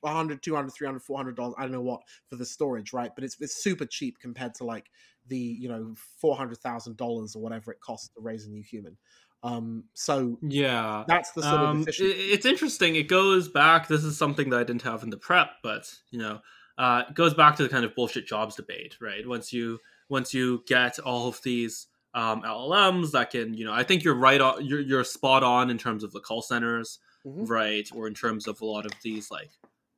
[0.00, 3.10] 100 200 300 400 dollars i don't know what for the storage right?
[3.14, 4.90] But it's it's super cheap compared to like
[5.28, 8.96] the you know 400,000 dollars or whatever it costs to raise a new human.
[9.42, 11.04] Um so yeah.
[11.06, 12.96] that's the sort um, of it's interesting.
[12.96, 16.18] It goes back this is something that i didn't have in the prep but you
[16.18, 16.40] know
[16.80, 19.28] uh, it goes back to the kind of bullshit jobs debate, right?
[19.28, 19.78] Once you
[20.08, 24.14] once you get all of these um, LLMs that can, you know, I think you're
[24.14, 27.44] right on, you're you're spot on in terms of the call centers, mm-hmm.
[27.44, 29.50] right, or in terms of a lot of these like,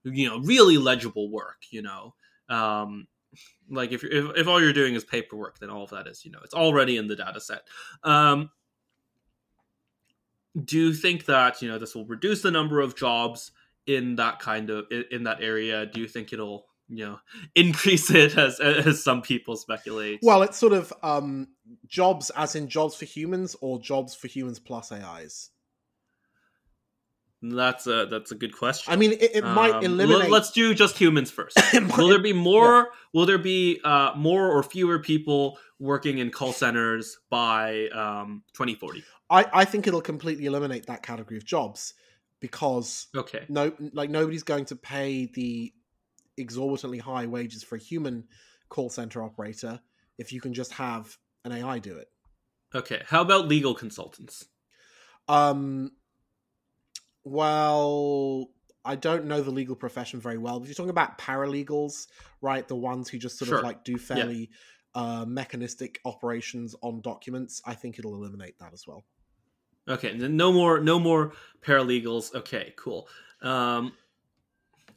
[0.03, 2.15] you know, really legible work, you know.
[2.49, 3.07] Um,
[3.71, 6.33] like if, if if all you're doing is paperwork, then all of that is, you
[6.33, 7.63] know, it's already in the data set.
[8.03, 8.51] Um,
[10.65, 13.53] do you think that you know this will reduce the number of jobs
[13.87, 15.87] in that kind of in that area?
[15.87, 17.19] Do you think it'll you know
[17.55, 21.49] increase it as as some people speculate well it's sort of um
[21.87, 25.51] jobs as in jobs for humans or jobs for humans plus ais
[27.43, 28.93] that's a that's a good question.
[28.93, 30.31] I mean, it, it might um, eliminate.
[30.31, 31.61] Let's do just humans first.
[31.97, 32.77] will there be more?
[32.77, 32.85] Yeah.
[33.13, 39.03] Will there be uh, more or fewer people working in call centers by um, 2040?
[39.29, 41.95] I, I think it'll completely eliminate that category of jobs
[42.39, 45.73] because okay, no, like nobody's going to pay the
[46.37, 48.25] exorbitantly high wages for a human
[48.69, 49.81] call center operator
[50.19, 52.09] if you can just have an AI do it.
[52.75, 54.47] Okay, how about legal consultants?
[55.29, 55.93] Um,
[57.25, 58.49] well,
[58.85, 60.59] I don't know the legal profession very well.
[60.59, 62.07] But you're talking about paralegals,
[62.41, 62.67] right?
[62.67, 63.59] The ones who just sort sure.
[63.59, 64.51] of like do fairly
[64.95, 65.03] yeah.
[65.03, 67.61] uh, mechanistic operations on documents.
[67.65, 69.05] I think it'll eliminate that as well.
[69.89, 72.35] Okay, no more, no more paralegals.
[72.35, 73.09] Okay, cool.
[73.41, 73.93] Um,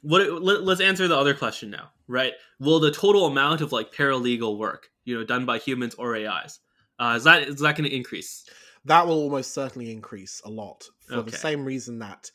[0.05, 2.33] what let, us answer the other question now right?
[2.59, 6.59] Will the total amount of like paralegal work you know done by humans or ais
[6.99, 8.45] uh, is that is that going to increase?
[8.85, 11.31] That will almost certainly increase a lot for okay.
[11.31, 12.29] the same reason that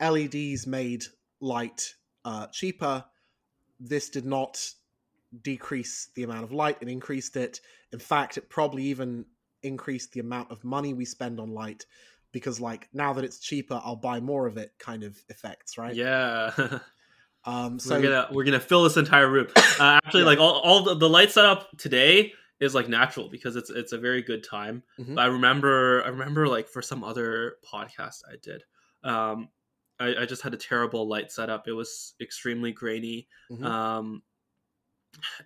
[0.00, 1.04] leds made
[1.40, 1.94] light
[2.24, 3.04] uh, cheaper.
[3.80, 4.70] This did not
[5.42, 7.60] decrease the amount of light it increased it.
[7.92, 9.24] In fact it probably even
[9.62, 11.86] increased the amount of money we spend on light
[12.32, 15.94] because like now that it's cheaper i'll buy more of it kind of effects right?
[15.94, 16.52] Yeah
[17.46, 19.48] Um, so we're gonna we're gonna fill this entire room.
[19.56, 20.26] Uh, actually, yeah.
[20.26, 23.98] like all, all the, the light setup today is like natural because it's it's a
[23.98, 24.82] very good time.
[24.98, 25.18] Mm-hmm.
[25.18, 28.62] I remember I remember like for some other podcast I did,
[29.02, 29.48] um,
[29.98, 31.68] I, I, just had a terrible light setup.
[31.68, 33.28] It was extremely grainy.
[33.50, 33.64] Mm-hmm.
[33.64, 34.22] Um,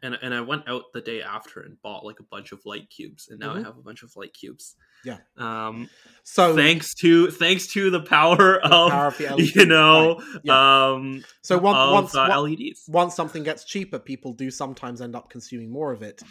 [0.03, 2.89] and and I went out the day after and bought like a bunch of light
[2.91, 3.61] cubes, and now mm-hmm.
[3.61, 4.77] I have a bunch of light cubes.
[5.05, 5.19] Yeah.
[5.37, 5.89] Um.
[6.25, 10.41] So thanks to thanks to the power of, power of LED, you know right.
[10.45, 10.91] yeah.
[10.93, 11.25] um.
[11.43, 15.71] So of, once uh, LEDs once something gets cheaper, people do sometimes end up consuming
[15.71, 16.23] more of it,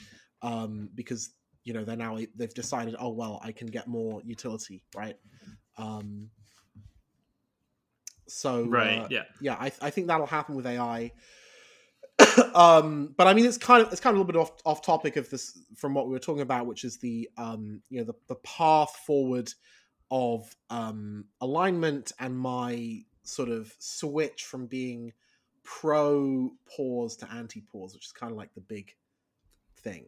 [0.42, 1.32] um, because
[1.64, 5.16] you know they're now they've decided, oh well, I can get more utility, right?
[5.78, 6.30] Um.
[8.30, 11.14] So right, uh, yeah, yeah, I I think that'll happen with AI
[12.56, 14.82] um, but I mean, it's kind of it's kind of a little bit off off
[14.82, 18.06] topic of this from what we were talking about, which is the um, you know
[18.06, 19.54] the the path forward
[20.10, 25.14] of um, alignment and my sort of switch from being
[25.64, 28.94] pro pause to anti pause, which is kind of like the big
[29.78, 30.06] thing.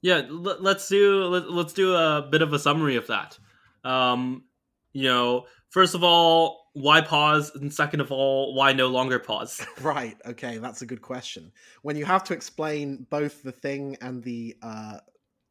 [0.00, 3.38] Yeah, let, us do let, let's do a bit of a summary of that.
[3.84, 4.44] Um,
[4.92, 9.64] you know, first of all, why pause, and second of all, why no longer pause?
[9.82, 10.16] right.
[10.26, 11.52] Okay, that's a good question.
[11.82, 14.98] When you have to explain both the thing and the uh,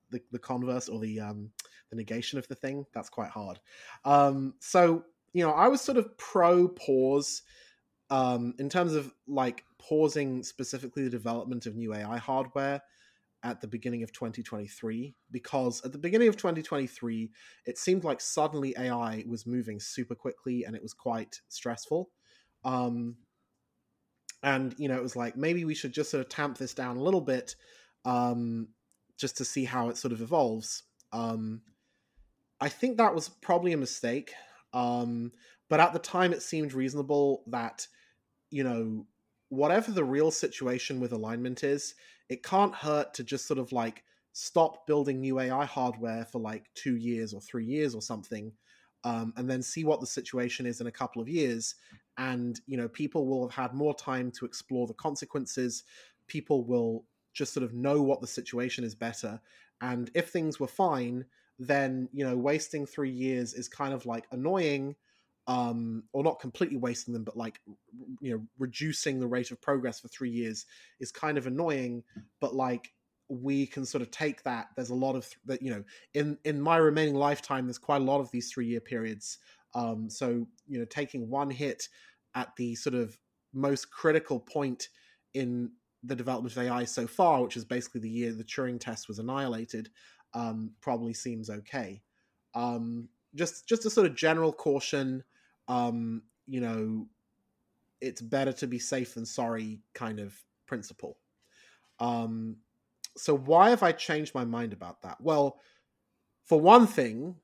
[0.10, 1.52] the, the converse or the um,
[1.90, 3.60] the negation of the thing, that's quite hard.
[4.06, 5.04] Um, so
[5.34, 7.44] you know, I was sort of pro pause
[8.10, 12.82] um, in terms of like pausing specifically the development of new AI hardware
[13.48, 17.32] at the beginning of 2023 because at the beginning of 2023
[17.66, 22.10] it seemed like suddenly AI was moving super quickly and it was quite stressful.
[22.64, 23.16] Um,
[24.44, 26.98] and you know it was like maybe we should just sort of tamp this down
[26.98, 27.56] a little bit
[28.06, 28.68] um,
[29.18, 30.84] just to see how it sort of evolves.
[31.12, 31.62] Um,
[32.60, 34.32] I think that was probably a mistake.
[34.74, 35.32] Um,
[35.70, 37.88] but at the time, it seemed reasonable that,
[38.50, 39.06] you know,
[39.50, 41.96] whatever the real situation with alignment is,
[42.30, 46.66] it can't hurt to just sort of like stop building new AI hardware for like
[46.76, 48.52] two years or three years or something,
[49.04, 51.76] um, and then see what the situation is in a couple of years.
[52.18, 55.84] And, you know, people will have had more time to explore the consequences.
[56.28, 59.40] People will just sort of know what the situation is better.
[59.82, 61.26] And if things were fine,
[61.60, 64.96] then you know wasting three years is kind of like annoying
[65.48, 67.60] um or not completely wasting them but like
[68.20, 70.66] you know reducing the rate of progress for three years
[71.00, 72.04] is kind of annoying
[72.42, 72.92] but like
[73.30, 75.84] we can sort of take that there's a lot of that you know
[76.14, 79.38] in in my remaining lifetime there's quite a lot of these three year periods
[79.74, 81.88] um so you know taking one hit
[82.36, 83.18] at the sort of
[83.54, 84.90] most critical point
[85.34, 85.72] in
[86.04, 89.20] the development of ai so far which is basically the year the turing test was
[89.20, 89.90] annihilated
[90.34, 92.02] um, probably seems okay.
[92.54, 95.24] Um, just just a sort of general caution.
[95.68, 97.08] Um, you know,
[98.02, 101.18] it's better to be safe than sorry kind of principle.
[102.00, 102.58] Um,
[103.18, 105.20] so why have I changed my mind about that?
[105.20, 105.60] Well,
[106.46, 107.36] for one thing,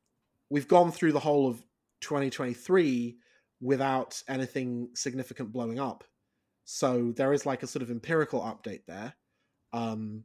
[0.50, 1.64] we've gone through the whole of
[2.02, 3.18] 2023
[3.60, 6.04] without anything significant blowing up.
[6.66, 9.14] So there is like a sort of empirical update there.
[9.74, 10.24] Um,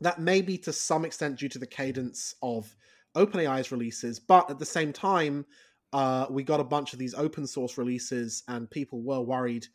[0.00, 2.74] that may be to some extent due to the cadence of
[3.14, 5.44] OpenAI's releases, but at the same time,
[5.92, 9.66] uh, we got a bunch of these open source releases, and people were worried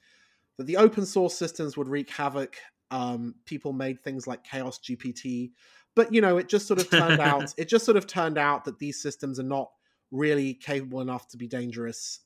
[0.57, 2.55] that the open source systems would wreak havoc.
[2.91, 5.51] Um, people made things like Chaos GPT,
[5.95, 7.53] but you know, it just sort of turned out.
[7.57, 9.71] It just sort of turned out that these systems are not
[10.11, 12.21] really capable enough to be dangerous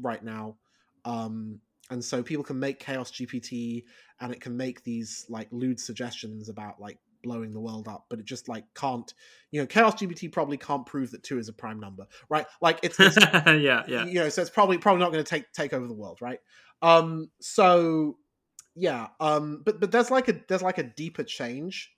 [0.00, 0.56] right now.
[1.04, 1.60] Um,
[1.90, 3.84] and so people can make Chaos GPT,
[4.20, 8.18] and it can make these like lewd suggestions about like blowing the world up, but
[8.18, 9.12] it just like can't.
[9.50, 12.46] You know, Chaos GPT probably can't prove that two is a prime number, right?
[12.60, 14.04] Like it's, it's yeah, yeah.
[14.04, 16.40] You know, so it's probably probably not going to take take over the world, right?
[16.82, 18.18] Um, so
[18.74, 21.92] yeah, um, but but there's like a there's like a deeper change,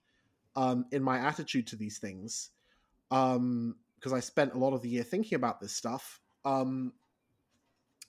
[0.55, 2.49] um, in my attitude to these things,
[3.11, 6.19] um, because I spent a lot of the year thinking about this stuff.
[6.43, 6.93] Um,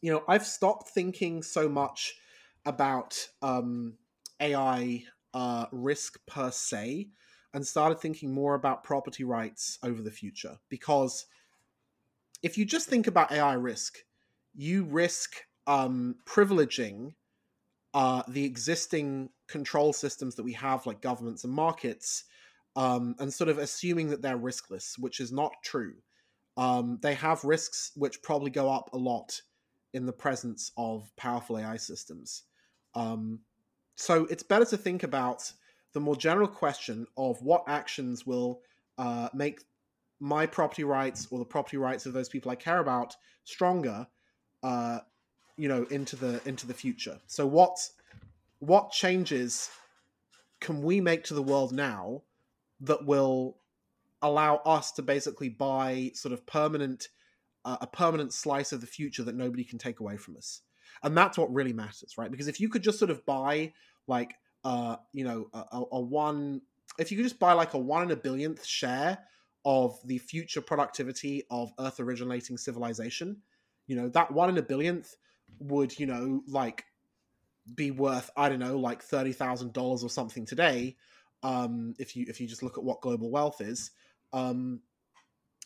[0.00, 2.14] you know, I've stopped thinking so much
[2.64, 3.94] about um
[4.40, 5.04] AI
[5.34, 7.08] uh, risk per se
[7.54, 10.58] and started thinking more about property rights over the future.
[10.68, 11.26] Because
[12.42, 13.98] if you just think about AI risk,
[14.54, 17.14] you risk um, privileging
[17.94, 22.24] uh, the existing control systems that we have, like governments and markets,
[22.74, 25.94] um, and sort of assuming that they're riskless, which is not true.
[26.56, 29.40] Um, they have risks which probably go up a lot
[29.92, 32.44] in the presence of powerful AI systems.
[32.94, 33.40] Um,
[33.96, 35.52] so it's better to think about
[35.92, 38.60] the more general question of what actions will
[38.98, 39.60] uh, make
[40.20, 44.06] my property rights or the property rights of those people I care about stronger,
[44.62, 45.00] uh,
[45.56, 47.18] you know, into the into the future.
[47.26, 47.76] So what
[48.60, 49.68] what changes
[50.60, 52.22] can we make to the world now
[52.80, 53.56] that will
[54.22, 57.08] allow us to basically buy sort of permanent
[57.64, 60.60] uh, a permanent slice of the future that nobody can take away from us?
[61.02, 62.30] And that's what really matters right?
[62.30, 63.72] Because if you could just sort of buy
[64.06, 64.34] like
[64.64, 66.60] uh you know a, a one
[66.98, 69.18] if you could just buy like a one in a billionth share
[69.64, 73.36] of the future productivity of earth originating civilization
[73.86, 75.16] you know that one in a billionth
[75.58, 76.84] would you know like
[77.76, 80.96] be worth i don't know like $30000 or something today
[81.42, 83.90] um if you if you just look at what global wealth is.
[84.32, 84.80] Um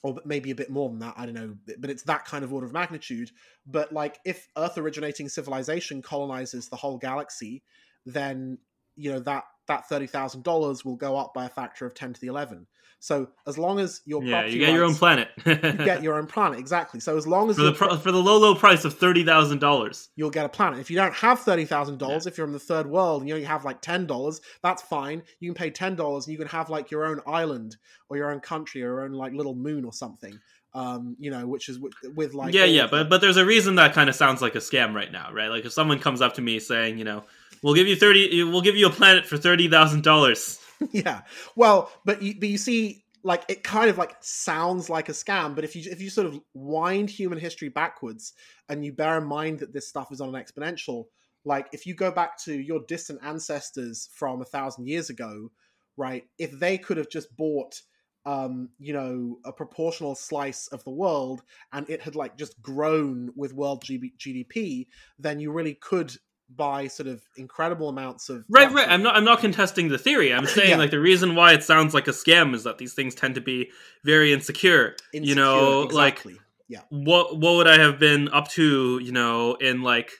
[0.06, 2.52] or maybe a bit more than that i don't know but it's that kind of
[2.52, 3.30] order of magnitude.
[3.66, 7.62] But like if earth originating civilization colonizes the whole galaxy
[8.04, 8.58] then
[8.96, 12.12] you know that that thirty thousand dollars will go up by a factor of ten
[12.12, 12.66] to the eleven.
[12.98, 15.28] So as long as your Yeah, property you get your own planet.
[15.46, 16.98] you get your own planet exactly.
[16.98, 18.94] So as long as for the your pro- pro- for the low low price of
[18.98, 20.08] thirty thousand dollars.
[20.16, 20.80] you'll get a planet.
[20.80, 23.34] If you don't have thirty thousand dollars, if you're in the third world and you
[23.34, 25.22] only have like ten dollars, that's fine.
[25.40, 27.76] You can pay ten dollars and you can have like your own island
[28.08, 30.36] or your own country or your own like little moon or something.
[30.76, 33.76] Um, you know, which is with, with like yeah, yeah, but but there's a reason
[33.76, 35.48] that kind of sounds like a scam right now, right?
[35.48, 37.24] Like if someone comes up to me saying, you know,
[37.62, 40.60] we'll give you thirty, we'll give you a planet for thirty thousand dollars.
[40.92, 41.22] yeah.
[41.54, 45.54] Well, but you, but you see, like it kind of like sounds like a scam.
[45.54, 48.34] But if you if you sort of wind human history backwards
[48.68, 51.06] and you bear in mind that this stuff is on an exponential,
[51.46, 55.50] like if you go back to your distant ancestors from a thousand years ago,
[55.96, 56.24] right?
[56.38, 57.80] If they could have just bought
[58.26, 63.30] um, you know, a proportional slice of the world, and it had like just grown
[63.36, 66.14] with world GB- GDP, then you really could
[66.54, 68.88] buy sort of incredible amounts of Right, right.
[68.88, 69.16] I'm not.
[69.16, 70.32] I'm not contesting the theory.
[70.34, 70.76] I'm saying Yeah.
[70.76, 73.40] like the reason why it sounds like a scam is that these things tend to
[73.40, 73.70] be
[74.04, 74.96] very insecure.
[75.12, 76.24] you know, Insecure, like
[76.68, 79.00] yeah, what what would I have been up to?
[79.02, 80.10] You know, in like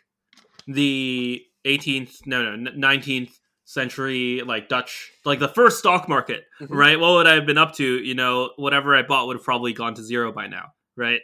[0.67, 3.33] the 18th, no, no, 19th
[3.67, 6.69] century, like Dutch, like the first stock market, Mhm.
[6.71, 6.99] right?
[6.99, 7.85] What would I have been up to?
[7.85, 11.21] You know, whatever I bought would have probably gone to zero by now, right?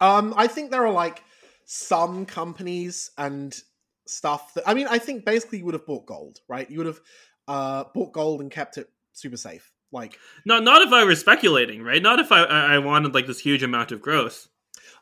[0.00, 1.22] Um, I think there are like
[1.64, 3.58] some companies and
[4.06, 6.70] stuff that I mean, I think basically you would have bought gold, right?
[6.70, 7.00] You would have
[7.48, 9.72] uh bought gold and kept it super safe.
[9.92, 12.02] Like, Not not if I were speculating, right?
[12.02, 14.48] Not if I I I wanted like this huge amount of growth.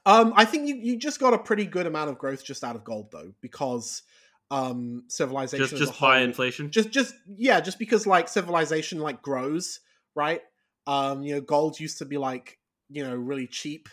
[0.06, 2.76] um, I think you you just got a pretty good amount of growth just out
[2.76, 4.02] of gold though, because
[4.50, 6.70] um civilization Just just whole- inflation.
[6.70, 9.80] just just yeah just because like civilization like grows
[10.14, 10.42] right?
[10.86, 12.58] Um you know gold used to be like
[12.90, 13.88] you know really cheap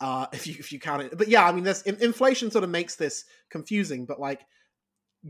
[0.00, 1.18] uh if you if you count it.
[1.18, 4.42] But yeah i mean there's in, inflation sort of makes this confusing but like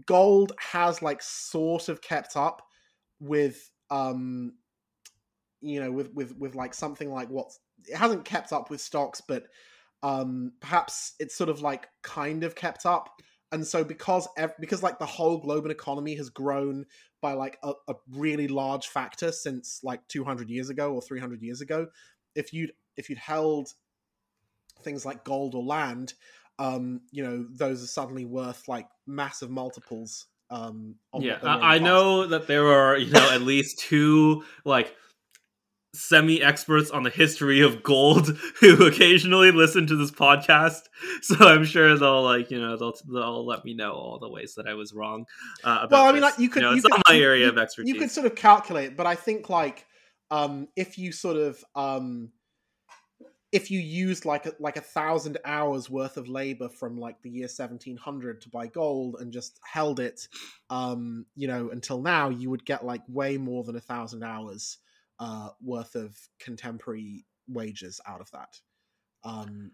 [0.06, 2.62] gold has like sort of kept up
[3.20, 4.52] with um
[5.62, 7.50] you know with with with like something like what
[7.86, 9.44] it hasn't kept up with stocks but
[10.02, 13.08] um perhaps it's sort of like kind of kept up
[13.52, 16.86] and so because ev- because like the whole global economy has grown
[17.20, 21.60] by like a, a really large factor since like 200 years ago or 300 years
[21.60, 21.86] ago
[22.34, 23.68] if you'd if you'd held
[24.82, 26.14] things like gold or land
[26.58, 31.54] um you know those are suddenly worth like massive multiples um yeah what they were
[31.54, 34.94] in the I, I know that there are you know at least two like
[35.94, 38.28] semi experts on the history of gold
[38.60, 40.82] who occasionally listen to this podcast
[41.22, 44.54] so i'm sure they'll like you know they'll they'll let me know all the ways
[44.54, 45.24] that i was wrong
[45.64, 46.30] uh, about well i mean this.
[46.32, 47.98] like you could know, you it's could, not my you- area you- of expertise you
[47.98, 49.86] could sort of calculate but i think like
[50.30, 52.30] um if you sort of um
[53.50, 57.30] if you used like a, like a thousand hours worth of labor from like the
[57.30, 60.28] year 1700 to buy gold and just held it
[60.68, 64.76] um you know until now you would get like way more than a thousand hours
[65.18, 68.60] uh worth of contemporary wages out of that
[69.24, 69.72] um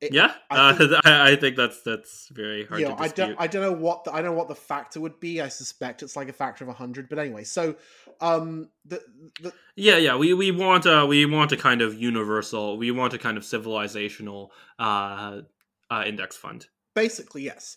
[0.00, 3.36] it- yeah I uh, think- I, I think that's that's very hard I don't.
[3.38, 5.40] I don't know what the, I don't know what the factor would be.
[5.40, 7.08] I suspect it's like a factor of hundred.
[7.08, 7.76] But anyway, so
[8.20, 9.02] um, the,
[9.42, 13.12] the Yeah, yeah, we we want a we want a kind of universal, we want
[13.12, 15.42] a kind of civilizational uh,
[15.90, 16.66] uh index fund.
[16.94, 17.76] basically yes,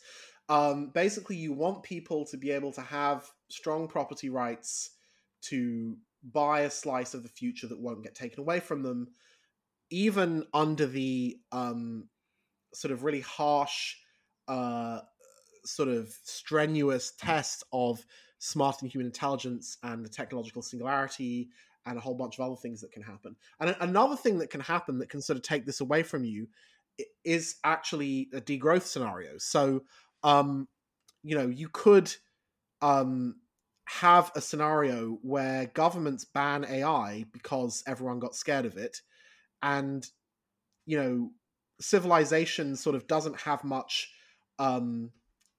[0.49, 4.91] um, basically you want people to be able to have strong property rights
[5.41, 9.09] to buy a slice of the future that won't get taken away from them,
[9.89, 12.07] even under the um,
[12.73, 13.95] sort of really harsh,
[14.47, 14.99] uh,
[15.65, 18.05] sort of strenuous test of
[18.39, 21.49] smart and human intelligence and the technological singularity
[21.85, 23.35] and a whole bunch of other things that can happen.
[23.59, 26.47] And another thing that can happen that can sort of take this away from you
[27.23, 29.37] is actually a degrowth scenario.
[29.37, 29.83] So,
[30.23, 30.67] um,
[31.23, 32.13] you know, you could
[32.81, 33.35] um,
[33.85, 39.01] have a scenario where governments ban AI because everyone got scared of it,
[39.61, 40.05] and
[40.85, 41.31] you know,
[41.79, 44.11] civilization sort of doesn't have much
[44.59, 45.11] um,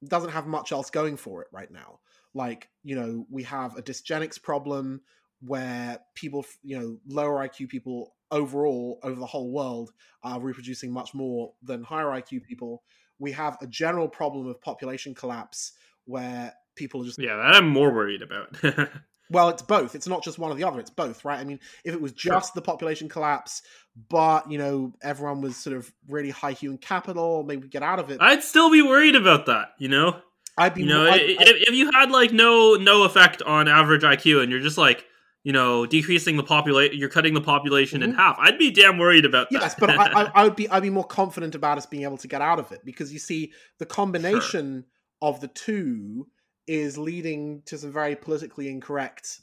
[0.06, 2.00] doesn't have much else going for it right now.
[2.34, 5.00] Like, you know, we have a dysgenics problem
[5.40, 11.14] where people, you know, lower IQ people overall over the whole world are reproducing much
[11.14, 12.82] more than higher IQ people.
[13.18, 15.72] We have a general problem of population collapse
[16.06, 18.56] where people are just Yeah, that I'm more worried about.
[19.30, 19.94] well, it's both.
[19.94, 20.80] It's not just one or the other.
[20.80, 21.38] It's both, right?
[21.38, 22.34] I mean, if it was Sure.
[22.34, 23.62] just the population collapse,
[24.08, 27.98] but you know, everyone was sort of really high human capital, maybe we get out
[27.98, 28.18] of it.
[28.20, 30.20] I'd still be worried about that, you know.
[30.56, 33.42] I'd be, You know, I'd- i- I'd- if, if you had like no no effect
[33.42, 35.04] on average IQ, and you're just like
[35.42, 38.16] you know decreasing the population, you're cutting the population in Mhm.
[38.16, 38.36] half.
[38.38, 39.60] I'd be damn worried about that.
[39.60, 42.18] yes, but I, I, I would be, I'd be more confident about us being able
[42.18, 44.84] to get out of it because you see, the combination
[45.20, 46.28] of the two
[46.66, 49.42] is leading to some very politically incorrect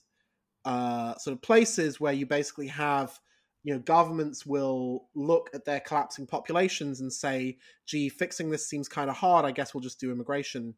[0.66, 3.20] uh, sort of places where you basically have
[3.64, 8.88] you know governments will look at their collapsing populations and say gee fixing this seems
[8.88, 9.46] kind of hard.
[9.46, 10.76] I guess we'll just do immigration.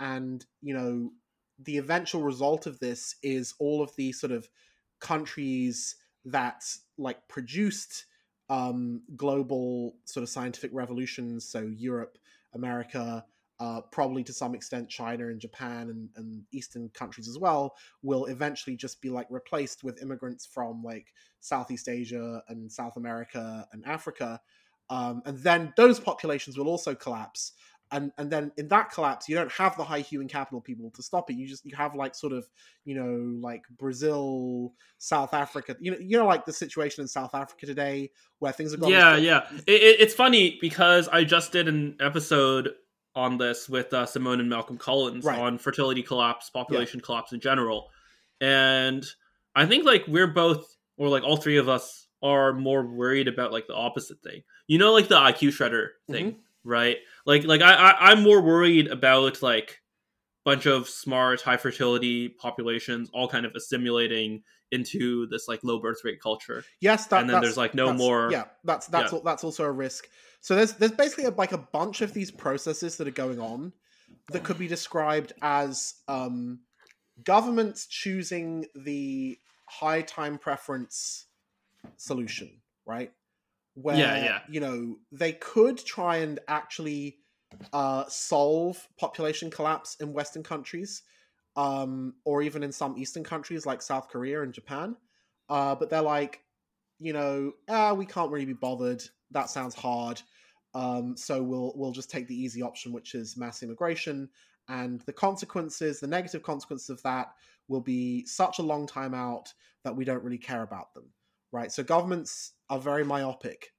[0.00, 1.10] And you know
[1.58, 4.48] the eventual result of this is all of the sort of
[5.00, 6.64] countries that
[6.98, 8.06] like produced
[8.50, 12.18] um, global sort of scientific revolutions so europe
[12.54, 13.24] america
[13.60, 18.26] uh, probably to some extent China and Japan and, and Eastern countries as well, will
[18.26, 23.84] eventually just be like replaced with immigrants from like Southeast Asia and South America and
[23.86, 24.40] Africa.
[24.90, 27.52] Um, and then those populations will also collapse.
[27.92, 31.02] And, and then in that collapse, you don't have the high human capital people to
[31.02, 31.36] stop it.
[31.36, 32.48] You just you have like sort of
[32.84, 35.76] you know like Brazil, South Africa.
[35.78, 38.92] You know you know like the situation in South Africa today where things are going.
[38.92, 39.46] Yeah, yeah.
[39.66, 42.70] It, it's funny because I just did an episode
[43.14, 45.38] on this with uh, Simone and Malcolm Collins right.
[45.38, 47.06] on fertility collapse, population yeah.
[47.06, 47.90] collapse in general.
[48.40, 49.04] And
[49.54, 53.52] I think like we're both, or like all three of us, are more worried about
[53.52, 54.42] like the opposite thing.
[54.66, 56.68] You know, like the IQ shredder thing, mm-hmm.
[56.68, 56.96] right?
[57.26, 59.80] Like, like I, I, I'm more worried about like
[60.44, 66.04] bunch of smart, high fertility populations all kind of assimilating into this like low birth
[66.04, 66.64] rate culture.
[66.80, 68.28] Yes, that, and then there's like no more.
[68.30, 69.20] Yeah, that's that's yeah.
[69.24, 70.08] that's also a risk.
[70.40, 73.72] So there's there's basically a, like a bunch of these processes that are going on
[74.30, 76.60] that could be described as um,
[77.24, 81.26] governments choosing the high time preference
[81.96, 83.12] solution, right?
[83.74, 84.38] Where yeah, yeah.
[84.48, 87.18] you know they could try and actually
[87.72, 91.02] uh, solve population collapse in Western countries,
[91.56, 94.96] um, or even in some Eastern countries like South Korea and Japan.
[95.48, 96.40] Uh, but they're like,
[96.98, 99.02] you know, ah, we can't really be bothered.
[99.30, 100.20] That sounds hard.
[100.74, 104.28] Um, so we'll we'll just take the easy option, which is mass immigration,
[104.68, 107.32] and the consequences, the negative consequences of that,
[107.68, 109.52] will be such a long time out
[109.84, 111.04] that we don't really care about them,
[111.52, 111.70] right?
[111.70, 113.72] So governments are very myopic,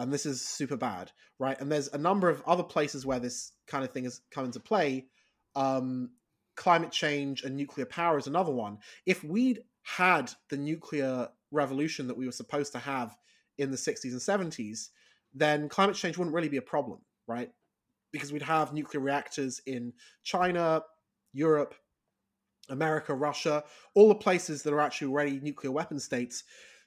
[0.00, 1.60] and this is super bad, right?
[1.60, 4.58] And there's a number of other places where this kind of thing has come into
[4.58, 5.06] play.
[5.54, 6.12] Um,
[6.56, 8.78] climate change and nuclear power is another one.
[9.04, 13.14] If we'd had the nuclear revolution that we were supposed to have
[13.58, 14.88] in the 60s and 70s,
[15.34, 17.50] then climate change wouldn't really be a problem, right?
[18.10, 19.92] Because we'd have nuclear reactors in
[20.22, 20.82] China,
[21.34, 21.74] Europe,
[22.70, 26.44] America, Russia, all the places that are actually already nuclear weapon states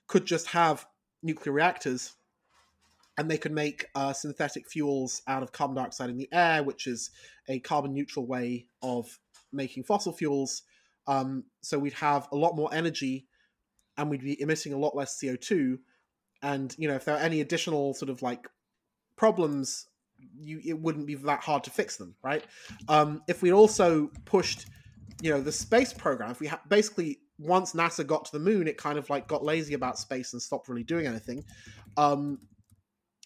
[0.08, 0.88] could just have
[1.22, 2.14] nuclear reactors
[3.18, 6.88] and they could make uh, synthetic fuels out of carbon dioxide in the air, which
[6.88, 7.12] is
[7.48, 9.20] a carbon neutral way of
[9.52, 10.64] making fossil fuels.
[11.06, 13.28] Um, so we'd have a lot more energy
[13.98, 15.78] and we'd be emitting a lot less CO2
[16.44, 18.48] and you know if there are any additional sort of like
[19.16, 19.88] problems
[20.38, 22.44] you it wouldn't be that hard to fix them right?
[22.88, 24.68] Um if we also pushed
[25.22, 28.68] you know the space program if we ha- basically once nasa got to the moon
[28.68, 31.44] it kind of like got lazy about space and stopped really doing anything.
[31.98, 32.40] Um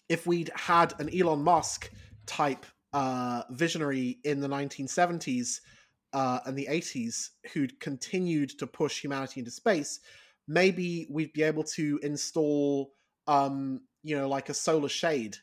[0.08, 1.90] if we'd had an elon musk
[2.26, 5.60] type uh visionary in the 1970s
[6.14, 10.00] uh and the 80s who'd continued to push humanity into space
[10.46, 12.92] maybe we'd be able to install
[13.28, 15.36] um, you know, like a solar shade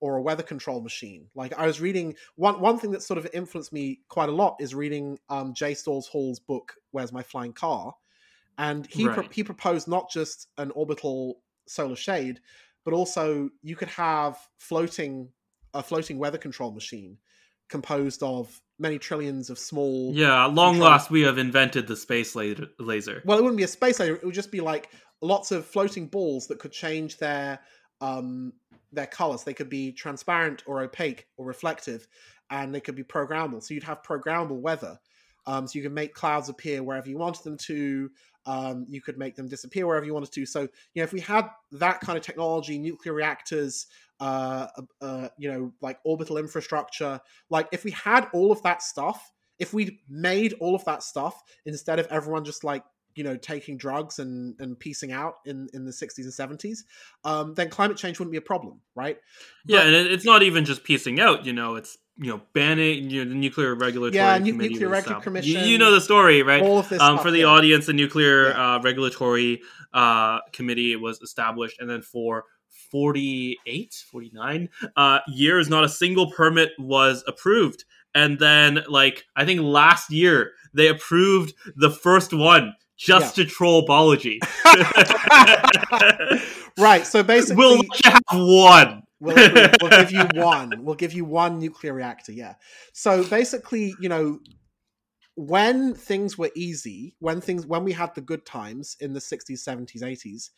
[0.00, 1.26] or a weather control machine.
[1.34, 4.56] Like I was reading one one thing that sort of influenced me quite a lot
[4.60, 5.74] is reading um, J.
[5.74, 7.94] Storrs Hall's book "Where's My Flying Car,"
[8.58, 9.14] and he right.
[9.14, 12.40] pro- he proposed not just an orbital solar shade,
[12.84, 15.28] but also you could have floating
[15.74, 17.18] a floating weather control machine
[17.68, 20.12] composed of many trillions of small.
[20.14, 23.22] Yeah, long control- last we have invented the space laser.
[23.24, 24.90] Well, it wouldn't be a space laser; it would just be like
[25.22, 27.60] lots of floating balls that could change their
[28.00, 28.52] um,
[28.92, 29.44] their colors.
[29.44, 32.06] They could be transparent or opaque or reflective,
[32.50, 33.62] and they could be programmable.
[33.62, 34.98] So you'd have programmable weather.
[35.46, 38.10] Um, so you can make clouds appear wherever you wanted them to.
[38.46, 40.46] Um, you could make them disappear wherever you wanted to.
[40.46, 43.86] So you know, if we had that kind of technology, nuclear reactors,
[44.18, 44.66] uh,
[45.00, 47.20] uh, you know, like orbital infrastructure,
[47.50, 51.42] like if we had all of that stuff, if we'd made all of that stuff
[51.66, 52.82] instead of everyone just like
[53.14, 56.78] you know taking drugs and and piecing out in in the 60s and 70s
[57.24, 59.18] um then climate change wouldn't be a problem right
[59.66, 63.08] but, yeah and it's not even just piecing out you know it's you know banning
[63.08, 66.42] you know, the nuclear regulatory yeah nu- nuclear regulatory commission you, you, know the story
[66.42, 68.74] right all of this um, for the audience the nuclear yeah.
[68.74, 69.60] uh, regulatory
[69.94, 72.44] uh, committee was established and then for
[72.90, 77.84] 48 49 uh, years not a single permit was approved
[78.14, 83.44] and then like i think last year they approved the first one just yeah.
[83.44, 84.40] to troll biology.
[86.78, 87.06] right.
[87.06, 89.04] So basically, we'll have one.
[89.20, 89.36] We'll,
[89.80, 90.84] we'll, give you one.
[90.84, 92.32] We'll give you one nuclear reactor.
[92.32, 92.54] Yeah.
[92.92, 94.40] So basically, you know,
[95.36, 99.52] when things were easy, when things when we had the good times in the 60s,
[99.52, 100.50] 70s, 80s,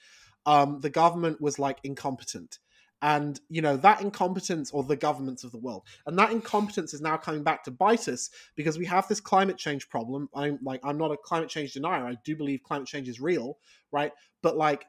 [0.46, 2.58] um, the government was like incompetent.
[3.04, 7.00] And you know that incompetence, or the governments of the world, and that incompetence is
[7.00, 10.28] now coming back to bite us because we have this climate change problem.
[10.36, 12.06] I'm like, I'm not a climate change denier.
[12.06, 13.58] I do believe climate change is real,
[13.90, 14.12] right?
[14.40, 14.84] But like,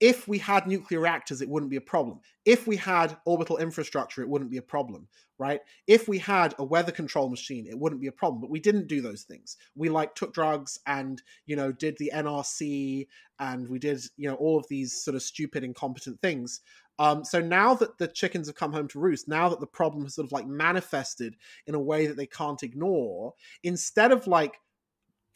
[0.00, 2.20] if we had nuclear reactors, it wouldn't be a problem.
[2.44, 5.08] If we had orbital infrastructure, it wouldn't be a problem,
[5.38, 5.60] right?
[5.86, 8.40] If we had a weather control machine, it wouldn't be a problem.
[8.40, 9.56] But we didn't do those things.
[9.74, 13.08] We like took drugs and you know did the NRC
[13.40, 16.60] and we did you know all of these sort of stupid, incompetent things.
[17.00, 20.04] Um, so now that the chickens have come home to roost, now that the problem
[20.04, 24.58] has sort of like manifested in a way that they can't ignore, instead of like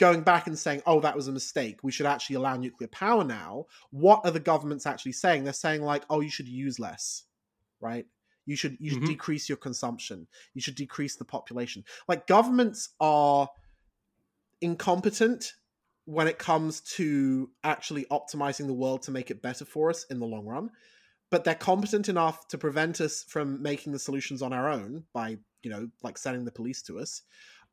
[0.02, 3.22] going back and saying, oh, that was a mistake, we should actually allow nuclear power
[3.22, 5.44] now, what are the governments actually saying?
[5.44, 7.22] They're saying, like, oh, you should use less,
[7.80, 8.04] right?
[8.44, 9.12] You should you should mm-hmm.
[9.12, 10.26] decrease your consumption.
[10.54, 11.84] You should decrease the population.
[12.08, 13.48] Like governments are
[14.60, 15.52] incompetent
[16.06, 20.18] when it comes to actually optimizing the world to make it better for us in
[20.18, 20.70] the long run
[21.30, 25.38] but they're competent enough to prevent us from making the solutions on our own by
[25.62, 27.22] you know like sending the police to us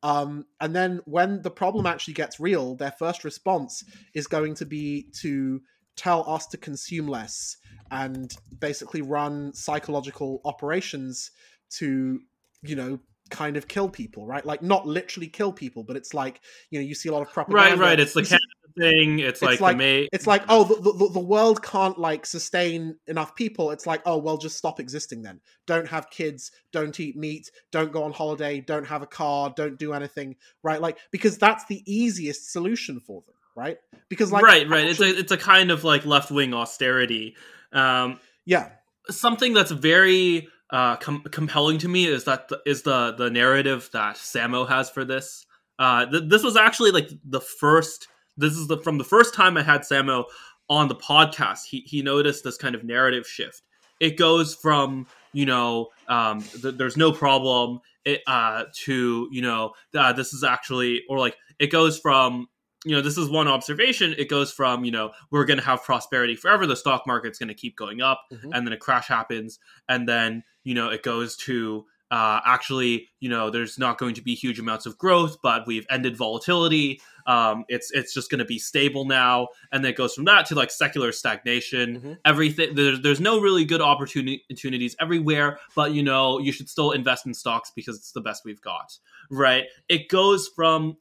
[0.01, 4.65] um, and then when the problem actually gets real their first response is going to
[4.65, 5.61] be to
[5.95, 7.57] tell us to consume less
[7.91, 11.31] and basically run psychological operations
[11.69, 12.19] to
[12.61, 12.99] you know
[13.29, 14.45] kind of kill people right?
[14.45, 17.31] Like not literally kill people but it's like you know you see a lot of
[17.31, 17.77] propaganda.
[17.77, 17.89] right.
[17.89, 18.39] Right it's the
[18.79, 19.19] thing.
[19.19, 23.35] It's, it's like, like it's like oh the, the, the world can't like sustain enough
[23.35, 23.71] people.
[23.71, 25.41] It's like oh well just stop existing then.
[25.67, 26.51] Don't have kids.
[26.71, 27.51] Don't eat meat.
[27.71, 28.61] Don't go on holiday.
[28.61, 29.53] Don't have a car.
[29.55, 30.35] Don't do anything.
[30.63, 30.81] Right?
[30.81, 33.35] Like because that's the easiest solution for them.
[33.55, 33.77] Right?
[34.09, 37.35] Because like right right actually, it's a it's a kind of like left wing austerity.
[37.73, 38.69] Um, yeah.
[39.09, 43.89] Something that's very uh, com- compelling to me is that the, is the the narrative
[43.93, 45.45] that Samo has for this.
[45.77, 48.07] Uh, th- this was actually like the first
[48.39, 50.25] this is the from the first time I had Samo
[50.69, 51.65] on the podcast.
[51.65, 53.61] He he noticed this kind of narrative shift.
[53.99, 59.73] It goes from you know um, th- there's no problem it, uh, to you know
[59.95, 62.47] uh, this is actually or like it goes from
[62.85, 65.83] you know this is one observation it goes from you know we're going to have
[65.83, 68.53] prosperity forever the stock market's going to keep going up mm-hmm.
[68.53, 69.59] and then a crash happens
[69.89, 74.21] and then you know it goes to uh, actually, you know, there's not going to
[74.21, 77.01] be huge amounts of growth, but we've ended volatility.
[77.27, 80.47] Um, it's it's just going to be stable now, and then it goes from that
[80.47, 81.97] to like secular stagnation.
[81.97, 82.13] Mm-hmm.
[82.25, 86.91] Everything there's there's no really good opportunity, opportunities everywhere, but you know you should still
[86.91, 88.97] invest in stocks because it's the best we've got,
[89.29, 89.65] right?
[89.87, 90.97] It goes from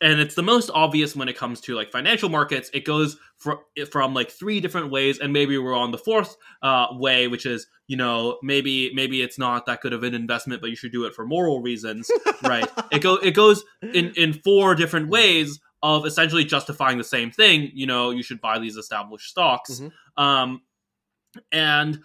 [0.00, 3.58] and it's the most obvious when it comes to like financial markets it goes from
[3.90, 7.66] from like three different ways and maybe we're on the fourth uh, way which is
[7.86, 11.04] you know maybe maybe it's not that good of an investment but you should do
[11.04, 12.10] it for moral reasons
[12.42, 13.64] right it go it goes
[13.94, 18.40] in in four different ways of essentially justifying the same thing you know you should
[18.40, 20.22] buy these established stocks mm-hmm.
[20.22, 20.60] um
[21.52, 22.00] and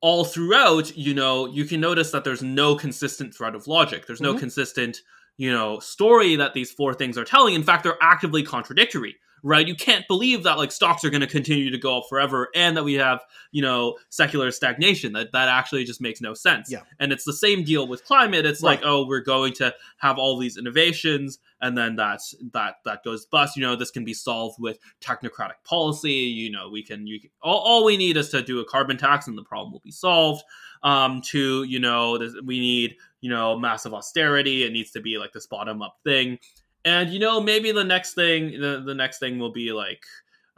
[0.00, 4.20] all throughout you know you can notice that there's no consistent thread of logic there's
[4.20, 4.40] no mm-hmm.
[4.40, 5.00] consistent
[5.40, 7.54] you know story that these four things are telling.
[7.54, 9.66] In fact they're actively contradictory right?
[9.66, 12.76] You can't believe that like stocks are going to continue to go up forever and
[12.76, 13.20] that we have
[13.52, 15.12] you know secular stagnation.
[15.12, 16.70] That that actually just makes no sense.
[16.70, 16.80] Yeah.
[16.98, 18.46] And it's the same deal with climate.
[18.46, 18.78] It's right.
[18.78, 23.26] like oh we're going to have all these innovations and then that's that that goes
[23.26, 23.56] bust.
[23.56, 26.12] You know this can be solved with technocratic policy.
[26.12, 28.96] You know we can you can, all, all we need is to do a carbon
[28.96, 30.42] tax and the problem will be solved.
[30.82, 34.64] Um to you know this, we need you know, massive austerity.
[34.64, 36.38] It needs to be like this bottom up thing.
[36.84, 40.04] And you know, maybe the next thing, the, the next thing will be like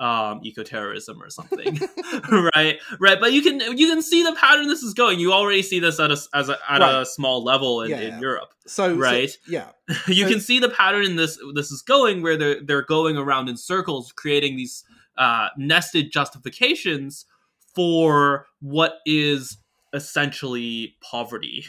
[0.03, 1.79] um eco-terrorism or something
[2.57, 5.63] right right but you can you can see the pattern this is going you already
[5.63, 7.03] see this at a as a, at right.
[7.03, 8.21] a small level in, yeah, in yeah.
[8.21, 9.69] europe so right so, yeah
[10.09, 13.17] you so, can see the pattern in this this is going where they're they're going
[13.17, 14.83] around in circles creating these
[15.19, 17.27] uh nested justifications
[17.75, 19.59] for what is
[19.93, 21.65] essentially poverty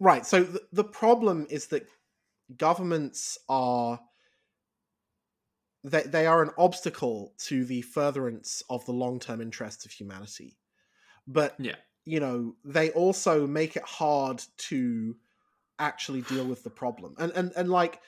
[0.00, 0.24] Right.
[0.24, 1.88] So th- the problem is that
[2.56, 4.00] governments are
[5.84, 10.58] they, they are an obstacle to the furtherance of the long-term interests of humanity.
[11.26, 11.76] But yeah.
[12.04, 15.16] you know, they also make it hard to
[15.78, 17.14] actually deal with the problem.
[17.18, 18.00] And and and like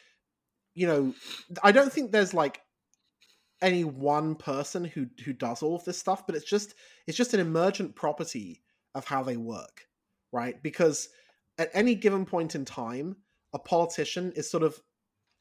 [0.74, 1.14] you know,
[1.62, 2.60] I don't think there's like
[3.62, 6.74] any one person who who does all of this stuff, but it's just
[7.06, 8.62] it's just an emergent property
[8.94, 9.86] of how they work,
[10.32, 10.60] right?
[10.62, 11.08] Because
[11.58, 13.16] at any given point in time,
[13.52, 14.80] a politician is sort of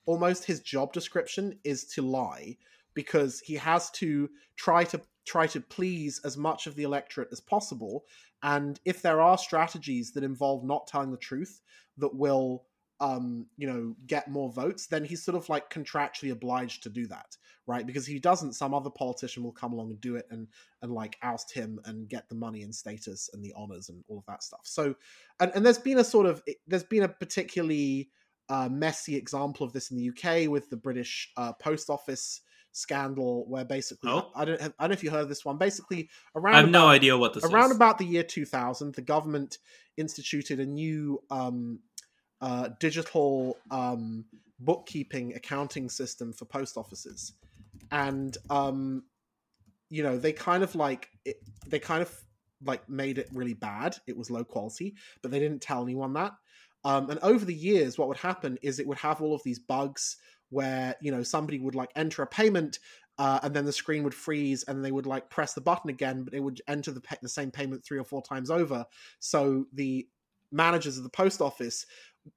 [0.06, 2.58] almost his job description is to lie
[2.94, 7.40] because he has to try to try to please as much of the electorate as
[7.40, 8.06] possible.
[8.42, 11.62] And if there are strategies that involve not telling the truth
[11.98, 12.66] that will
[13.00, 17.08] um, you know, get more votes, then he's sort of like contractually obliged to do
[17.08, 17.38] that,
[17.70, 17.86] right?
[17.86, 20.48] Because if he doesn't, some other politician will come along and do it and
[20.82, 24.18] and like oust him and get the money and status and the honors and all
[24.18, 24.62] of that stuff.
[24.64, 24.96] So,
[25.40, 28.10] and and there's been a sort of there's been a particularly
[28.50, 32.42] uh, messy example of this in the UK with the British uh, post office
[32.72, 34.32] scandal where basically Oh.
[34.36, 35.58] I don't have, I don't know if you heard of this one.
[35.58, 37.76] Basically, around I have no idea what this around is.
[37.76, 39.60] about the year 2000 the government
[39.96, 41.80] instituted a new um,
[42.42, 44.26] uh, digital um,
[44.60, 47.34] bookkeeping accounting system for post offices
[47.92, 49.04] and um,
[49.90, 51.38] you know they kind of like it,
[51.68, 52.14] they kind of
[52.64, 53.98] like made it really bad.
[54.08, 56.34] It was low quality but they didn't tell anyone that.
[56.86, 59.60] Um, and over the years what would happen is it would have all of these
[59.60, 60.18] bugs
[60.50, 62.80] where you know somebody would like enter a payment
[63.18, 66.24] uh, and then the screen would freeze and they would like press the button again
[66.24, 68.86] but it would enter the, the same payment three or four times over.
[69.20, 70.08] So the
[70.52, 71.86] managers of the post office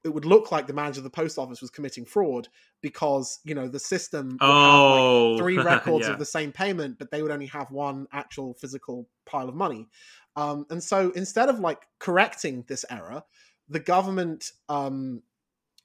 [0.05, 2.49] it would look like the manager of the post office was committing fraud
[2.81, 6.13] because you know the system have, like, Oh, three records yeah.
[6.13, 9.89] of the same payment, but they would only have one actual physical pile of money.
[10.37, 13.23] Um, and so instead of like correcting this error,
[13.69, 15.23] the government, um,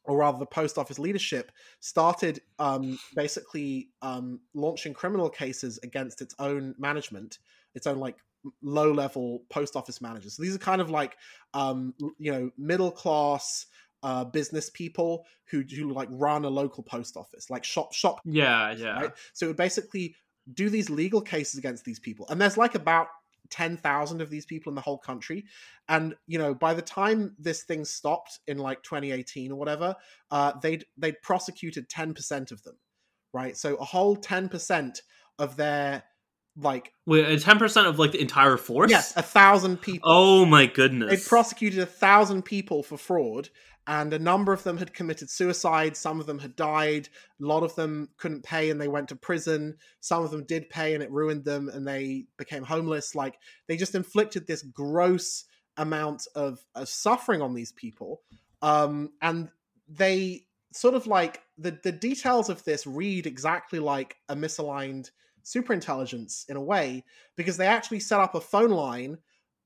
[0.06, 1.52] or rather the post office leadership,
[1.82, 7.40] started um, basically um, launching criminal cases against its own management,
[7.76, 8.16] its own like
[8.62, 10.38] low level post office managers.
[10.38, 11.18] So these are kind of like
[11.54, 13.66] um, you know middle class
[14.04, 18.72] uh, business people who who like run a local post office, like shop shop Yeah,
[18.72, 19.02] yeah.
[19.02, 19.12] right?
[19.34, 20.16] So it would basically
[20.54, 23.08] do these legal cases against these people, and there's like about
[23.50, 25.46] ten thousand of these people in the whole country.
[25.90, 29.96] And you know, by the time this thing stopped in like 2018 or whatever,
[30.32, 32.76] uh, they'd they'd prosecuted ten percent of them,
[33.34, 33.58] right?
[33.58, 35.02] So a whole ten percent
[35.40, 36.04] of their
[36.60, 38.90] like Wait, ten percent of like the entire force?
[38.90, 40.10] yes, a thousand people.
[40.12, 41.10] Oh my goodness.
[41.10, 43.50] They prosecuted a thousand people for fraud,
[43.88, 45.96] and a number of them had committed suicide.
[45.96, 47.08] Some of them had died.
[47.42, 49.78] A lot of them couldn't pay and they went to prison.
[50.02, 53.16] Some of them did pay and it ruined them and they became homeless.
[53.16, 55.46] Like they just inflicted this gross
[55.78, 58.22] amount of, of suffering on these people.
[58.62, 59.50] Um, and
[59.88, 65.12] they sort of like the, the details of this read exactly like a misaligned
[65.48, 67.04] superintelligence in a way
[67.36, 69.18] because they actually set up a phone line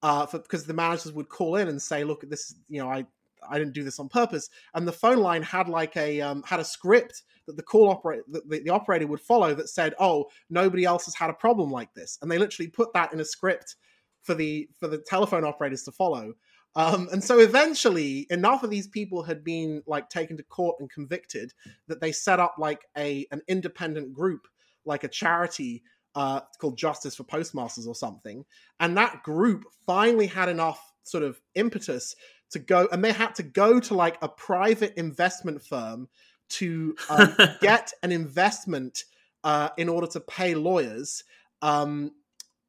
[0.04, 3.06] uh, for, because the managers would call in and say, "Look, this you know I
[3.50, 6.60] I didn't do this on purpose," and the phone line had like a um, had
[6.60, 10.86] a script that the call operator the, the, operator would follow that said, "Oh, nobody
[10.86, 13.76] else has had a problem like this," and they literally put that in a script
[14.24, 16.34] for the for the telephone operators to follow.
[16.76, 20.90] Um, and so eventually, enough of these people had been like taken to court and
[20.90, 21.54] convicted
[21.88, 24.48] that they set up like a an independent group,
[24.86, 25.84] like a charity
[26.16, 28.46] uh, called Justice for Postmasters or something.
[28.80, 32.16] And that group finally had enough sort of impetus
[32.52, 36.10] to go, and they had to go to like a private investment firm
[36.50, 39.06] to um, get an investment
[39.44, 41.24] uh, in order to pay lawyers.
[41.62, 42.12] Um,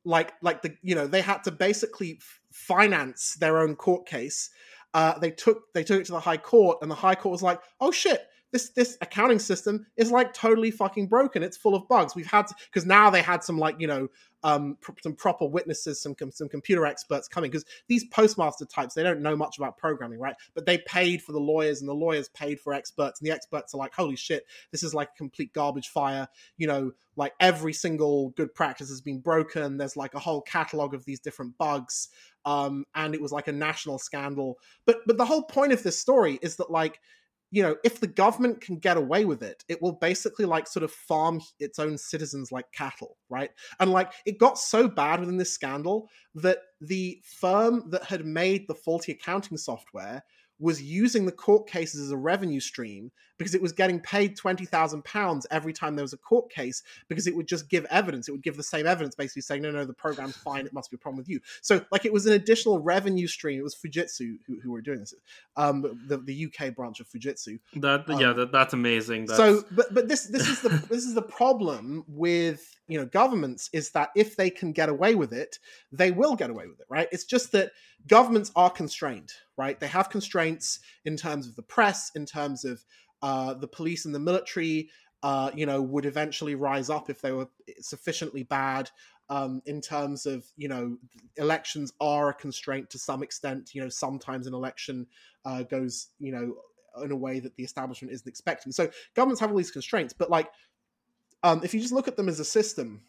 [0.04, 4.50] like, like the you know they had to basically f- finance their own court case.
[4.94, 7.42] Uh, they took they took it to the high court, and the high court was
[7.42, 11.42] like, "Oh shit, this this accounting system is like totally fucking broken.
[11.42, 12.14] It's full of bugs.
[12.14, 14.08] We've had because now they had some like you know
[14.44, 18.94] um pr- some proper witnesses, some com- some computer experts coming because these postmaster types
[18.94, 20.36] they don't know much about programming, right?
[20.54, 23.74] But they paid for the lawyers, and the lawyers paid for experts, and the experts
[23.74, 26.28] are like, holy shit, this is like a complete garbage fire.
[26.58, 29.78] You know, like every single good practice has been broken.
[29.78, 32.08] There's like a whole catalog of these different bugs.
[32.44, 34.58] Um, and it was like a national scandal.
[34.84, 37.00] But but the whole point of this story is that like
[37.52, 40.82] you know, if the government can get away with it, it will basically like sort
[40.82, 43.50] of farm its own citizens like cattle, right?
[43.78, 48.66] And like it got so bad within this scandal that the firm that had made
[48.66, 50.24] the faulty accounting software
[50.58, 53.12] was using the court cases as a revenue stream
[53.42, 57.34] because it was getting paid £20,000 every time there was a court case because it
[57.34, 58.28] would just give evidence.
[58.28, 60.64] It would give the same evidence, basically saying, no, no, the program's fine.
[60.64, 61.40] It must be a problem with you.
[61.60, 63.58] So, like, it was an additional revenue stream.
[63.58, 65.12] It was Fujitsu who, who were doing this,
[65.56, 67.58] um, the, the UK branch of Fujitsu.
[68.06, 69.26] that yeah, that, that's amazing.
[69.26, 73.06] That's, So, but but this this is the this is the problem with you know
[73.06, 75.58] governments is that if they can get away with it,
[75.90, 77.08] they will get away with it, right?
[77.10, 77.72] It's just that
[78.06, 79.78] governments are constrained, right?
[79.78, 82.84] They have constraints in terms of the press, in terms of
[83.22, 84.90] uh, the police and the military.
[85.24, 87.46] Uh, you know, would eventually rise up if they were
[87.78, 88.90] sufficiently bad.
[89.28, 90.96] Um, in terms of you know,
[91.36, 93.70] elections are a constraint to some extent.
[93.72, 95.06] You know, sometimes an election
[95.44, 96.56] uh, goes you know
[97.04, 98.72] in a way that the establishment isn't expecting.
[98.72, 100.50] So governments have all these constraints, but like
[101.42, 103.02] um, if you just look at them as a system,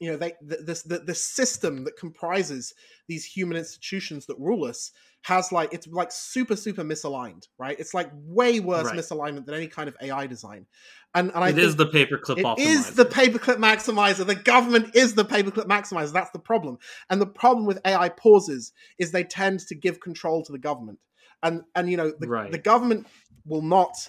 [0.00, 2.74] you know they this the, the system that comprises
[3.08, 4.92] these human institutions that rule us
[5.22, 8.98] has like it's like super super misaligned right it's like way worse Right.
[8.98, 10.66] misalignment than any kind of ai design
[11.14, 12.58] and and i It is the paperclip it optimizer.
[12.58, 16.78] is the paperclip maximizer the government is the paperclip maximizer that's the problem
[17.10, 20.98] and the problem with ai pauses is they tend to give control to the government
[21.42, 22.52] and and you know the, Right.
[22.52, 23.06] the government
[23.44, 24.08] will not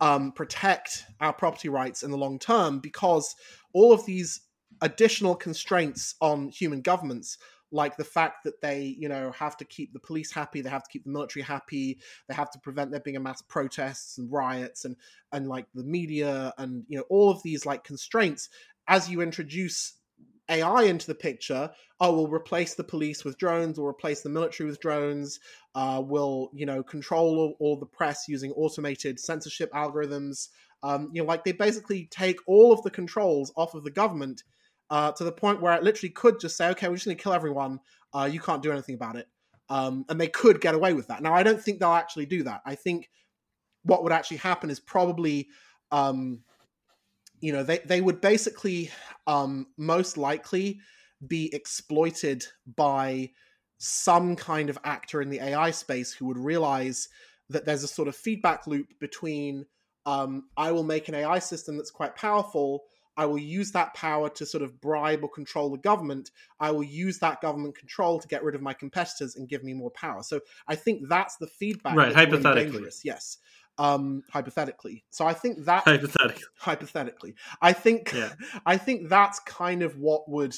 [0.00, 3.34] um, protect our property rights in the long term because
[3.72, 4.42] all of these
[4.80, 7.38] additional constraints on human governments
[7.70, 10.82] like the fact that they you know have to keep the police happy they have
[10.82, 11.98] to keep the military happy
[12.28, 14.96] they have to prevent there being a mass protests and riots and
[15.32, 18.48] and like the media and you know all of these like constraints.
[18.86, 19.94] As you introduce
[20.50, 24.66] ai into the picture oh we'll replace the police with drones or replace the military
[24.66, 25.40] with drones
[25.74, 30.48] uh, will you know control all, all the press using automated censorship algorithms.
[30.82, 34.42] Um, you know like they basically take all of the controls off of the government
[34.90, 37.22] uh, to the point where it literally could just say okay we're just going to
[37.22, 37.80] kill everyone.
[38.14, 39.28] Uh, you can't do anything about it.
[39.68, 41.22] Um, and they could get away with that.
[41.22, 42.62] Now i don't think they'll actually do that.
[42.64, 43.10] I think
[43.84, 45.48] what would actually happen is probably
[45.90, 46.40] um,
[47.40, 48.90] you know they, they would basically
[49.26, 50.80] um, most likely
[51.26, 52.44] be exploited
[52.76, 53.30] by
[53.78, 57.08] some kind of actor in the ai space who would realize
[57.48, 59.64] that there's a sort of feedback loop between
[60.06, 62.84] um, i will make an ai system that's quite powerful
[63.18, 66.30] i will use that power to sort of bribe or control the government
[66.60, 69.74] i will use that government control to get rid of my competitors and give me
[69.74, 72.88] more power so i think that's the feedback Right, hypothetically.
[73.04, 73.38] yes
[73.76, 76.42] um hypothetically so i think that hypothetical.
[76.58, 78.30] hypothetically i think Yeah.
[78.66, 80.54] i think that's kind of what would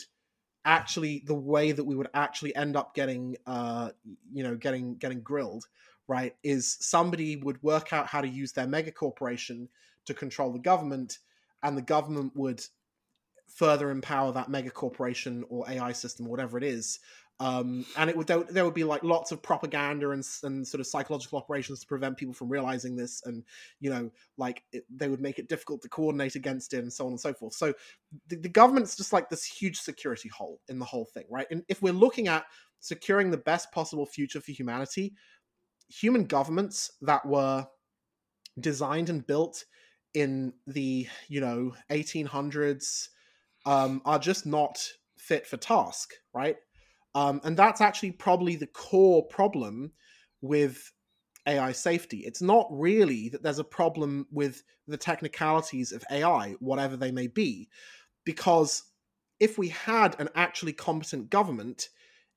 [0.64, 3.90] actually the way that we would actually end up getting uh
[4.32, 5.64] you know getting getting grilled
[6.06, 9.68] right is somebody would work out how to use their mega corporation
[10.04, 11.18] to control the government
[11.62, 12.62] and the government would
[13.48, 17.00] further empower that mega corporation or ai system whatever it is
[17.40, 20.78] um, and it would there, there would be like lots of propaganda and, and sort
[20.78, 23.42] of psychological operations to prevent people from realizing this and
[23.80, 27.06] you know like it, they would make it difficult to coordinate against it and so
[27.06, 27.54] on and so forth.
[27.54, 27.72] So
[28.28, 31.46] the, the government's just like this huge security hole in the whole thing right?
[31.50, 32.44] And if we're looking at
[32.80, 35.14] securing the best possible future for humanity
[35.88, 37.66] human governments that were
[38.60, 39.64] designed and built
[40.14, 43.08] in the you know 1800s
[43.66, 44.82] um, are just not
[45.16, 46.56] fit for task right
[47.14, 49.92] um, and that's actually probably the core problem
[50.40, 50.92] with
[51.46, 52.18] AI safety.
[52.18, 57.26] It's not really that there's a problem with the technicalities of AI, whatever they may
[57.26, 57.68] be,
[58.24, 58.84] because
[59.40, 61.88] if we had an actually competent government,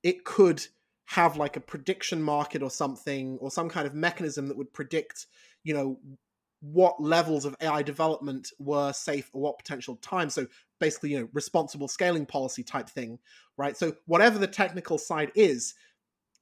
[0.04, 0.66] it could
[1.06, 5.28] have like a prediction market or something, or some kind of mechanism that would predict,
[5.64, 6.00] you know,
[6.66, 10.30] what levels of AI development were safe or what potential time.
[10.30, 10.48] So
[10.80, 13.20] basically, you know, responsible scaling policy type thing,
[13.58, 13.76] right?
[13.76, 15.74] So whatever the technical side is,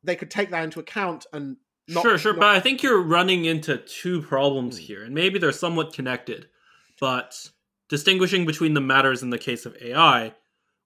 [0.03, 1.57] they could take that into account and
[1.87, 4.83] not, sure, sure, not- but I think you're running into two problems Hmm.
[4.83, 6.47] here, and maybe they're somewhat connected.
[6.99, 7.49] But
[7.89, 10.35] distinguishing between the matters in the case of AI,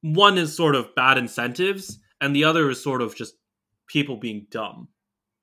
[0.01, 3.35] one is sort of bad incentives, and the other is sort of just
[3.87, 4.87] people being dumb,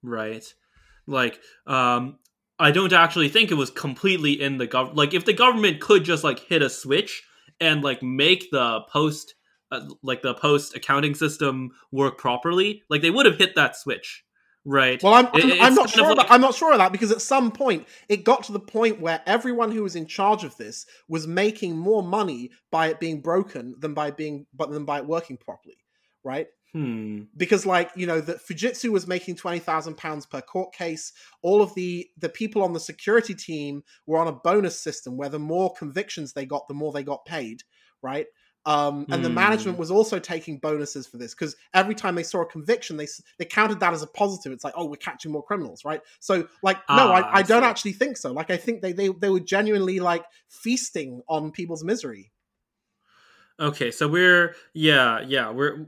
[0.03, 0.55] right?
[1.07, 2.19] Like, um,
[2.63, 4.97] I don't actually think it was completely in the government.
[4.97, 7.23] Like, if the government could just like hit a switch
[7.61, 9.35] and like make the post,
[9.73, 14.23] uh, like the post accounting system work properly, like they would have hit that switch,
[14.65, 15.03] right?
[15.03, 16.05] Well, I'm, It- I'm, not sure.
[16.05, 18.61] like- about, I'm not sure of that because at some point it got to the
[18.61, 23.01] point where everyone who was in charge of this was making more money by it
[23.01, 25.79] being broken than by being, but than by it working properly,
[26.25, 26.47] right?
[26.75, 27.25] Hmm.
[27.37, 31.13] because like you know that fujitsu was making 20000 pounds per court case.
[31.43, 35.29] All of the the people on the security team were on a bonus system where
[35.29, 37.63] the more convictions they got the more they got paid
[38.05, 38.27] right?
[38.65, 39.31] Um, and the Hmm.
[39.31, 43.07] management was also taking bonuses for this because every time they saw a conviction they
[43.39, 44.53] they counted that as a positive.
[44.53, 46.01] It's like oh we're catching more criminals right?
[46.21, 48.33] So like no Ah, I, I I don't actually think so.
[48.33, 52.33] Like i think they, they they were genuinely like feasting on people's misery.
[53.61, 55.87] Okay, so we're yeah, yeah, we're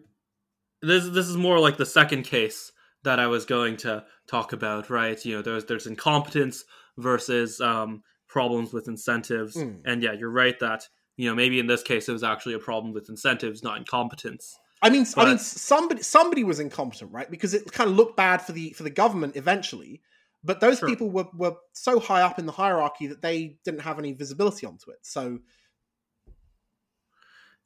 [0.85, 2.73] this this is more like the second case
[3.05, 5.23] that I was going to talk about, right?
[5.25, 6.65] You know, there's there's incompetence
[6.97, 9.57] versus um problems with incentives.
[9.57, 9.83] Mm.
[9.85, 12.59] And yeah, you're right that, you know, maybe in this case it was actually a
[12.59, 14.59] problem with incentives, not incompetence.
[14.83, 17.31] I mean, I mean, somebody somebody was incompetent, right?
[17.31, 20.03] Because it kind of looked bad for the for the government eventually.
[20.43, 20.89] But those Sure.
[20.89, 24.67] people were were so high up in the hierarchy that they didn't have any visibility
[24.67, 24.99] onto it.
[25.03, 25.39] So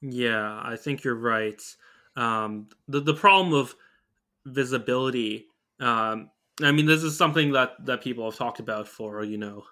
[0.00, 1.60] Yeah, I think you're right.
[2.18, 3.74] Um, the the problem of
[4.44, 5.46] visibility.
[5.80, 6.30] Um,
[6.62, 9.64] I mean, this is something that that people have talked about for you know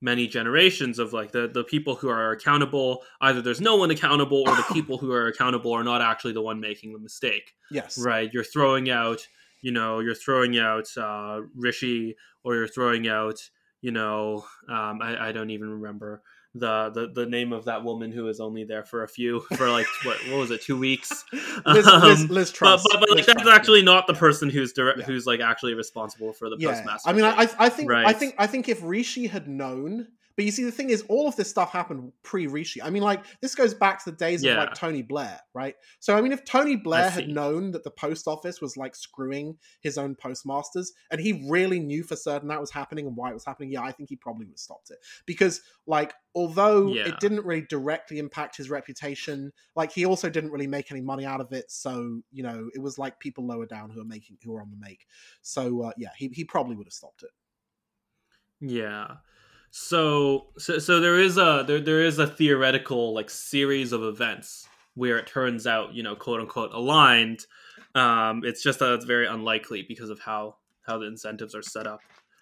[0.00, 3.04] many generations of like the the people who are accountable.
[3.20, 6.42] Either there's no one accountable or the people who are accountable are not actually the
[6.42, 7.54] one making the mistake.
[7.70, 7.98] Yes.
[7.98, 8.28] Right?
[8.32, 9.26] You're throwing out
[9.62, 13.40] you know you're throwing out uh, rishi or you're throwing out
[13.80, 16.22] you know um, I, I don't even remember
[16.54, 19.70] the, the the name of that woman who was only there for a few for
[19.70, 21.24] like what what was it two weeks
[21.64, 22.82] Liz, Um, Liz, Liz but, Truss.
[22.90, 25.04] but, but like Liz that's Truss, actually not the person who's direct, Yeah.
[25.06, 26.68] who's like actually responsible for the yeah.
[26.74, 27.34] postmaster I mean, thing.
[27.38, 30.72] I, I think, I think, I think if Rishi had known, but you see, the
[30.72, 32.82] thing is, all of this stuff happened pre Rishi.
[32.82, 34.52] I mean, like this goes back to the days Yeah.
[34.52, 35.74] of like Tony Blair, right?
[36.00, 39.58] So, I mean, if Tony Blair had known that the post office was like screwing
[39.80, 43.34] his own postmasters, and he really knew for certain that was happening and why it
[43.34, 47.08] was happening, yeah, I think he probably would have stopped it because, like, although Yeah.
[47.08, 51.26] it didn't really directly impact his reputation, like he also didn't really make any money
[51.26, 51.70] out of it.
[51.70, 54.70] So, you know, it was like people lower down who are making who are on
[54.70, 55.06] the make.
[55.42, 57.30] So, uh, yeah, he he probably would have stopped it.
[58.60, 59.16] Yeah.
[59.74, 64.68] So so so there is a there there is a theoretical like series of events
[64.96, 67.46] where it turns out, you know, quote unquote aligned.
[67.94, 71.86] Um it's just that it's very unlikely because of how how the incentives are set
[71.86, 72.00] up.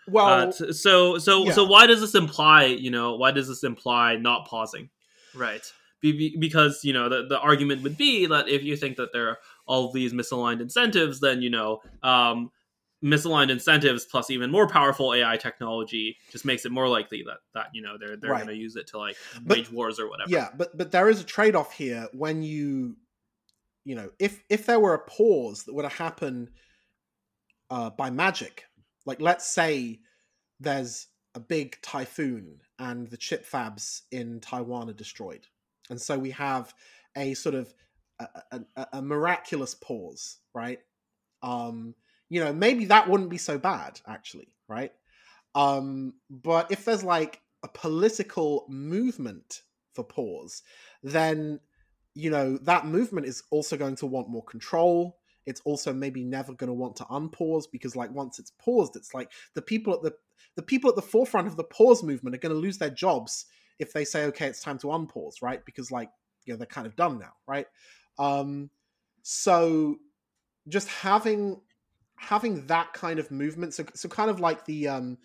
[0.09, 1.53] Well, Uh, t- so so yeah.
[1.53, 4.91] so why does this imply, you know, why does this imply not pausing?
[5.33, 5.63] Right.
[6.01, 9.13] Be- be- because, you know, the the argument would be that if you think that
[9.13, 12.51] there are all these misaligned incentives, then, you know, um
[13.03, 17.67] misaligned incentives plus even more powerful AI technology just makes it more likely that that
[17.73, 18.45] you know they're they're Right.
[18.45, 20.31] going to use it to like But- wage wars or whatever.
[20.31, 22.97] yeah, but but there is a trade off here when you,
[23.85, 26.51] you know, if if there were a pause that were to happen
[27.71, 28.65] uh, by magic,
[29.07, 30.01] like let's say
[30.59, 35.47] there's a big typhoon and the chip fabs in Taiwan are destroyed,
[35.89, 36.75] and so we have
[37.17, 37.73] a sort of
[38.19, 40.81] a, a, a- a miraculous pause, right?
[41.43, 41.95] Um,
[42.31, 44.93] you know, maybe that wouldn't be so bad, actually, right?
[45.55, 49.63] Um, but if there's like a political movement
[49.95, 50.63] for pause,
[51.03, 51.61] then
[52.15, 55.19] you know that movement is also going to want more control.
[55.45, 59.13] It's also maybe never going to want to unpause because, like, once it's paused, it's
[59.13, 60.15] like the people at the
[60.55, 63.47] the people at the forefront of the pause movement are going to lose their jobs
[63.81, 65.65] if they say, "Okay, it's time to unpause," right?
[65.65, 66.11] Because, like,
[66.45, 67.67] you know, they're kind of done now, right?
[68.19, 68.71] Um,
[69.23, 69.97] so
[70.69, 71.61] just having
[72.21, 75.19] having that kind of movement, so so kind of like the um,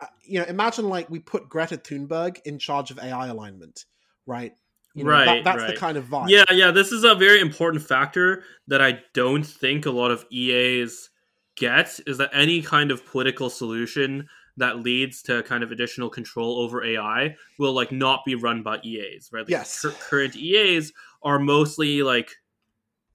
[0.00, 3.84] uh, you know, imagine like we put Greta Thunberg in charge of AI alignment,
[4.26, 4.52] right?
[4.94, 6.28] You know, that- Right, that's the kind of vibe.
[6.30, 10.24] Yeah, yeah, this is a very important factor that I don't think a lot of
[10.32, 11.10] EAs
[11.56, 16.58] get is that any kind of political solution that leads to kind of additional control
[16.58, 19.40] over AI will like not be run by EAs, right?
[19.42, 19.80] Like, Yes.
[19.80, 22.30] cur- current EAs are mostly like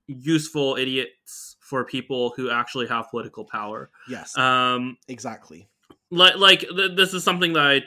[0.07, 3.89] useful idiots for people who actually have political power.
[4.07, 5.67] Yes, Um exactly.
[6.11, 7.81] like like th- this is something that I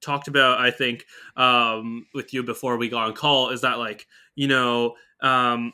[0.00, 1.06] talked about I think
[1.36, 5.72] um with you before we got on call is that like you know um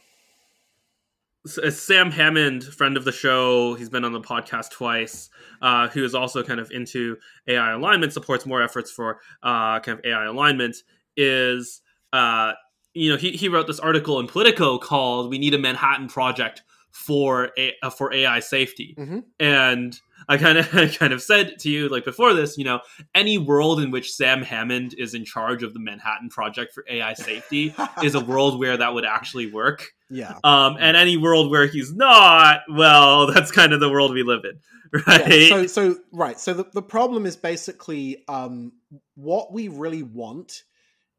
[1.63, 5.31] uh, Sam Hammond, friend of the show, he's been on the podcast twice.
[5.63, 7.17] Uh, who is also kind of into
[7.49, 10.77] AI alignment, supports more efforts for uh, kind of AI alignment.
[11.17, 11.81] Is
[12.13, 12.53] uh,
[12.93, 16.63] you know he, he wrote this article in Politico called "We Need a Manhattan Project
[16.93, 19.25] for a, uh, for AI Safety," Mhm.
[19.39, 19.99] and
[20.29, 22.81] I kind of I kind of said to you like before this, you know,
[23.15, 27.15] any world in which Sam Hammond is in charge of the Manhattan Project for AI
[27.15, 29.87] Safety is a world where that would actually work.
[30.11, 30.39] yeah.
[30.45, 34.45] Um, and any world where he's not, well, that's kind of the world we live
[34.45, 34.59] in,
[35.07, 35.27] right?
[35.43, 38.73] Yeah, so so right so the, the problem is basically um
[39.15, 40.65] what we really want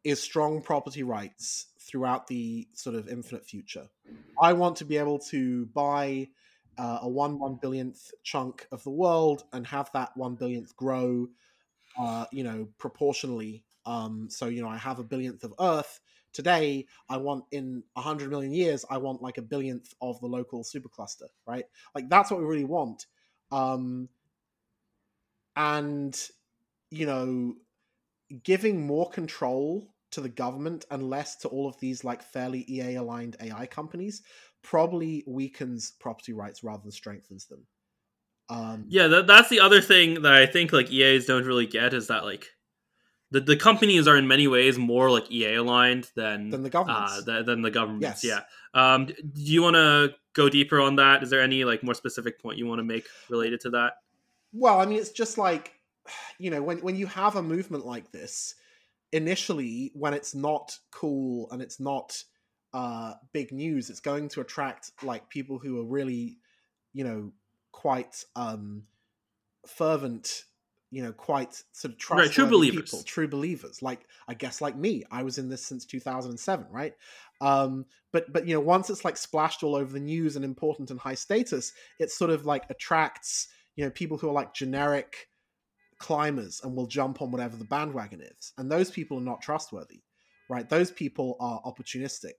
[0.04, 3.90] is strong property rights throughout the sort of infinite future.
[4.42, 6.30] I want to be able to buy
[6.78, 11.28] uh, a one one billionth chunk of the world and have that one billionth grow
[11.98, 13.66] uh you know proportionally.
[13.86, 16.00] Um so you know i have a billionth of earth.
[16.34, 20.28] Today i want in a hundred million years i want like a billionth of the
[20.28, 21.66] local supercluster right?
[21.96, 23.08] Like that's what we really want.
[23.52, 24.10] Um
[25.56, 26.30] and
[26.90, 27.56] you know
[28.44, 32.96] giving more control to the government and less to all of these like fairly ea
[32.96, 34.22] aligned ai companies
[34.62, 37.66] probably weakens property rights rather than strengthens them
[38.50, 41.94] um yeah, that, that's the other thing that I think like EAs don't really get
[41.94, 42.50] is that like
[43.32, 47.20] the, the companies are in many ways more like EA aligned than Than the governments.
[47.20, 48.24] uh, th- than the governments.
[48.26, 48.44] Yes.
[48.76, 48.94] Yeah.
[48.94, 51.24] Um, do you want to go deeper on that?
[51.24, 53.94] Is there any like more specific point you want to make related to that?
[54.52, 55.72] Well, I mean, it's just like,
[56.38, 58.56] you know, when when you have a movement like this,
[59.12, 62.24] initially when it's not cool and it's not
[62.74, 66.38] uh, big news, it's going to attract like people who are really,
[66.94, 67.32] you know,
[67.72, 68.84] quite um,
[69.68, 70.44] fervent
[70.92, 72.92] you know quite sort of Right, true believers.
[72.92, 73.82] people, true believers.
[73.82, 76.94] Like I guess like me, I was in this since 2007, right?
[77.40, 80.92] Um, but but you know once it's like splashed all over the news and important
[80.92, 85.30] and high status, it sort of like attracts you know people who are like generic
[86.02, 90.02] climbers and will jump on whatever the bandwagon is, and those people are not trustworthy,
[90.50, 90.68] right?
[90.68, 92.34] Those people are opportunistic,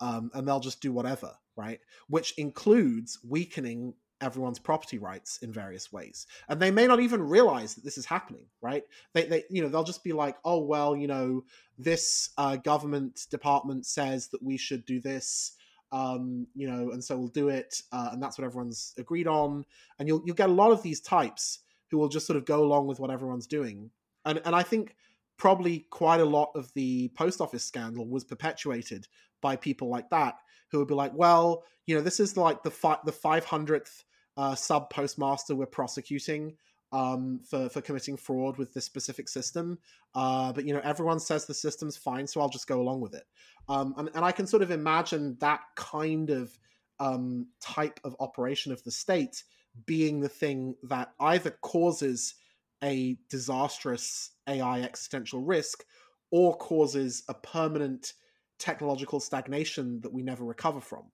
[0.00, 1.80] um, and they'll just do whatever, right?
[2.08, 7.74] Which includes weakening everyone's property rights in various ways and they may not even realize
[7.74, 10.96] that this is happening right they, they you know they'll just be like oh well
[10.96, 11.44] you know
[11.78, 15.52] this uh, government department says that we should do this
[15.92, 19.64] um, you know and so we'll do it uh, and that's what everyone's agreed on
[19.98, 21.60] and you'll you'll get a lot of these types
[21.94, 23.88] who will just sort of go along with what everyone's doing
[24.24, 24.96] and and i think
[25.36, 29.06] probably quite a lot of the post office scandal was perpetuated
[29.40, 30.36] by people like that
[30.70, 34.04] who would be like, well, you know, this is like the fi- the five hundredth
[34.36, 36.56] uh, sub postmaster we're prosecuting
[36.92, 39.78] um, for for committing fraud with this specific system,
[40.14, 43.14] uh, but you know, everyone says the system's fine, so I'll just go along with
[43.14, 43.24] it.
[43.68, 46.56] Um, and, and I can sort of imagine that kind of
[47.00, 49.42] um, type of operation of the state
[49.86, 52.34] being the thing that either causes
[52.82, 55.84] a disastrous AI existential risk
[56.30, 58.12] or causes a permanent
[58.58, 61.04] technological stagnation that we never recover from.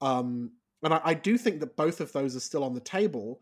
[0.00, 0.52] Um,
[0.82, 3.40] and I, I, do think that both of those are still on the table.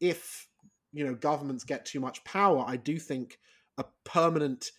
[0.00, 0.46] If
[0.92, 3.38] you know governments get too much power, I do think
[3.78, 4.70] a permanent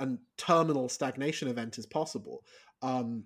[0.00, 2.44] and terminal stagnation event is possible.
[2.82, 3.24] Um,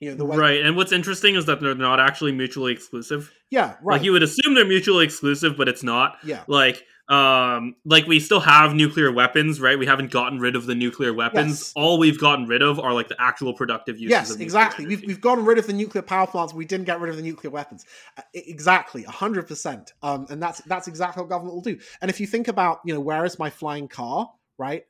[0.00, 0.64] you know, the right.
[0.64, 3.32] And what's interesting is that they're not actually mutually exclusive.
[3.50, 3.96] Yeah, right.
[3.96, 6.16] Like you would assume they're mutually exclusive, but it's not.
[6.24, 6.42] Yeah.
[6.46, 10.76] Like um like we still have nuclear weapons right we haven't gotten rid of the
[10.76, 11.72] nuclear weapons Yes.
[11.74, 14.86] all we've gotten rid of are like the actual productive uses yes, exactly.
[14.86, 16.54] We've, we've gotten rid of the nuclear power plants.
[16.54, 17.84] We didn't get rid of the nuclear weapons.
[18.16, 19.92] Uh, exactly, hundred percent.
[20.04, 21.80] Um, and that's that's exactly what government will do.
[22.00, 24.30] And if you think about, you know, where is my flying car?
[24.56, 24.84] Right?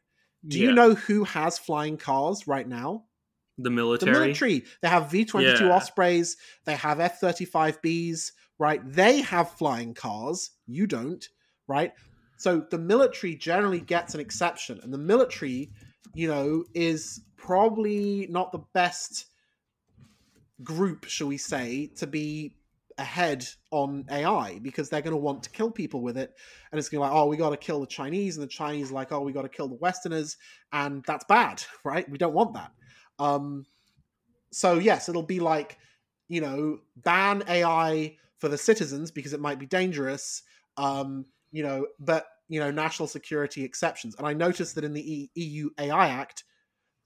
[0.46, 3.04] Do you know who has flying cars right now?
[3.62, 3.70] The
[4.06, 4.64] The military, military.
[4.82, 6.36] They have V twenty two Ospreys.
[6.64, 8.32] They have F thirty five Bs.
[8.58, 8.80] Right?
[8.84, 10.50] They have flying cars.
[10.66, 11.26] You don't.
[11.66, 11.92] Right?
[12.36, 15.70] So the military generally gets an exception, and the military,
[16.14, 19.26] you know, is probably not the best
[20.62, 22.56] group, shall we say, to be
[23.00, 26.32] ahead on AI because they're going to want to kill people with it,
[26.70, 28.50] and it's going to be like, oh, we got to kill the Chinese, and the
[28.50, 30.36] Chinese are like, oh, we got to kill the Westerners,
[30.72, 32.08] and that's bad, right?
[32.08, 32.72] We don't want that.
[33.20, 33.66] Um,
[34.50, 35.78] so yes, it'll be like,
[36.28, 40.42] you know, ban AI for the citizens because it might be dangerous.
[40.76, 44.16] Um, you know, but you know, national security exceptions.
[44.16, 46.44] And I noticed that in the E- EU AI Act,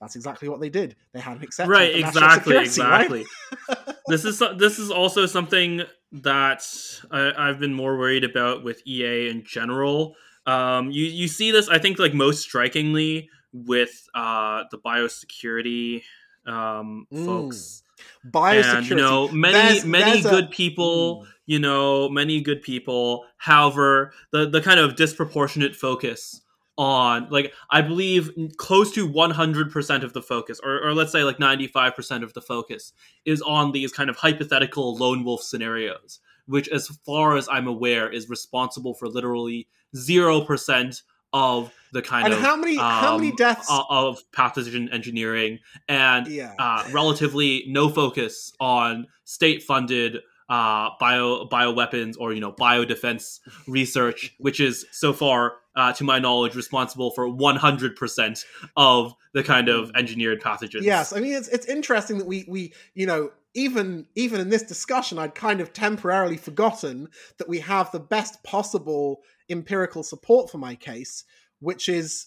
[0.01, 0.97] that's exactly what they did.
[1.13, 3.11] They had an exception, right exactly security, right?
[3.11, 5.83] exactly this is this is also something
[6.13, 6.67] that
[7.11, 10.15] I, I've been more worried about with EA in general.
[10.47, 16.03] Um, you you see this, I think, like most strikingly with uh, the biosecurity
[16.47, 17.25] um, Mm.
[17.25, 17.83] folks,
[18.31, 18.75] Biosecurity.
[18.77, 21.23] and you know many There's- many a- good people.
[21.25, 21.29] Mm.
[21.47, 23.25] You know, many good people.
[23.39, 26.41] However, the the kind of disproportionate focus
[26.77, 31.39] on like I believe close to 100% of the focus or, or let's say like
[31.39, 32.93] 95% of the focus
[33.25, 38.11] is on these kind of hypothetical lone wolf scenarios which as far as I'm aware
[38.11, 41.03] is responsible for literally 0%
[41.33, 43.69] of the kind And of how many how many um, deaths?
[43.71, 46.53] of pathogen engineering and yeah.
[46.59, 50.19] uh, relatively no focus on state funded
[50.51, 56.19] uh, bio bioweapons or you know biodefense research, which is so far, uh, to my
[56.19, 58.45] knowledge, responsible for 100%
[58.77, 60.83] of the kind of engineered pathogens.
[60.83, 64.65] Yes, I mean it's it's interesting that we we you know even even in this
[64.65, 67.09] discussion I'd kind of temporarily forgotten
[67.39, 71.25] that we have the best possible empirical support for my case,
[71.65, 72.27] which is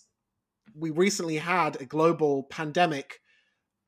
[0.75, 3.19] we recently had a global pandemic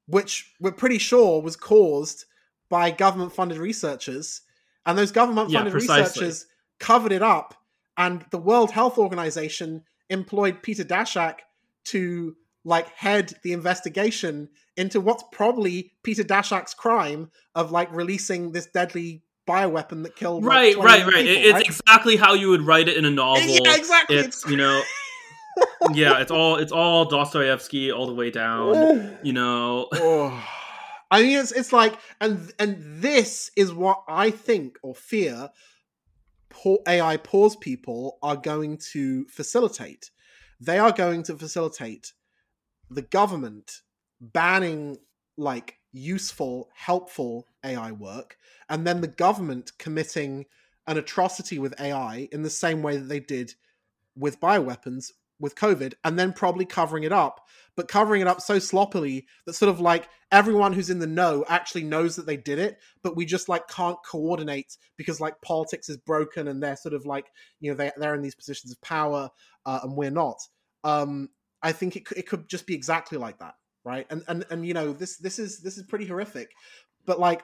[0.08, 2.26] which we're pretty sure was caused
[2.70, 4.42] by government funded researchers
[4.86, 6.46] and those government funded Yeah, researchers
[6.80, 7.54] covered it up
[7.98, 11.40] and the World Health Organization employed Peter Daszak
[11.86, 18.68] to like head the investigation into what's probably Peter Daszak's crime of like releasing this
[18.68, 21.16] deadly bioweapon that killed Right, 20 right, right.
[21.16, 21.66] people, It- it's right?
[21.66, 23.42] exactly how you would write it in a novel.
[23.66, 24.18] yeah, exactly.
[24.18, 24.82] It's you know,
[25.94, 29.18] yeah, it's all it's all Dostoevsky all the way down.
[29.24, 30.44] You know, Oh.
[31.12, 35.50] I mean, it's it's like, and and this is what I think or fear
[36.50, 40.12] poor AI pause people are going to facilitate.
[40.60, 42.14] They are going to facilitate
[42.90, 43.82] the government
[44.20, 44.98] banning
[45.38, 48.38] like useful, helpful AI work,
[48.68, 50.46] and then the government committing
[50.86, 53.54] an atrocity with AI in the same way that they did
[54.16, 58.60] with bioweapons with COVID and then probably covering it up, but covering it up so
[58.60, 62.60] sloppily that sort of like everyone who's in the know actually knows that they did
[62.60, 66.94] it, but we just like can't coordinate because like politics is broken and they're sort
[66.94, 67.28] of like,
[67.60, 69.30] you know, they, they're in these positions of power
[69.66, 70.42] uh, and we're not.
[70.84, 71.30] Um,
[71.62, 73.56] I think it, it could just be exactly like that.
[73.86, 74.06] Right.
[74.10, 76.52] And, and, and, you know, this, this is, this is pretty horrific,
[77.06, 77.44] but like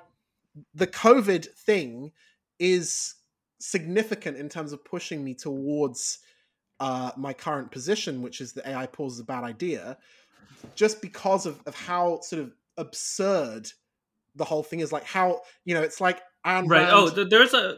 [0.74, 2.12] the COVID thing
[2.60, 3.16] is
[3.60, 6.20] significant in terms of pushing me towards
[6.80, 9.98] uh, my current position, which is that AI pause is a bad idea,
[10.76, 13.72] just because of, of how sort of absurd
[14.36, 14.92] the whole thing is.
[14.92, 16.88] Like how you know it's like Ayn right.
[16.92, 17.78] Oh, there's a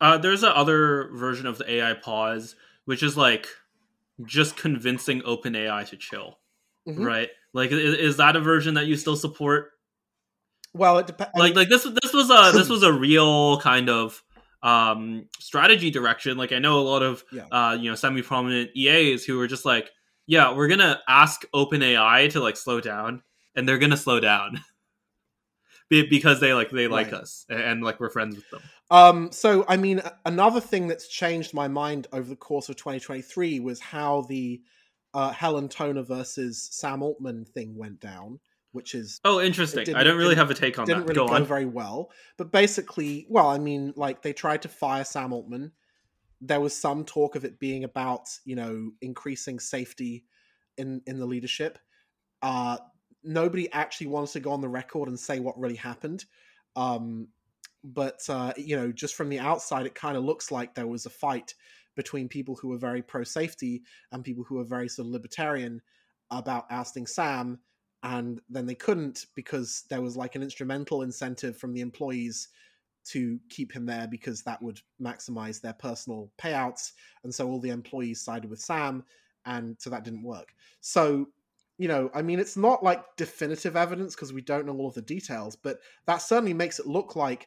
[0.00, 3.48] uh, there's a other version of the AI pause, which is like
[4.24, 6.38] just convincing OpenAI to chill.
[6.88, 7.04] Mm-hmm.
[7.04, 7.28] Right?
[7.52, 9.72] Like, is, is that a version that you still support?
[10.74, 11.32] Well, it depends.
[11.34, 14.22] Like, like this this was a this was a real kind of
[14.62, 16.36] um strategy direction.
[16.36, 17.46] Like i know a lot of yeah.
[17.50, 19.90] uh you know semi prominent eas who were just like
[20.26, 23.22] yeah we're gonna ask open ai to like slow down
[23.54, 24.60] and they're gonna slow down
[25.90, 28.60] because they like they like us and, and like we're friends with them.
[28.90, 33.60] Um so i mean another thing that's changed my mind over the course of 2023
[33.60, 34.60] was how the
[35.14, 38.38] uh helen toner versus sam altman thing went down
[38.72, 39.94] which is oh interesting.
[39.94, 41.14] I don't really have a take on didn't that.
[41.14, 45.04] Really go, go very well, but basically, well, I mean, like they tried to fire
[45.04, 45.72] Sam Altman.
[46.40, 50.24] There was some talk of it being about you know increasing safety
[50.76, 51.78] in in the leadership.
[52.42, 52.78] Uh,
[53.24, 56.24] nobody actually wants to go on the record and say what really happened.
[56.76, 57.28] Um,
[57.82, 61.06] but uh, you know, just from the outside, it kind of looks like there was
[61.06, 61.54] a fight
[61.96, 63.82] between people who were very pro safety
[64.12, 65.80] and people who were very sort of libertarian
[66.30, 67.58] about ousting Sam
[68.02, 72.48] and then they couldn't because there was like an instrumental incentive from the employees
[73.04, 76.92] to keep him there because that would maximize their personal payouts
[77.24, 79.04] and so all the employees sided with sam
[79.46, 80.52] and so that didn't work.
[80.80, 81.26] So
[81.78, 84.94] you know i mean it's not like definitive evidence because we don't know all of
[84.94, 87.46] the details but that certainly makes it look like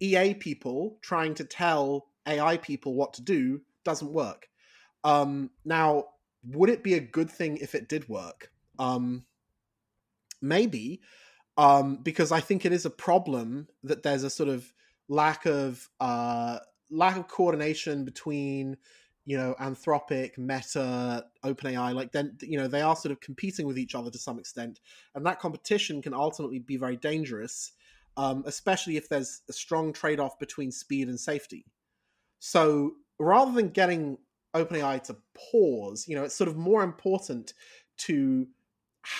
[0.00, 4.48] ea people trying to tell ai people what to do doesn't work.
[5.04, 6.06] Um now
[6.48, 8.50] would it be a good thing if it did work?
[8.78, 9.24] Um
[10.48, 11.00] maybe
[11.56, 14.72] um, because I think it is a problem that there's a sort of
[15.08, 16.58] lack of uh,
[16.90, 18.76] lack of coordination between
[19.24, 21.94] you know Anthropic, Meta, OpenAI.
[21.94, 24.80] Like then you know they are sort of competing with each other to some extent,
[25.14, 27.72] and that competition can ultimately be very dangerous,
[28.16, 31.64] um, especially if there's a strong trade off between speed and safety.
[32.38, 34.18] So rather than getting
[34.54, 37.54] OpenAI to pause, you know, it's sort of more important
[37.98, 38.46] to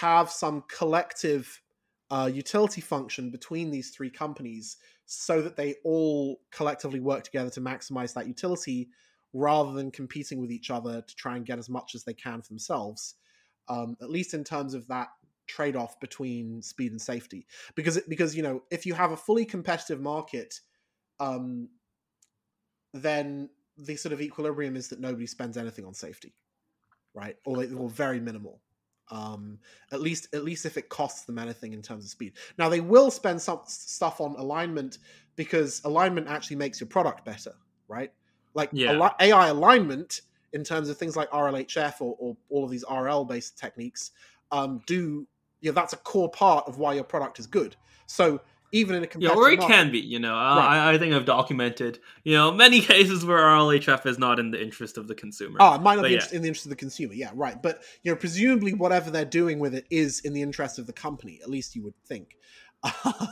[0.01, 1.63] have some collective
[2.11, 4.77] uh, utility function between these three companies
[5.07, 8.89] so that they all collectively work together to maximize that utility
[9.33, 12.41] rather than competing with each other to try and get as much as they can
[12.43, 13.15] for themselves
[13.69, 15.09] um, at least in terms of that
[15.47, 17.47] trade-off between speed and safety.
[17.75, 20.61] Because because you know if you have a fully competitive market
[21.21, 21.69] um,
[22.93, 26.35] then the sort of equilibrium is that nobody spends anything on safety
[27.17, 27.37] right?
[27.45, 28.61] Or, or very minimal
[29.11, 29.59] um
[29.93, 32.33] at least at least if it costs them anything in terms of speed.
[32.59, 34.99] Now they will spend some stuff on alignment
[35.37, 37.53] because alignment actually makes your product better
[37.89, 38.13] right?
[38.55, 39.11] Like yeah.
[39.21, 40.23] ai alignment
[40.53, 44.13] in terms of things like rlhf or, or all of these rl based techniques
[44.51, 45.27] um do
[45.61, 47.77] you know that's a core part of why your product is good.
[48.07, 48.41] So
[48.77, 49.75] even in a yeah, or it market.
[49.75, 49.99] can be.
[49.99, 50.89] You know, right.
[50.89, 54.63] I, I, think I've documented you know many cases where RLHF is not in the
[54.63, 55.59] interest of the consumer.
[55.61, 56.27] Oh, it might not but be yeah.
[56.33, 57.15] in the interest of the consumer.
[57.15, 57.61] Yeah, right.
[57.61, 60.93] But you know, presumably whatever they're doing with it is in the interest of the
[60.93, 61.41] company.
[61.43, 62.37] At least you would think.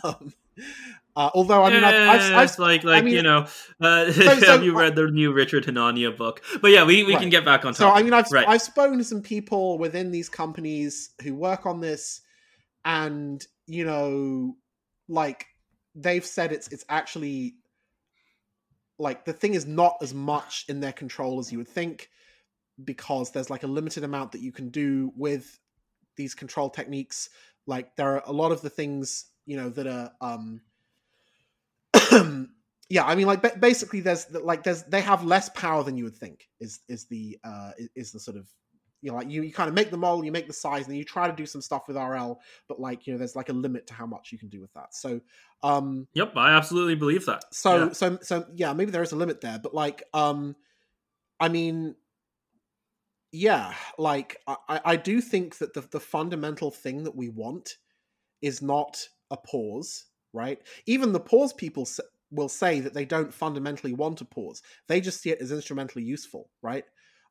[0.04, 0.32] Um,
[1.16, 3.46] uh, although I mean, yeah, I've, I've, I've, like like I mean, you know,
[3.80, 6.42] uh, so, so, have you read the new Richard Hanania book?
[6.60, 7.20] But yeah, we, we right.
[7.20, 7.74] can get back on.
[7.74, 8.46] So I mean, I've right.
[8.46, 12.20] I've spoken to some people within these companies who work on this,
[12.84, 14.56] and you know,
[15.08, 15.46] like
[15.94, 17.54] they've said it's it's actually
[18.98, 22.08] like the thing is not as much in their control as you would think
[22.82, 25.58] because there's like a limited amount that you can do with
[26.16, 27.28] these control techniques.
[27.66, 30.60] Like there are a lot of the things you know that are um
[32.88, 36.16] yeah i mean like basically there's like there's they have less power than you would
[36.16, 38.48] think is is the uh is the sort of
[39.04, 40.92] you know, like you, you kind of make the model, you make the size, and
[40.92, 43.50] then you try to do some stuff with RL, but like you know, there's like
[43.50, 44.94] a limit to how much you can do with that.
[44.94, 45.20] So,
[45.62, 47.44] um, yep, I absolutely believe that.
[47.52, 47.92] So, yeah.
[47.92, 50.56] so, so yeah, maybe there is a limit there, but like, um,
[51.38, 51.96] I mean,
[53.30, 57.76] yeah, like I, I do think that the the fundamental thing that we want
[58.40, 60.62] is not a pause, right?
[60.86, 61.86] Even the pause people
[62.30, 66.04] will say that they don't fundamentally want a pause; they just see it as instrumentally
[66.04, 66.86] useful, right?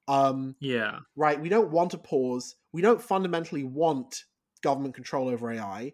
[0.08, 1.00] Um, yeah.
[1.16, 1.40] right?
[1.40, 2.56] We don't want a pause.
[2.72, 4.24] We don't fundamentally want
[4.62, 5.94] government control over AI,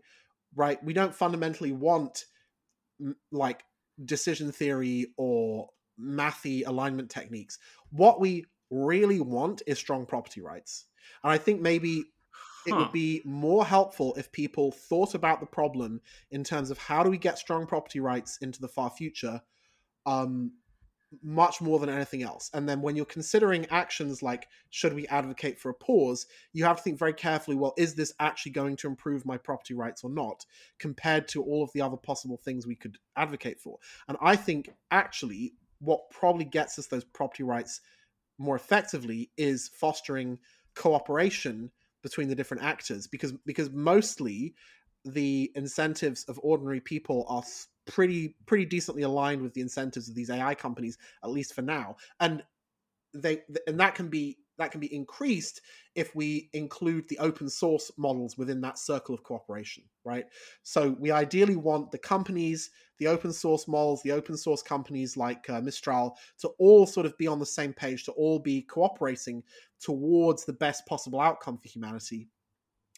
[0.55, 0.83] right?
[0.83, 2.25] We don't fundamentally want
[3.31, 3.63] like
[4.05, 5.69] decision theory or
[5.99, 7.57] mathy alignment techniques.
[7.91, 10.85] What we really want is strong property rights.
[11.23, 12.05] And I think maybe
[12.65, 12.77] it Huh.
[12.77, 17.09] would be more helpful if people thought about the problem in terms of how do
[17.09, 19.41] we get strong property rights into the far future
[20.05, 20.51] um
[21.23, 22.51] much more than anything else.
[22.53, 26.77] And then when you're considering actions like should we advocate for a pause you have
[26.77, 30.09] to think very carefully well is this actually going to improve my property rights or
[30.09, 30.45] not
[30.77, 33.77] compared to all of the other possible things we could advocate for?
[34.07, 37.81] And i think actually what probably gets us those property rights
[38.37, 40.37] more effectively is fostering
[40.75, 41.71] cooperation
[42.03, 44.53] between the different actors because because mostly
[45.05, 47.43] the incentives of ordinary people are
[47.89, 51.97] pretty pretty decently aligned with the incentives of these AI companies at least for now.
[52.19, 52.43] And
[53.13, 55.61] they and that can be that can be increased
[55.95, 60.25] if we include the open source models within that circle of cooperation right?
[60.63, 65.49] So we ideally want the companies the open source models the open source companies like
[65.49, 69.43] uh, mistral to all sort of be on the same page to all be cooperating
[69.79, 72.27] towards the best possible outcome for humanity.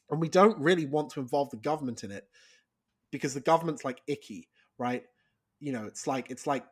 [0.10, 2.28] And we don't really want to involve the government in it
[3.12, 4.48] because the government's like icky
[4.82, 5.06] right?
[5.60, 6.66] You know it's like it's like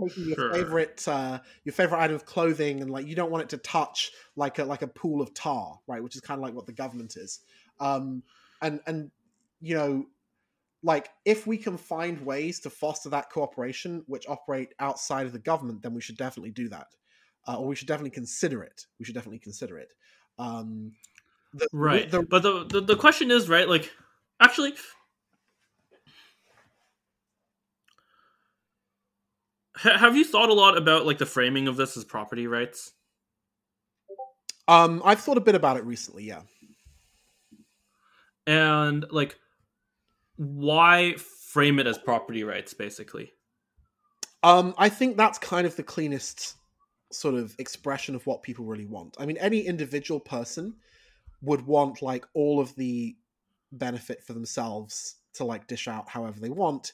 [0.00, 0.50] taking your Sure.
[0.50, 4.10] favorite uh your favorite item of clothing and like you don't want it to touch
[4.36, 6.02] like a like a pool of tar right?
[6.02, 7.40] Which is kind of like what the government is.
[7.78, 8.22] Um
[8.62, 9.10] and and
[9.60, 10.06] you know
[10.82, 15.38] like if we can find ways to foster that cooperation which operate outside of the
[15.38, 16.88] government then we should definitely do that.
[17.46, 18.86] Uh, or we should definitely consider it.
[18.98, 19.92] We should definitely consider it.
[20.38, 20.94] Um
[21.54, 22.10] the, Right.
[22.10, 23.92] the, but the, the the question is, right, like
[24.40, 24.74] actually
[29.82, 32.92] ha- have you thought a lot about like the framing of this as property rights?
[34.68, 36.42] um i've thought a bit about it recently yeah
[38.46, 39.36] And like
[40.36, 43.32] why frame it as property rights basically?
[44.42, 46.56] Um, I think that's kind of the cleanest
[47.12, 49.16] sort of expression of what people really want.
[49.20, 50.74] I mean, any individual person
[51.42, 53.16] would want like all of the
[53.70, 56.92] benefit for themselves to like dish out however they want,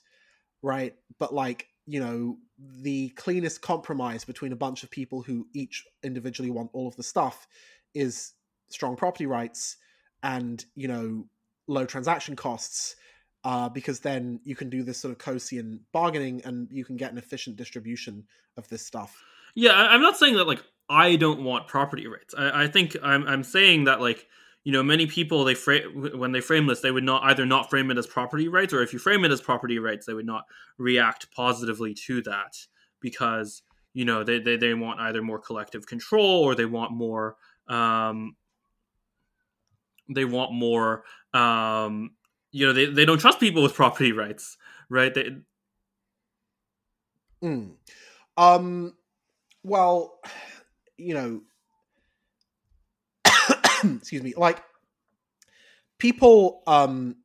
[0.62, 0.94] right?
[1.18, 6.50] But like, you know, the cleanest compromise between a bunch of people who each individually
[6.50, 7.46] want all of the stuff
[7.94, 8.32] is
[8.68, 9.76] strong property rights
[10.22, 11.24] and, you know,
[11.68, 12.96] low transaction costs
[13.44, 17.12] uh, because then you can do this sort of Coasian bargaining and you can get
[17.12, 18.24] an efficient distribution
[18.56, 19.22] of this stuff.
[19.54, 22.34] Yeah, I'm not saying that like I don't want property rights.
[22.36, 24.26] I, I think I'm I'm saying that like
[24.68, 27.70] you know many people they frame when they frame this they would not either not
[27.70, 30.26] frame it as property rights or if you frame it as property rights they would
[30.26, 30.44] not
[30.76, 32.54] react positively to that
[33.00, 33.62] because
[33.94, 37.36] you know they they, they want either more collective control or they want more
[37.68, 38.36] um
[40.10, 42.10] they want more um
[42.52, 44.58] you know they, they don't trust people with property rights
[44.90, 45.30] right they,
[47.40, 47.74] Mm.
[48.36, 48.94] Um,
[49.62, 50.18] well,
[50.96, 51.40] you know,
[53.98, 54.62] excuse me, like
[55.98, 57.16] people, um,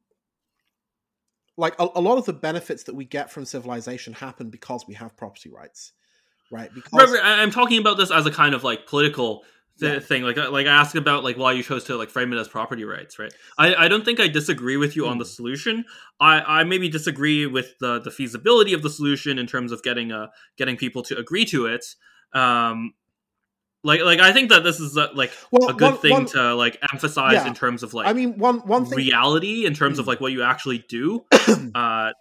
[1.57, 4.95] like a, a lot of the benefits that we get from civilization happen because we
[4.95, 5.93] have property rights,
[6.49, 6.73] right?
[6.73, 9.43] Because Right, right, I'm talking about this as a kind of like political
[9.79, 9.99] th- Yeah.
[10.03, 10.23] thing.
[10.23, 12.85] Like, like I asked about like why you chose to like frame it as property
[12.85, 13.33] rights, right?
[13.57, 15.29] I, I don't think I disagree with you on the Hmm.
[15.29, 15.85] solution.
[16.19, 20.11] I, I maybe disagree with the the feasibility of the solution in terms of getting
[20.11, 20.27] uh
[20.57, 21.85] getting people to agree to it.
[22.33, 22.93] Um,
[23.83, 26.25] like like I think that this is uh like well, a good one- thing one-
[26.27, 27.47] to like emphasize Yeah.
[27.47, 28.97] in terms of like I mean, one one thing.
[28.97, 30.09] reality in terms of Hmm.
[30.09, 31.25] like what you actually do.
[31.75, 32.11] uh,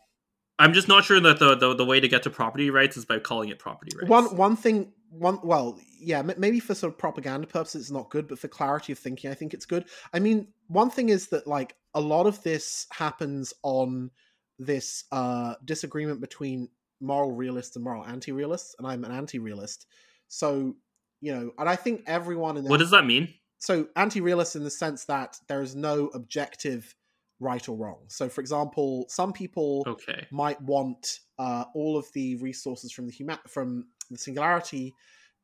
[0.59, 3.05] I'm just not sure that the, the the way to get to property rights is
[3.05, 4.09] by calling it property rights.
[4.11, 8.09] One one thing one well yeah m- maybe for sort of propaganda purposes it's not
[8.11, 9.85] good but for clarity of thinking I think it's good.
[10.13, 14.11] I mean one thing is that like a lot of this happens on
[14.59, 16.69] this uh disagreement between
[17.01, 19.87] moral realists and moral anti-realists and I'm an anti-realist.
[20.29, 20.77] So
[21.23, 23.33] you know and I think everyone in what does that mean?
[23.59, 26.95] so anti-realist in the sense that there is no objective
[27.41, 28.01] right or wrong.
[28.09, 30.27] So for example some people Okay.
[30.31, 34.95] might want uh, all of the resources from the human from the singularity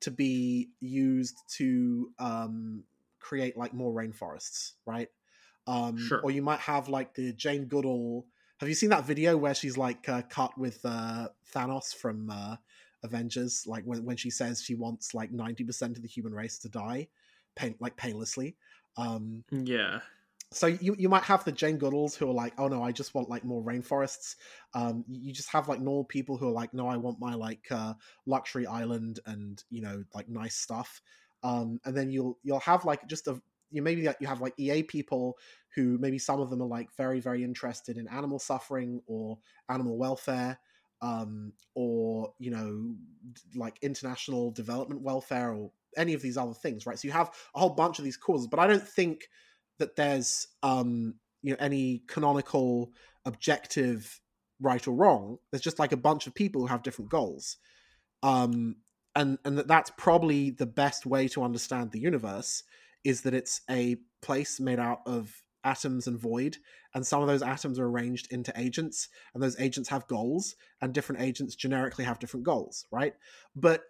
[0.00, 2.84] to be used to um,
[3.18, 5.08] create like more rainforests, right?
[5.66, 6.20] Um, Sure.
[6.22, 8.26] Or you might have like the Jane Goodall.
[8.60, 12.56] Have you seen that video where she's like uh, cut with uh, Thanos from uh,
[13.02, 13.66] Avengers?
[13.66, 16.68] Like when when she says she wants like ninety percent of the human race to
[16.68, 17.08] die,
[17.56, 18.56] pain like painlessly.
[18.96, 20.00] Um, Yeah.
[20.50, 23.14] so you you might have the Jane Goodalls who are like, oh no, I just
[23.14, 24.36] want like more rainforests.
[24.74, 27.34] Um, you you just have like normal people who are like, no, I want my
[27.34, 27.94] like uh,
[28.24, 31.02] luxury island and you know like nice stuff.
[31.42, 34.82] um, and then you'll you'll have like just a you maybe you have like EA
[34.82, 35.36] people
[35.74, 39.38] who maybe some of them are like very very interested in animal suffering or
[39.68, 40.58] animal welfare
[41.02, 42.94] um, or you know
[43.54, 46.98] like international development welfare or any of these other things right?
[46.98, 49.28] So you have a whole bunch of these causes but i don't think
[49.78, 52.90] that there's um you know any canonical
[53.24, 54.20] objective
[54.60, 55.38] right or wrong.
[55.50, 57.56] There's just like a bunch of people who have different goals.
[58.22, 58.76] Um
[59.14, 62.64] and and that that's probably the best way to understand the universe
[63.04, 66.56] is that it's a place made out of atoms and void
[66.94, 70.92] and some of those atoms are arranged into agents and those agents have goals and
[70.94, 73.14] different agents generically have different goals right
[73.56, 73.82] but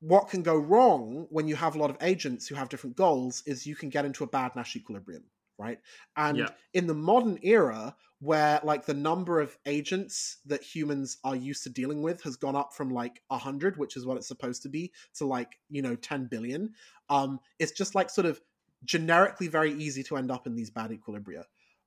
[0.00, 3.42] what can go wrong when you have a lot of agents who have different goals
[3.46, 5.24] is you can get into a bad nash equilibrium
[5.58, 5.78] right
[6.16, 6.48] and Yeah.
[6.72, 11.70] in the modern era where like the number of agents that humans are used to
[11.70, 14.92] dealing with has gone up from like 100 which is what it's supposed to be
[15.14, 16.72] to like you know 10 billion
[17.08, 18.40] um it's just like sort of
[18.84, 21.44] generically very easy to end up in these bad equilibria.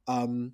[0.08, 0.54] Um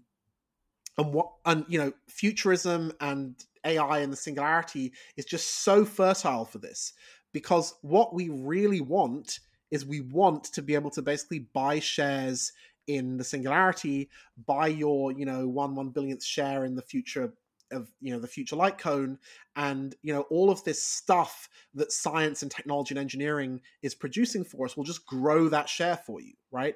[0.97, 3.35] and what and you know futurism and
[3.65, 6.93] ai and the singularity is just so fertile for this
[7.33, 9.39] because what we really want
[9.69, 12.51] is we want to be able to basically buy shares
[12.87, 14.09] in the singularity
[14.45, 17.33] buy your you know one one billionth share in the future
[17.71, 19.17] of you know the future light cone
[19.55, 24.43] and you know all of this stuff that science and technology and engineering is producing
[24.43, 26.75] for us will just grow that share for you right?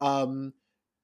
[0.00, 0.52] Um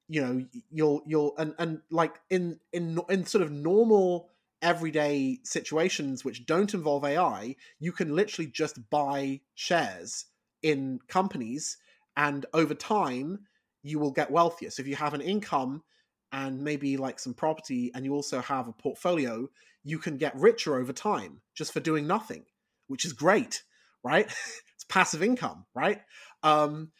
[0.09, 4.31] you know you'll you'll and and like in in in sort of normal
[4.63, 10.27] everyday situations which don't involve ai you can literally just buy shares
[10.63, 11.77] in companies
[12.17, 13.41] and over time
[13.87, 14.71] you will get wealthier.
[14.71, 15.83] So if you have an income
[16.37, 19.49] and maybe like some property and you also have a portfolio
[19.83, 22.45] you can get richer over time just for doing nothing
[22.89, 23.63] which is great
[24.05, 24.27] right?
[24.75, 26.03] It's passive income right?
[26.43, 26.93] Um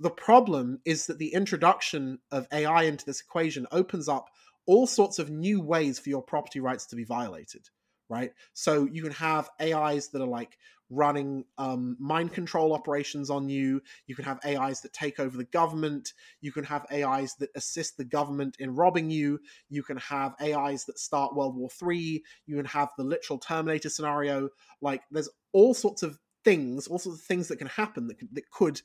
[0.00, 4.28] the problem is that the introduction of ai into this equation opens up
[4.66, 7.68] all sorts of new ways for your property rights to be violated
[8.08, 8.32] right?
[8.52, 10.58] So you can have ais that are like
[10.90, 13.80] running um, mind control operations on you.
[14.06, 16.12] You can have ais that take over the government.
[16.40, 19.40] You can have ais that assist the government in robbing you.
[19.68, 22.22] You can have ais that start world war three.
[22.46, 24.50] You can have the literal terminator scenario.
[24.80, 28.34] Like there's all sorts of things all sorts of things that can happen that, could-
[28.34, 28.78] that could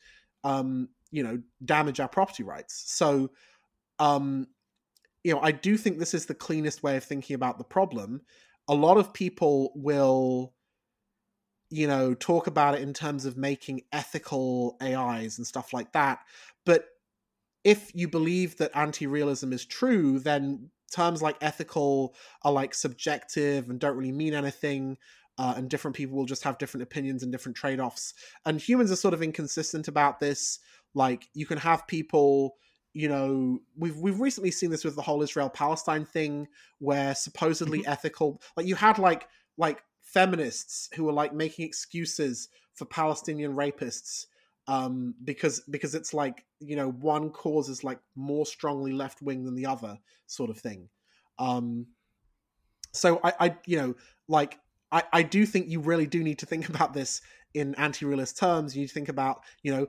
[0.45, 2.83] um you know damage our property rights.
[2.87, 3.31] So
[3.99, 4.47] um
[5.23, 8.21] you know i do think this is the cleanest way of thinking about the problem
[8.69, 10.53] a lot of people will
[11.69, 16.19] you know talk about it in terms of making ethical ais and stuff like that.
[16.65, 16.85] But
[17.65, 23.79] if you believe that anti-realism is true then terms like ethical are like subjective and
[23.79, 24.97] don't really mean anything
[25.37, 28.13] uh, and different people will just have different opinions and different trade-offs.
[28.45, 30.59] And humans are sort of inconsistent about this.
[30.93, 32.55] Like you can have people
[32.93, 36.47] you know we've we've recently seen this with the whole Israel Palestine thing
[36.79, 42.85] where supposedly ethical like you had like like feminists who were like making excuses for
[42.85, 44.25] Palestinian rapists
[44.67, 49.43] um because because it's like you know one cause is like more strongly left wing
[49.43, 50.89] than the other sort of thing.
[51.37, 51.87] Um
[52.91, 53.95] so I I you know
[54.27, 54.59] like
[54.91, 57.21] I I do think you really do need to think about this
[57.53, 58.75] in anti-realist terms.
[58.75, 59.87] You think about you know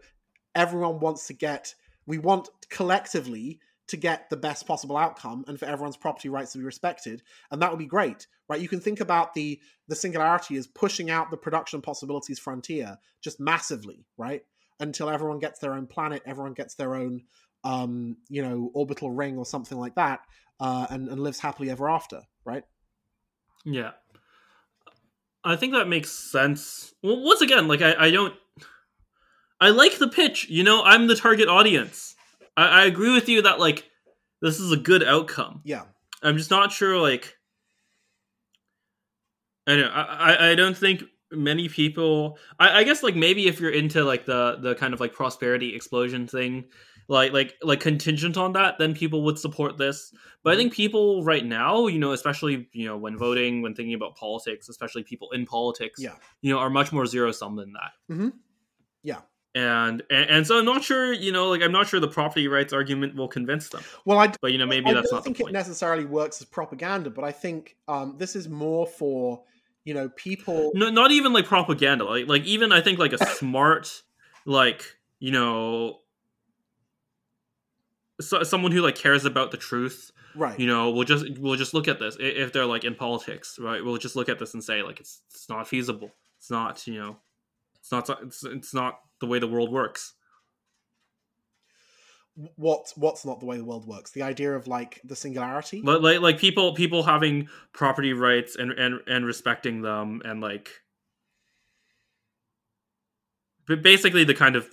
[0.54, 1.74] everyone wants to get
[2.06, 6.58] we want collectively to get the best possible outcome and for everyone's property rights to
[6.58, 10.56] be respected and that would be great right you can think about the the singularity
[10.56, 14.42] as pushing out the production possibilities frontier just massively right
[14.78, 17.22] until everyone gets their own planet everyone gets their own
[17.64, 20.20] um you know orbital ring or something like that
[20.60, 22.64] uh and, and lives happily ever after right
[23.64, 23.92] Yeah.
[25.42, 26.94] I think that makes sense.
[27.02, 28.34] Well, once again, like I, I don't
[29.60, 32.14] I like the pitch, you know, I'm the target audience.
[32.56, 33.88] I, I agree with you that like
[34.42, 35.60] this is a good outcome.
[35.64, 35.82] yeah
[36.22, 37.36] I'm just not sure like
[39.66, 40.02] I don't I,
[40.34, 44.26] I- I don't think many people I, I guess like maybe if you're into like
[44.26, 46.64] the the kind of like prosperity explosion thing
[47.08, 50.12] like like like contingent on that then people would support this
[50.42, 53.94] but i think people right now you know especially you know when voting when thinking
[53.94, 56.16] about politics especially people in politics Yeah.
[56.42, 58.32] you know are much more zero sum than that Mhm.
[59.04, 59.20] Yeah.
[59.54, 62.46] And, and and so i'm not sure you know like i'm not sure the property
[62.46, 63.82] rights argument will convince them.
[64.04, 66.40] Well i but you know maybe I that's don't not the think it necessarily works
[66.40, 69.42] as propaganda, but I think um, this is more for
[69.84, 70.70] you know people.
[70.74, 72.04] no, not even like propaganda.
[72.04, 74.02] Like like even i think like a smart
[74.46, 75.98] like you know
[78.20, 80.58] so, someone who like cares about the truth Right.
[80.60, 82.16] you know we'll just we'll just look at this.
[82.20, 85.22] If they're like in politics right we'll just look at this and say like it's
[85.34, 86.12] it's not feasible.
[86.38, 87.16] It's not you know
[87.92, 88.22] It's not.
[88.22, 90.14] It's, it's not the way the world works.
[92.56, 94.12] What what's not the way the world works?
[94.12, 95.82] The idea of like the singularity.
[95.82, 100.70] Like like, like people people having property rights and and and respecting them and like.
[103.66, 104.68] But basically, the kind of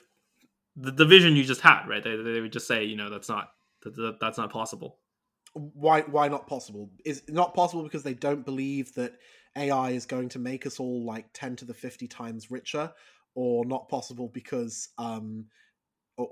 [0.75, 2.03] the, the vision you just had, right?
[2.03, 3.49] They, they would just say, you know, that's not
[3.83, 4.99] that, that, that's not possible.
[5.53, 6.91] Why why not possible?
[7.03, 9.13] Is not possible because they don't believe that
[9.57, 12.91] AI is going to make us all like ten to the fifty times richer,
[13.35, 15.45] or not possible because um,
[16.17, 16.29] or,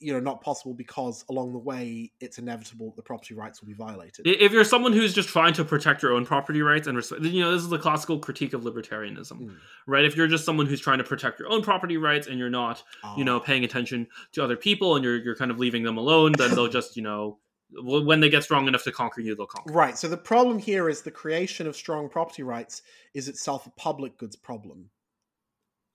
[0.00, 3.74] you know, not possible because along the way it's inevitable the property rights will be
[3.74, 4.26] violated.
[4.26, 7.40] If you're someone who's just trying to protect your own property rights and respect, you
[7.40, 9.54] know, this is the classical critique of libertarianism, Mm.
[9.86, 10.04] right?
[10.04, 12.82] If you're just someone who's trying to protect your own property rights and you're not,
[13.16, 13.40] you know, Ah.
[13.40, 16.68] paying attention to other people and you're you're kind of leaving them alone, then they'll
[16.68, 17.38] just, you know,
[17.82, 19.72] when they get strong enough to conquer you, they'll conquer.
[19.72, 19.98] Right.
[19.98, 22.82] So the problem here is the creation of strong property rights
[23.14, 24.90] is itself a public goods problem.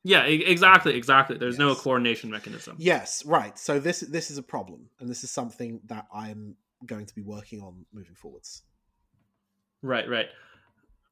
[0.03, 1.37] Yeah, exactly, exactly.
[1.37, 1.81] There's no Yes.
[1.81, 2.77] coordination mechanism.
[2.79, 3.59] Yes, right.
[3.59, 7.21] So this this is a problem, and this is something that I'm going to be
[7.21, 8.63] working on moving forwards.
[9.81, 10.27] Right, right.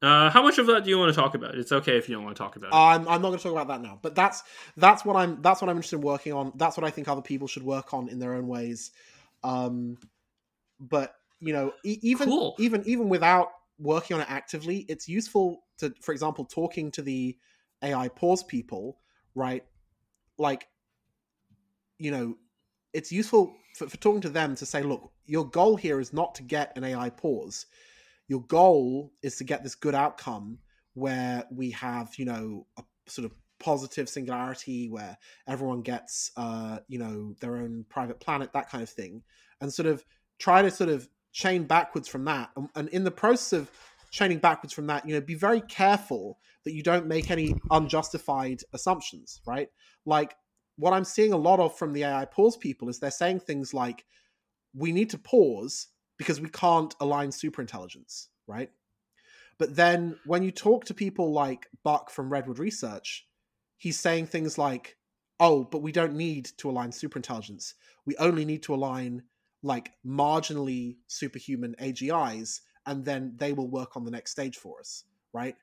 [0.00, 1.56] Uh, how much of that do you want to talk about?
[1.56, 2.74] It's okay if you don't want to talk about it.
[2.74, 4.42] I'm I'm not going to talk about that now, but that's
[4.76, 6.52] that's what I'm that's what I'm interested in working on.
[6.54, 8.92] That's what I think other people should work on in their own ways.
[9.42, 9.98] Um,
[10.80, 12.54] but you know, e- even Cool.
[12.58, 13.48] even even without
[13.78, 17.36] working on it actively, it's useful to, for example, talking to the
[17.82, 18.98] AI pause people,
[19.34, 19.64] right?
[20.36, 20.66] Like,
[21.98, 22.36] you know,
[22.92, 26.34] it's useful for, for talking to them to say, look, your goal here is not
[26.36, 27.66] to get an AI pause.
[28.28, 30.58] Your goal is to get this good outcome
[30.94, 36.98] where we have, you know, a sort of positive singularity where everyone gets, uh, you
[36.98, 39.22] know, their own private planet, that kind of thing,
[39.60, 40.04] and sort of
[40.38, 42.50] try to sort of chain backwards from that.
[42.56, 43.70] And, and in the process of
[44.10, 48.60] chaining backwards from that, you know, be very careful that you don't make any unjustified
[48.72, 49.68] assumptions, right?
[50.06, 50.34] Like
[50.76, 53.74] what I'm seeing a lot of from the AI pause people is they're saying things
[53.74, 54.04] like,
[54.74, 55.88] we need to pause
[56.18, 58.70] because we can't align superintelligence, right?
[59.58, 63.26] But then when you talk to people like Buck from Redwood Research,
[63.76, 64.96] he's saying things like,
[65.40, 67.74] oh, but we don't need to align superintelligence.
[68.06, 69.22] We only need to align
[69.62, 75.04] like marginally superhuman AGIs, and then they will work on the next stage for us,
[75.32, 75.56] right?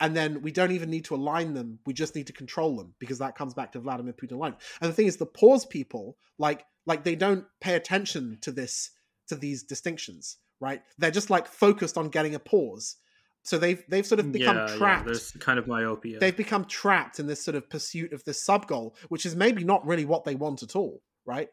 [0.00, 1.78] And then we don't even need to align them.
[1.84, 4.62] We just need to control them because that comes back to Vladimir Putin alignment.
[4.80, 8.90] And the thing is, the pause people like like they don't pay attention to this
[9.28, 10.82] to these distinctions, right?
[10.98, 12.96] They're just like focused on getting a pause.
[13.42, 15.06] So they've they've sort of mm, become yeah, yeah, trapped.
[15.06, 16.18] there's kind of myopia.
[16.18, 19.64] They've become trapped in this sort of pursuit of this sub goal, which is maybe
[19.64, 21.48] not really what they want at all, right?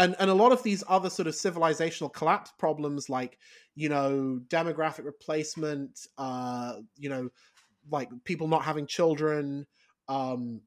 [0.00, 3.38] And and a lot of these other sort of civilizational collapse problems, like
[3.74, 7.28] you know demographic replacement, uh, you know,
[7.90, 9.66] like people not having children,
[10.08, 10.62] um,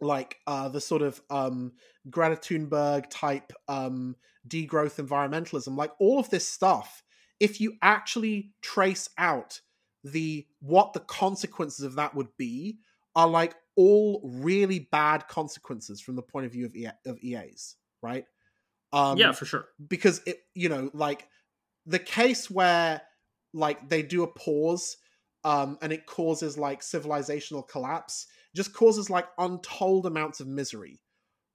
[0.00, 1.72] like uh, the sort of um,
[2.08, 4.16] Greta Thunberg type um,
[4.48, 7.02] degrowth environmentalism, like all of this stuff.
[7.40, 9.60] If you actually trace out
[10.04, 12.78] the what the consequences of that would be,
[13.14, 17.76] are like all really bad consequences from the point of view of, EA, of EAs,
[18.02, 18.24] right?
[18.94, 19.66] Um, yeah, for sure.
[19.88, 21.26] because it you know like
[21.84, 23.02] the case where
[23.52, 24.96] like they do a pause
[25.42, 31.00] um and it causes like civilizational collapse just causes like untold amounts of misery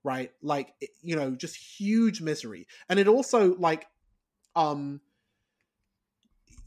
[0.04, 3.88] right like it- you know just huge misery and it also like
[4.56, 5.00] um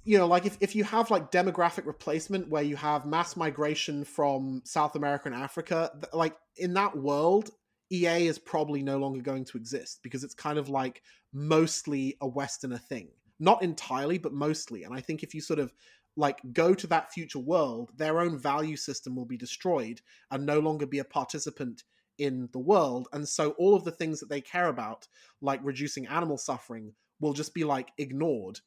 [0.05, 4.05] you know like if, if you have like demographic replacement where you have mass migration
[4.05, 7.51] from south america and africa th- like in that world
[7.93, 11.03] ea is probably no longer going to exist because it's kind of like
[11.33, 13.09] mostly a westerner thing.
[13.39, 14.85] Not entirely but mostly.
[14.85, 15.73] And i think if you sort of
[16.17, 20.01] like go to that future world their own value system will be destroyed
[20.31, 21.85] and no longer be a participant
[22.19, 23.09] in the world.
[23.13, 25.09] And so all of the things that they care about
[25.41, 28.61] like reducing animal suffering will just be like ignored.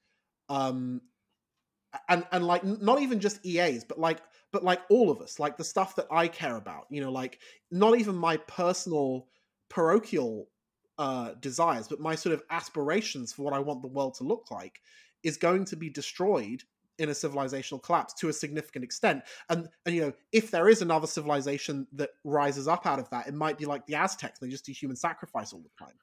[0.50, 1.02] Um
[2.10, 4.20] and and like not even just eas but like
[4.52, 7.40] but like all of us like the stuff that i care about you know like
[7.72, 9.28] not even my personal
[9.70, 10.48] parochial
[10.98, 14.50] uh desires but my sort of aspirations for what i want the world to look
[14.52, 14.80] like
[15.24, 16.64] is going to be destroyed
[16.98, 19.24] in a civilizational collapse to a significant extent.
[19.50, 23.28] And and you know if there is another civilization that rises up out of that
[23.28, 25.96] it might be like the aztecs they just do human sacrifice all the time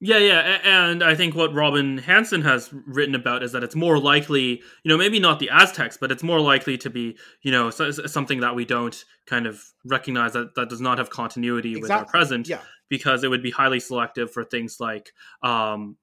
[0.00, 3.98] Yeah, yeah, and I think what Robin Hanson has written about is that it's more
[3.98, 7.70] likely, you know, maybe not the Aztecs, but it's more likely to be, you know,
[7.70, 11.74] so- so- something that we don't kind of recognize that that does not have continuity
[11.80, 15.12] with our present, yeah because it would be highly selective for things like
[15.44, 15.96] um,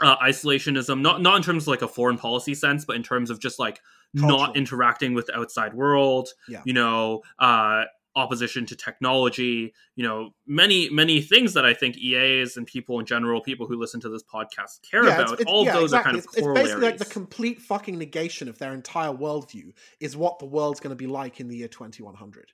[0.00, 3.30] uh, isolationism, not not in terms of like a foreign policy sense, but in terms
[3.30, 3.80] of just like
[4.16, 4.38] Cultural.
[4.38, 6.28] not interacting with the outside world.
[6.48, 6.62] Yeah.
[6.64, 7.84] You know, uh,
[8.16, 13.06] opposition to technology, you know, many many things that I think EAs and people in
[13.06, 15.32] general, people who listen to this podcast care Yeah, about.
[15.40, 15.98] it's- all yeah, those exactly.
[15.98, 19.72] are kind of it's, it's basically like the complete fucking negation of their entire worldview
[20.00, 22.52] is what the world's going to be like in the year 2100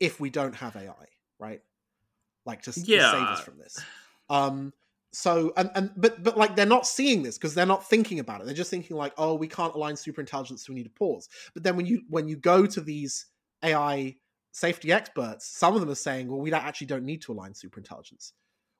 [0.00, 0.92] if we don't have AI,
[1.38, 1.60] right?
[2.44, 3.78] Like to, s- to save us from this.
[4.28, 4.72] Um.
[5.14, 8.40] So and and but but like they're not seeing this because they're not thinking about
[8.40, 8.46] it.
[8.46, 11.28] They're just thinking like, oh, we can't align superintelligence, so we need to pause.
[11.52, 13.26] But then when you when you go to these
[13.62, 14.16] AI
[14.52, 17.52] safety experts, some of them are saying, well, we don't, actually don't need to align
[17.52, 18.32] superintelligence.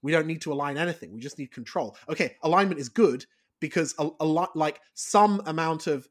[0.03, 1.13] We don't need to align anything.
[1.13, 1.97] We just need control.
[2.09, 3.25] Okay, alignment is good
[3.61, 6.09] because a, a lot like some amount of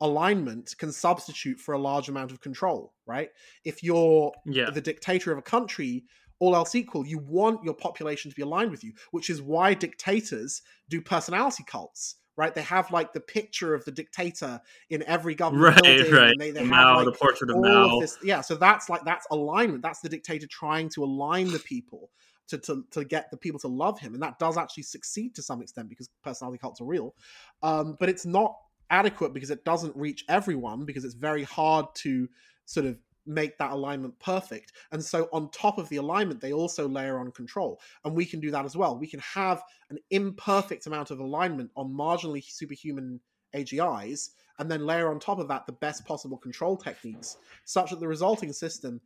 [0.00, 3.30] alignment can substitute for a large amount of control, right?
[3.64, 4.70] If you're yeah.
[4.70, 6.04] the dictator of a country,
[6.40, 9.74] all else equal, you want your population to be aligned with you, which is why
[9.74, 12.54] dictators do personality cults, right?
[12.54, 14.60] They have like the picture of the dictator
[14.90, 16.30] in every government Right, building, right.
[16.30, 17.94] and they, they have like the portrait of Mao.
[17.96, 21.58] of this yeah so that's like that's alignment that's the dictator trying to align the
[21.60, 22.10] people
[22.48, 25.42] to, to to get the people to love him and that does actually succeed to
[25.42, 27.14] some extent because personality cults are real
[27.62, 28.54] um but it's not
[28.90, 32.28] adequate because it doesn't reach everyone because it's very hard to
[32.66, 34.72] sort of make that alignment perfect.
[34.90, 37.80] And so on top of the alignment they also layer on control.
[38.04, 38.98] And we can do that as well.
[38.98, 43.20] We can have an imperfect amount of alignment on marginally superhuman
[43.54, 48.00] agis and then layer on top of that the best possible control techniques such that
[48.00, 49.00] the resulting system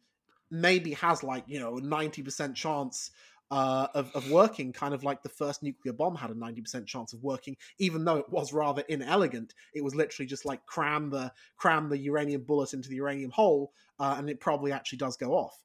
[0.51, 3.10] maybe has like you know a 90% chance
[3.51, 7.12] uh, of, of working kind of like the first nuclear bomb had a 90% chance
[7.12, 9.55] of working even though it was rather inelegant.
[9.74, 13.73] It was literally just like cram the cram the uranium bullet into the uranium hole
[13.98, 15.56] uh, and it probably actually does go off.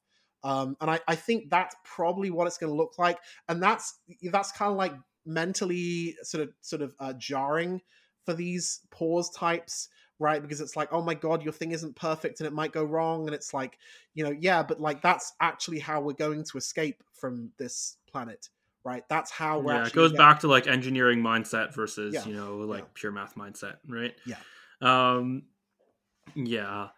[0.44, 3.18] Um, and I, I think that's probably what it's going to look like
[3.48, 4.00] and that's
[4.30, 4.94] that's kind of like
[5.24, 7.80] mentally sort of sort of uh, jarring
[8.24, 12.40] for these pause types right because it's like oh my god your thing isn't perfect
[12.40, 13.78] and it might go wrong and it's like
[14.14, 18.48] you know yeah but like that's actually how we're going to escape from this planet
[18.84, 22.34] right that's how we're yeah, it goes back to like engineering mindset versus Yeah, you
[22.34, 22.88] know like yeah.
[22.94, 24.14] pure math mindset, right?
[24.26, 24.36] Yeah.
[24.80, 25.44] Um,
[26.34, 26.88] yeah,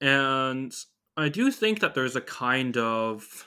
[0.00, 0.74] and
[1.16, 3.46] I do think that there's a kind of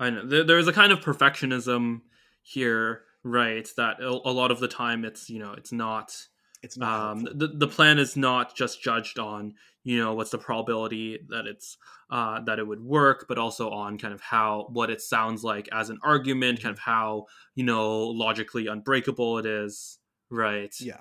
[0.00, 2.00] I know there, there's a kind of perfectionism
[2.42, 3.68] here, right?
[3.76, 6.26] That a, a lot of the time it's you know it's not
[6.62, 10.38] it's not um, the the plan is not just judged on you know what's the
[10.38, 11.76] probability that it's
[12.10, 15.68] uh, that it would work, but also on kind of how what it sounds like
[15.72, 19.98] as an argument, kind of how you know logically unbreakable it is,
[20.30, 20.74] right?
[20.80, 20.98] yeah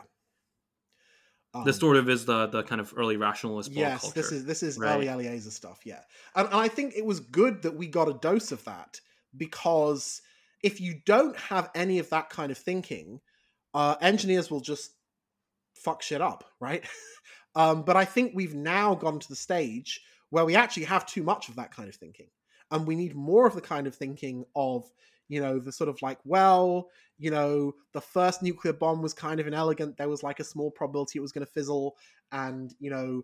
[1.65, 4.15] This Um, sort of is the the kind of early rationalist yes culture.
[4.21, 4.95] this is this is right?
[4.95, 6.01] early Eliezer stuff yeah
[6.35, 9.01] and, and i think it was good that we got a dose of that
[9.35, 10.21] because
[10.63, 13.19] if you don't have any of that kind of thinking
[13.73, 14.91] uh engineers will just
[15.83, 16.85] fuck shit up right?
[17.53, 19.99] Um but i think we've now gone to the stage
[20.29, 22.29] where we actually have too much of that kind of thinking
[22.71, 24.89] and we need more of the kind of thinking of
[25.27, 29.39] you know the sort of like well you know the first nuclear bomb was kind
[29.39, 31.95] of inelegant there was like a small probability it was going to fizzle
[32.31, 33.21] and you know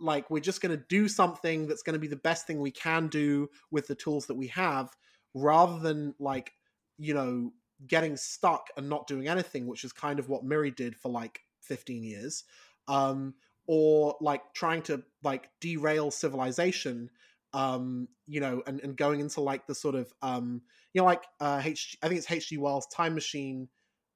[0.00, 2.70] like we're just going to do something that's going to be the best thing we
[2.70, 4.90] can do with the tools that we have
[5.34, 6.52] rather than like
[6.98, 7.52] you know
[7.86, 11.40] getting stuck and not doing anything which is kind of what miri did for like
[11.62, 12.44] 15 years
[12.88, 13.34] um
[13.66, 17.10] or like trying to like derail civilization
[17.52, 21.24] um you know and, and going into like the sort of um you know like
[21.40, 23.68] uh H- i think it's hg wells time machine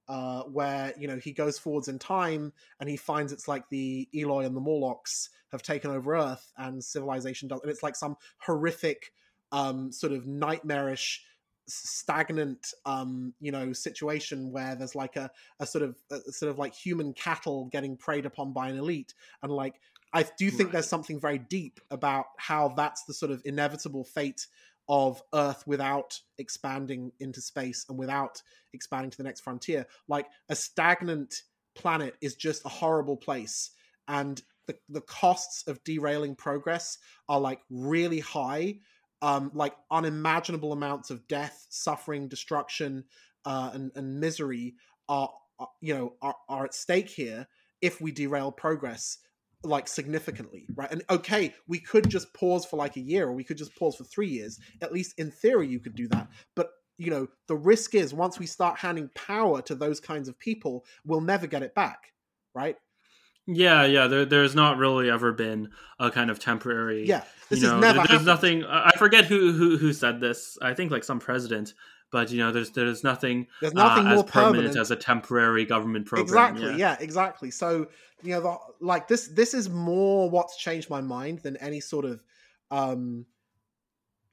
[0.09, 4.09] uh where you know he goes forwards in time and he finds it's like the
[4.14, 8.16] Eloi and the Morlocks have taken over Earth and civilization does, and it's like some
[8.38, 9.12] horrific,
[9.52, 11.24] um, sort of nightmarish,
[11.68, 15.30] stagnant, um, you know, situation where there's like a,
[15.60, 19.14] a sort of a sort of like human cattle getting preyed upon by an elite,
[19.43, 19.80] and like
[20.12, 20.72] I do think Right.
[20.72, 24.47] there's something very deep about how that's the sort of inevitable fate
[24.88, 29.86] of Earth without expanding into space and without expanding to the next frontier.
[30.06, 31.43] Like a stagnant
[31.74, 33.72] planet is just a horrible place,
[34.09, 36.98] and the the costs of derailing progress
[37.28, 38.78] are like really high.
[39.22, 43.05] Um, like unimaginable amounts of death, suffering, destruction,
[43.47, 44.74] uh, and, and misery
[45.09, 47.47] are, are you know are, are at stake here
[47.80, 49.18] if we derail progress
[49.62, 50.90] like significantly right?
[50.90, 53.97] And okay we could just pause for like a year or we could just pause
[53.97, 54.59] for three years.
[54.82, 56.28] At least in theory you could do that.
[56.55, 60.38] But you know the risk is once we start handing power to those kinds of
[60.38, 62.12] people we'll never get it back
[62.55, 62.76] right
[63.47, 64.06] Yeah, yeah.
[64.09, 65.70] There, there's not really ever been
[66.01, 67.06] a kind of temporary.
[67.06, 68.27] yeah this you is know, never there- there's happened.
[68.27, 68.64] nothing.
[68.64, 70.59] I I forget who who who said this.
[70.60, 71.74] I think like some president
[72.12, 74.97] but you know, there's there's nothing there's nothing uh, more as permanent permanent as a
[74.97, 76.24] temporary government program.
[76.55, 76.77] exactly yeah.
[76.93, 76.97] yeah.
[77.01, 77.89] exactly so
[78.23, 82.05] you know the, like this this is more what's changed my mind than any sort
[82.05, 82.23] of
[82.70, 83.27] um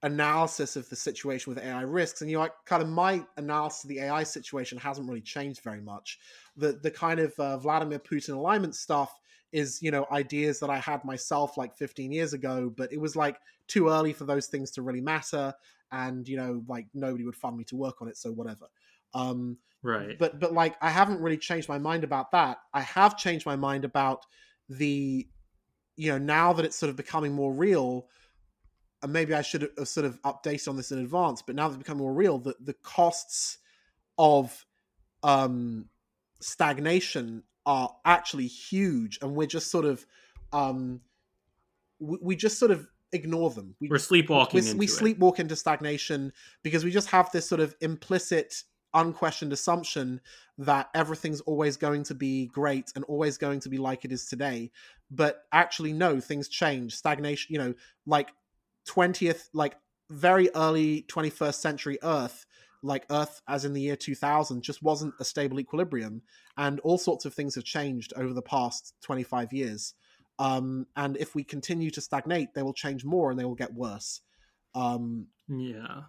[0.03, 3.85] analysis of the situation with ai risks and you know like kind of my analysis
[3.85, 6.19] of the ai situation hasn't really changed very much.
[6.57, 9.17] The the kind of uh, vladimir putin alignment stuff
[9.51, 13.15] is you know ideas that i had myself like 15 years ago but it was
[13.15, 15.53] like too early for those things to really matter
[15.91, 18.67] and you know like nobody would fund me to work on it so whatever.
[19.13, 20.19] Um Right.
[20.19, 22.57] but but like i haven't really changed my mind about that.
[22.73, 24.25] I have changed my mind about
[24.69, 25.27] the
[25.95, 28.07] you know now that it's sort of becoming more real
[29.03, 31.75] and maybe i should have sort of updated on this in advance but now that
[31.75, 33.59] it's becoming more real the the costs
[34.17, 34.65] of
[35.21, 35.85] um
[36.41, 40.05] stagnation are actually huge and we're just sort of
[40.51, 40.99] um
[41.99, 43.75] we, we just sort of ignore them.
[43.79, 47.61] We We're sleepwalking we, into we sleepwalk into stagnation because we just have this sort
[47.61, 48.63] of implicit
[48.95, 50.21] unquestioned assumption
[50.59, 54.25] that everything's always going to be great and always going to be like it is
[54.25, 54.71] today.
[55.09, 56.95] But actually no things change.
[56.95, 57.73] Stagnation you know
[58.05, 58.33] like
[58.87, 59.75] 20th like
[60.09, 62.45] very early 21st century earth
[62.81, 66.21] like earth as in the year 2000 just wasn't a stable equilibrium
[66.57, 69.93] and all sorts of things have changed over the past 25 years
[70.39, 73.73] um, and if we continue to stagnate they will change more and they will get
[73.73, 74.21] worse
[74.75, 76.03] um, Yeah.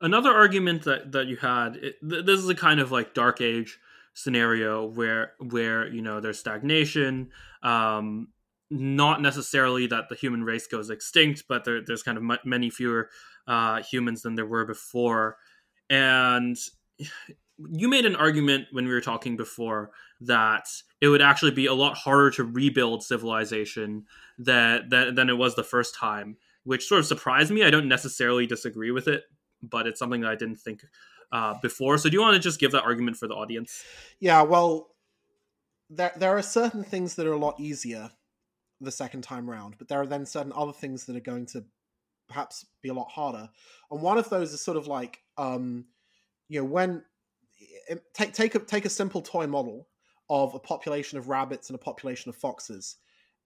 [0.00, 1.76] Another argument that that you had.
[1.76, 3.78] It, th- this is a kind of like dark age
[4.14, 7.30] scenario where where you know there's stagnation.
[7.62, 8.28] Um,
[8.70, 12.70] not necessarily that the human race goes extinct, but there, there's kind of m- many
[12.70, 13.08] fewer
[13.46, 15.36] uh, humans than there were before.
[15.88, 16.56] And
[17.70, 19.90] you made an argument when we were talking before
[20.20, 20.68] that
[21.00, 24.04] it would actually be a lot harder to rebuild civilization
[24.38, 27.64] that, that than it was the first time, which sort of surprised me.
[27.64, 29.24] I don't necessarily disagree with it,
[29.62, 30.84] but it's something that I didn't think
[31.32, 31.98] uh, before.
[31.98, 33.82] So, do you want to just give that argument for the audience?
[34.20, 34.88] Yeah, well,
[35.90, 38.10] there there are certain things that are a lot easier
[38.80, 41.64] the second time round, but there are then certain other things that are going to
[42.28, 43.48] perhaps be a lot harder.
[43.90, 45.86] And one of those is sort of like, um,
[46.48, 47.02] you know, when
[48.14, 49.88] take take a take a simple toy model
[50.30, 52.96] of a population of rabbits and a population of foxes,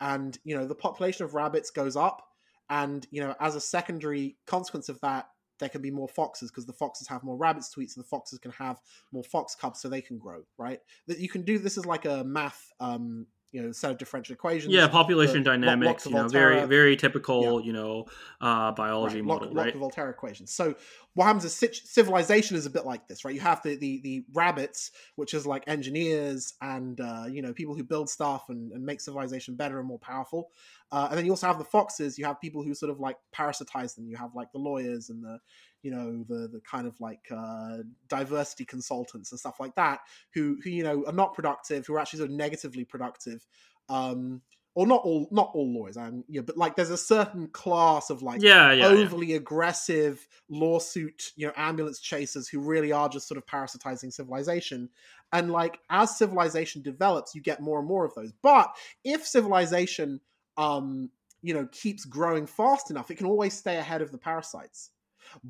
[0.00, 2.26] and you know the population of rabbits goes up,
[2.70, 5.28] and you know as a secondary consequence of that,
[5.60, 8.06] there can be more foxes because the foxes have more rabbits to eat, so the
[8.06, 8.80] foxes can have
[9.12, 10.42] more fox cubs, so they can grow.
[10.58, 10.80] Right?
[11.06, 14.32] That you can do this is like a math, um, you know, set of differential
[14.32, 14.72] equations.
[14.72, 16.06] Yeah, population the dynamics.
[16.06, 17.60] You know, very very typical.
[17.60, 18.06] You know,
[18.40, 19.72] uh, biology right, model, Lotka right?
[19.74, 20.52] the Volterra equations.
[20.52, 20.74] So
[21.14, 23.34] what happens is civilization is a bit like this, right?
[23.34, 27.76] You have the the, the rabbits, which is like engineers and uh, you know people
[27.76, 30.50] who build stuff and, and make civilization better and more powerful.
[30.90, 32.18] Uh, and then you also have the foxes.
[32.18, 34.06] You have people who sort of like parasitize them.
[34.06, 35.38] You have like the lawyers and the
[35.82, 37.78] you know the the kind of like uh,
[38.08, 40.00] diversity consultants and stuff like that
[40.34, 43.46] who who you know are not productive, who are actually sort of negatively productive.
[43.88, 44.42] Um,
[44.74, 48.08] or not all not all lawyers, um, you know, but like there's a certain class
[48.08, 48.86] of like Yeah, yeah, yeah.
[48.86, 54.88] overly aggressive lawsuit, you know, ambulance chasers who really are just sort of parasitizing civilization.
[55.30, 58.32] And like as civilization develops, you get more and more of those.
[58.42, 60.20] But if civilization
[60.56, 61.10] um,
[61.42, 64.90] you know, keeps growing fast enough, it can always stay ahead of the parasites.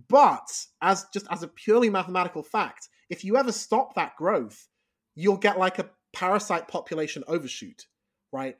[0.08, 4.68] But as just as a purely mathematical fact, if you ever stop that growth,
[5.14, 7.86] you'll get like a parasite population overshoot,
[8.32, 8.56] right?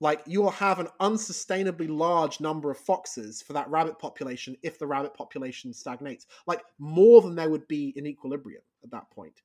[0.00, 4.78] Like you will have an unsustainably large number of foxes for that rabbit population if
[4.78, 9.40] the rabbit population stagnates, like more than there would be in equilibrium at that point.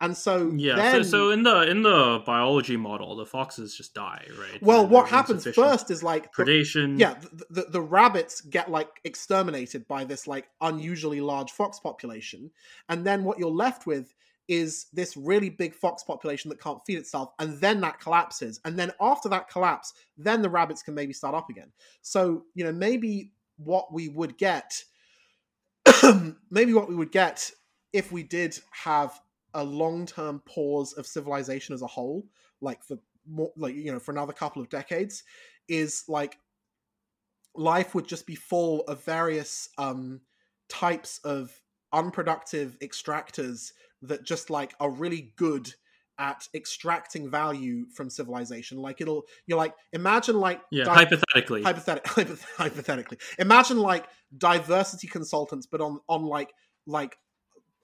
[0.00, 3.94] And so Yeah, then, so, so in the in the biology model, the foxes just
[3.94, 4.62] die, right?
[4.62, 6.98] well, what happens first is like the- predation.
[6.98, 12.50] yeah the, the, the rabbits get like exterminated by this like unusually large fox population
[12.90, 14.14] and then what you're left with
[14.48, 18.78] is this really big fox population that can't feed itself and then that collapses and
[18.78, 22.72] then after that collapse then the rabbits can maybe start up again so you know
[22.72, 24.84] maybe what we would get
[26.50, 27.50] maybe what we would get
[27.92, 29.20] if we did have
[29.56, 32.26] a long-term pause of civilization as a whole
[32.60, 35.24] like for more like you know for another couple of decades
[35.66, 36.38] is like
[37.54, 40.20] life would just be full of various um
[40.68, 41.58] types of
[41.92, 43.72] unproductive extractors
[44.02, 45.72] that just like are really good
[46.18, 50.84] at extracting value from civilization like it'll you're like imagine like yeah.
[50.84, 54.06] di- hypothetically, hypothet- hypoth- hypothetically imagine like
[54.36, 56.52] diversity consultants but on on like
[56.86, 57.16] like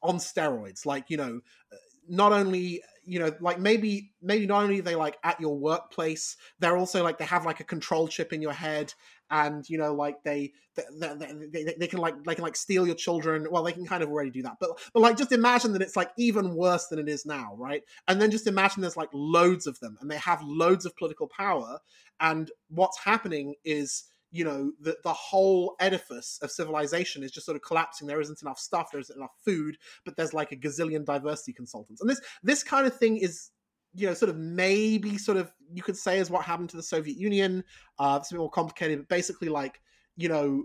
[0.03, 1.41] on steroids like you know
[1.73, 1.77] uh,
[2.09, 6.77] not only you know like maybe maybe not only they like at your workplace they're
[6.77, 8.93] also like they have like a control chip in your head
[9.33, 10.85] and you know like they they,
[11.17, 13.47] they, they, they can like they can like steal your children.
[13.51, 15.97] Well they can kind of already do that but but like just imagine that it's
[15.97, 17.83] like even worse than it is now right?
[18.09, 21.27] And then just imagine there's like loads of them and they have loads of political
[21.27, 21.79] power.
[22.21, 27.57] And what's happening is you know the, the whole edifice of civilization is just sort
[27.57, 28.07] of collapsing.
[28.09, 32.01] There isn't enough stuff there isn't enough food but there's like a gazillion diversity consultants.
[32.01, 33.51] And this this kind of thing is
[33.95, 36.83] you know sort of maybe sort of you could say is what happened to the
[36.83, 37.63] soviet union
[37.99, 39.83] uh it's a bit more complicated but basically like
[40.17, 40.65] you know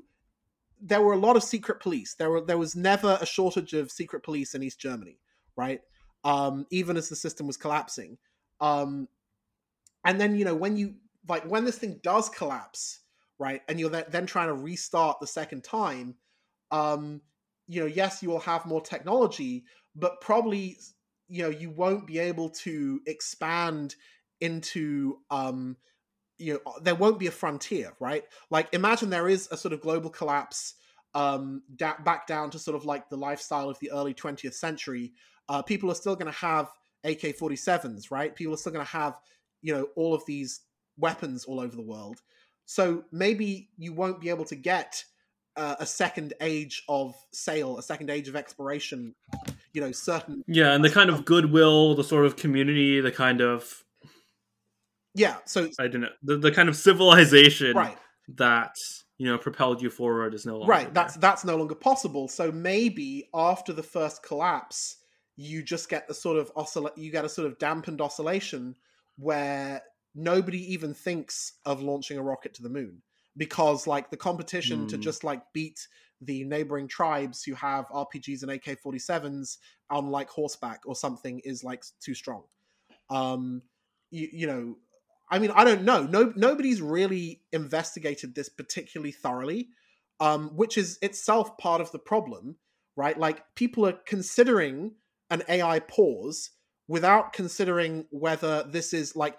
[0.82, 2.16] there were a lot of secret police.
[2.16, 5.20] There were there was never a shortage of secret police in east germany
[5.56, 5.82] right?
[6.24, 8.18] Um even as the system was collapsing.
[8.60, 9.08] Um
[10.06, 10.96] and then you know when you
[11.28, 13.02] like when this thing does collapse
[13.40, 13.62] right?
[13.68, 16.16] And you're then trying to restart the second time
[16.72, 17.22] um
[17.68, 19.64] you know yes you will have more technology
[19.96, 20.78] but probably
[21.28, 23.96] you know you won't be able to expand
[24.42, 25.76] into um
[26.38, 28.24] you know there won't be a frontier right?
[28.50, 30.76] Like imagine there is a sort of global collapse
[31.14, 35.14] um da- back down to sort of like the lifestyle of the early 20th century.
[35.50, 36.72] Uh people are still going to have
[37.06, 38.36] AK47s right?
[38.36, 39.18] People are still going to have
[39.62, 40.62] you know all of these
[40.98, 42.22] weapons all over the world
[42.68, 45.04] so maybe you won't be able to get
[45.56, 49.16] uh, a second age of sail, a second age of exploration.
[49.74, 50.44] You know, certain.
[50.48, 53.84] Yeah, and the kind of goodwill, the sort of community, the kind of.
[55.16, 57.98] Yeah, so I don't know the, the kind of civilization right.
[58.36, 58.76] that
[59.18, 60.84] you know propelled you forward is no longer right.
[60.86, 60.94] there.
[60.94, 62.28] That's that's no longer possible.
[62.28, 64.98] So maybe after the first collapse,
[65.38, 66.98] you just get the sort of oscillate.
[66.98, 68.76] You get a sort of dampened oscillation
[69.18, 69.82] where
[70.18, 73.02] nobody even thinks of launching a rocket to the moon
[73.38, 74.90] because like the competition mm.
[74.90, 75.88] to just like beat
[76.22, 79.58] the neighboring tribes who have RPGs and AK-47s
[79.92, 82.44] on like horseback or something is like too strong.
[83.10, 83.62] Um
[84.10, 84.76] you, you know
[85.30, 89.70] I mean I don't know no nobody's really investigated this particularly thoroughly
[90.20, 92.56] um which is itself part of the problem
[92.96, 94.96] right like people are considering
[95.30, 96.52] an AI pause
[96.88, 99.38] without considering whether this is like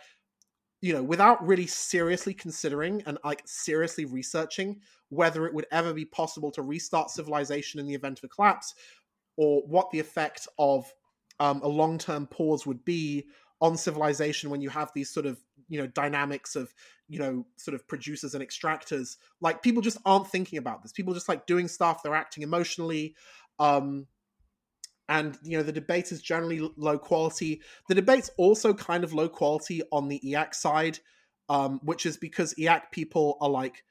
[0.81, 4.81] you know, without really seriously considering and like seriously researching
[5.11, 8.75] whether it would ever be possible to restart civilization in the event of a collapse,
[9.37, 10.93] or what the effect of
[11.41, 13.27] um, a long-term pause would be
[13.61, 15.39] on civilization when you have these sort of
[15.69, 16.73] you know dynamics of
[17.09, 19.17] you know sort of producers and extractors.
[19.41, 20.93] Like people just aren't thinking about this.
[20.93, 22.03] People just like doing stuff.
[22.03, 23.15] They're acting emotionally.
[23.59, 24.07] Um
[25.09, 27.61] and you know the debate is generally low quality.
[27.89, 30.99] The debate's also kind of low quality on the eac side
[31.49, 33.85] um, which is because eac people are like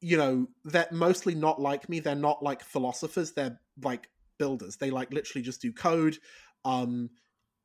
[0.00, 2.00] you know they're mostly not like me.
[2.00, 3.32] They're not like philosophers.
[3.32, 4.76] They're like builders.
[4.76, 6.18] They like literally just do code.
[6.64, 7.10] Um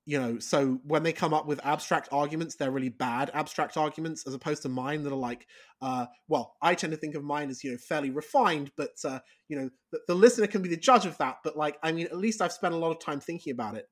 [0.06, 4.26] you know so when they come up with abstract arguments they're really bad abstract arguments
[4.26, 5.46] as opposed to mine that are like
[5.82, 9.20] uh well i tend to think of mine as you know fairly refined but uh
[9.50, 12.06] you know the, the listener can be the judge of that but like i mean
[12.06, 13.86] at least i've spent a lot of time thinking about it.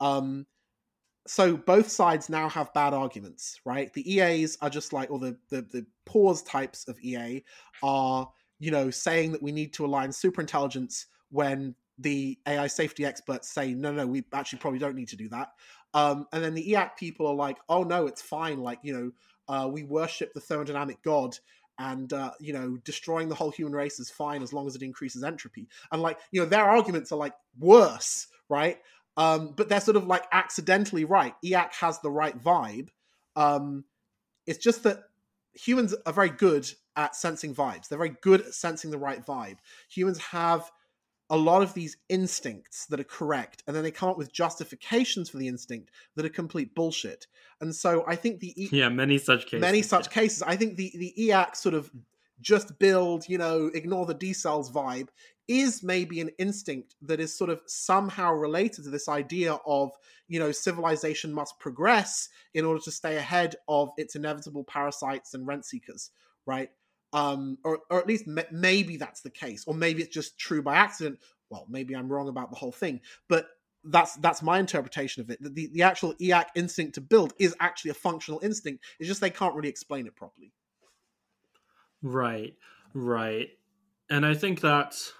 [0.00, 0.46] Um
[1.26, 3.92] so both sides now have bad arguments right?
[3.92, 7.42] The eas are just like or the the, the pause types of ea
[7.82, 13.48] are you know saying that we need to align superintelligence when the AI safety experts
[13.48, 15.50] say, no, no, we actually probably don't need to do that.
[15.92, 18.60] Um, and then the EAC people are like, oh no, it's fine.
[18.60, 19.12] Like, you know,
[19.48, 21.38] uh, we worship the thermodynamic god
[21.78, 24.82] and, uh, you know, destroying the whole human race is fine as long as it
[24.82, 25.68] increases entropy.
[25.92, 28.78] And like, you know, their arguments are like worse, right?
[29.16, 31.34] Um, but they're sort of like accidentally right.
[31.44, 32.88] EAC has the right vibe.
[33.36, 33.84] Um,
[34.46, 35.04] it's just that
[35.54, 37.88] humans are very good at sensing vibes.
[37.88, 39.56] They're very good at sensing the right vibe.
[39.90, 40.70] Humans have
[41.30, 45.30] a lot of these instincts that are correct and then they come up with justifications
[45.30, 47.26] for the instinct that are complete bullshit
[47.60, 50.12] and so i think the e- yeah many such cases many such yeah.
[50.12, 51.90] cases i think the the eac sort of
[52.40, 55.08] just build you know ignore the decels vibe
[55.48, 59.92] is maybe an instinct that is sort of somehow related to this idea of
[60.28, 65.46] you know civilization must progress in order to stay ahead of its inevitable parasites and
[65.46, 66.10] rent seekers
[66.46, 66.70] right
[67.14, 70.74] um, or, or at least maybe that's the case, or maybe it's just true by
[70.74, 71.20] accident.
[71.48, 73.46] Well, maybe I'm wrong about the whole thing, but
[73.84, 75.38] that's that's my interpretation of it.
[75.40, 78.84] The, the actual EAC instinct to build is actually a functional instinct.
[78.98, 80.52] It's just they can't really explain it properly.
[82.02, 82.56] Right,
[82.92, 83.50] right,
[84.10, 85.12] and I think that's.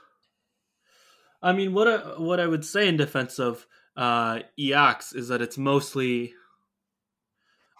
[1.41, 3.66] I mean, what I, what I would say in defense of
[3.97, 6.35] uh, EACs is that it's mostly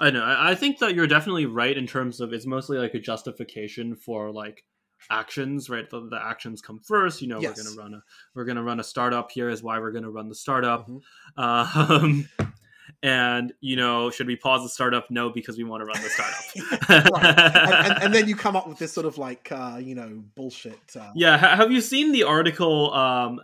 [0.01, 0.25] I know.
[0.27, 4.31] I think that you're definitely right in terms of it's mostly like a justification for
[4.33, 4.65] like
[5.11, 7.59] actions right the, the actions come first you know Yes.
[7.59, 8.03] we're gonna run a
[8.35, 11.01] we're gonna run a startup here is why we're gonna run the startup Mhm.
[11.37, 12.29] um
[13.03, 16.09] and you know should we pause the startup no because we want to run the
[16.09, 17.37] startup Right.
[17.39, 20.25] and, and, and then you come up with this sort of like uh, you know
[20.35, 20.79] bullshit.
[20.99, 23.41] Uh, yeah ha- have you seen the article um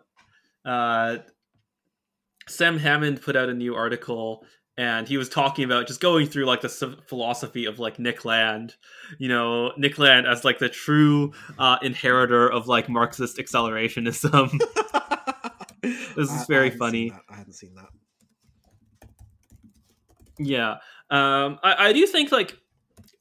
[0.65, 1.19] uh
[2.49, 4.47] sam hammond put out a new article
[4.81, 8.25] and he was talking about just going through like the s- philosophy of like nick
[8.25, 8.75] land
[9.19, 14.51] you know nick land as like the true uh inheritor of like marxist accelerationism
[15.83, 17.13] This is I- I very hadn't funny.
[17.31, 17.89] I hadn't seen that.
[20.39, 20.73] Yeah,
[21.11, 22.57] um, I, I do think like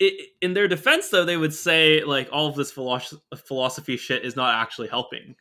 [0.01, 0.11] i
[0.41, 4.55] in their defense, though, they would say like all of this philosophy shit is not
[4.55, 5.35] actually helping,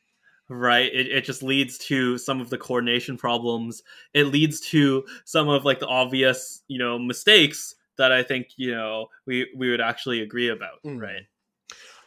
[0.49, 0.93] right?
[0.93, 3.83] It, it just leads to some of the coordination problems.
[4.15, 8.71] It leads to some of like the obvious, you know, mistakes that I think you
[8.71, 11.01] know we we would actually agree about, Mm.
[11.01, 11.27] right?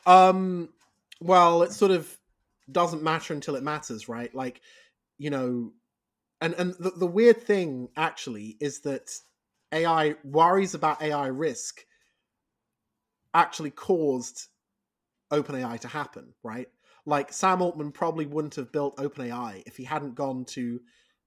[0.06, 0.70] Um,
[1.20, 2.18] well, it sort of
[2.72, 4.34] doesn't matter until it matters, right?
[4.34, 4.62] Like,
[5.18, 5.74] you know,
[6.40, 9.12] and and the, the weird thing actually is that
[9.72, 11.86] AI worries about AI risk
[13.34, 14.48] actually caused
[15.32, 16.68] OpenAI to happen, right?
[17.06, 20.80] Like Sam Altman probably wouldn't have built OpenAI if he hadn't gone to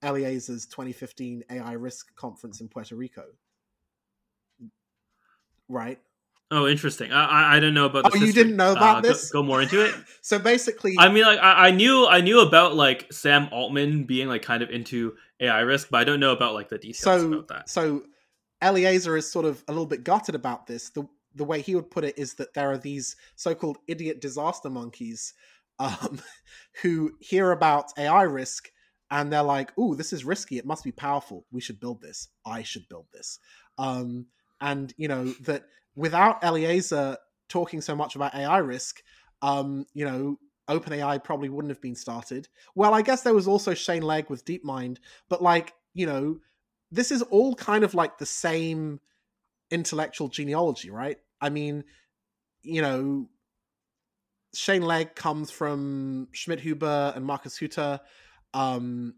[0.02, 3.24] Eliezer's 2015 AI risk conference in Puerto Rico.
[5.68, 5.98] Right?
[6.50, 7.10] Oh, interesting.
[7.10, 8.04] I I, I don't know about.
[8.06, 8.42] Oh, this you history.
[8.44, 9.30] didn't know about Uh, go- this?
[9.30, 9.94] Go, more into it.
[10.22, 14.28] So basically I mean, like I, I knew I knew about like Sam Altman being
[14.28, 17.26] like kind of into AI risk, but I don't know about like the details so
[17.32, 17.68] about that.
[17.68, 18.04] so
[18.62, 20.90] Eliezer is sort of a little bit gutted about this.
[20.90, 24.70] The the way he would put it is that there are these so-called idiot disaster
[24.70, 25.34] monkeys
[25.78, 26.20] um,
[26.82, 28.70] who hear about AI risk
[29.10, 30.58] and they're like, "Ooh, this is risky.
[30.58, 31.46] It must be powerful.
[31.52, 32.28] We should build this.
[32.44, 33.38] I should build this."
[33.78, 34.26] Um,
[34.60, 35.64] and you know that
[35.94, 37.18] without Eliezer
[37.48, 39.02] talking so much about AI risk,
[39.42, 40.38] um, you know,
[40.68, 42.48] OpenAI probably wouldn't have been started.
[42.74, 44.98] Well, I guess there was also Shane Legg with DeepMind,
[45.28, 46.38] but like, you know,
[46.90, 49.00] this is all kind of like the same
[49.70, 51.18] intellectual genealogy, right?
[51.40, 51.84] I mean,
[52.62, 53.28] you know,
[54.54, 58.00] Shane Legg comes from Schmidhuber and Marcus Hutter,
[58.52, 59.14] um,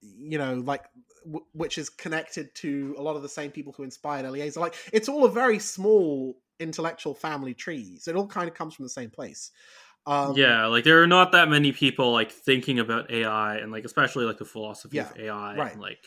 [0.00, 0.84] you know, like
[1.24, 4.60] w- which is connected to a lot of the same people who inspired Eliezer.
[4.60, 8.74] Like, it's all a very small intellectual family tree, so it all kind of comes
[8.74, 9.50] from the same place.
[10.06, 13.84] Um, yeah, like there are not that many people like thinking about AI and like
[13.84, 15.74] especially like the philosophy of AI right.
[15.74, 15.98] in like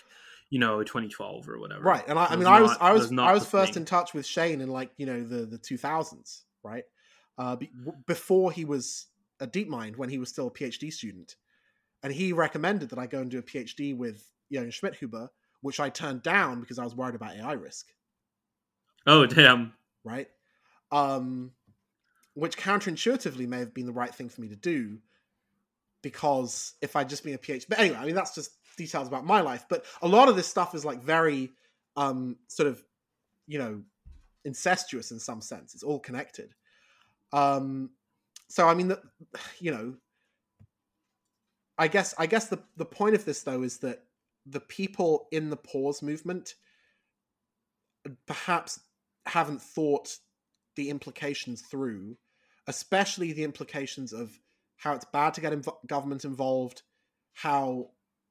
[0.50, 1.82] you know 2012 or whatever.
[1.82, 3.82] right and i, I mean i was i was was i was first thing.
[3.82, 6.84] in touch with shane in like you know the the 2000s right
[7.40, 7.72] uh be,
[8.06, 9.07] before he was
[9.40, 11.36] a DeepMind when he was still a phd student
[12.03, 15.30] and he recommended that i go and do a phd with Jürgen Schmidhuber,
[15.61, 17.88] which i turned down because i was worried about ai risk
[19.07, 19.74] Oh damn.
[20.03, 20.28] right
[20.91, 21.52] um
[22.36, 24.99] which counterintuitively may have been the right thing for me to do
[26.02, 29.26] because if I'd just been a PhD, but anyway, I mean that's just details about
[29.26, 29.66] my life.
[29.70, 31.52] But a lot of this stuff is like very,
[31.95, 32.82] um, sort of,
[33.48, 33.82] you know,
[34.45, 35.74] incestuous in some sense.
[35.74, 36.53] It's all connected.
[37.31, 37.91] Um,
[38.47, 38.93] so I mean
[39.60, 39.95] you know,
[41.77, 44.03] I guess I guess the the point of this though is that
[44.45, 46.56] the people in the pause movement
[48.26, 48.80] perhaps
[49.26, 50.18] haven't thought
[50.76, 52.18] the implications through,
[52.68, 54.39] especially the implications of
[54.77, 56.84] how it's bad to get inv- government involved,
[57.34, 57.89] how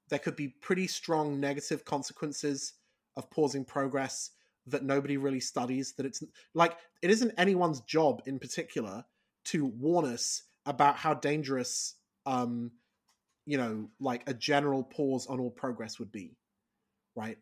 [0.09, 2.73] there could be pretty strong negative consequences
[3.17, 4.31] of pausing progress
[4.71, 5.93] that nobody really studies.
[5.93, 6.23] That it's
[6.55, 9.05] like it isn't anyone's job in particular
[9.47, 11.95] to warn us about how dangerous,
[12.27, 12.71] um,
[13.47, 16.37] you know, like a general pause on all progress would be,
[17.17, 17.39] right?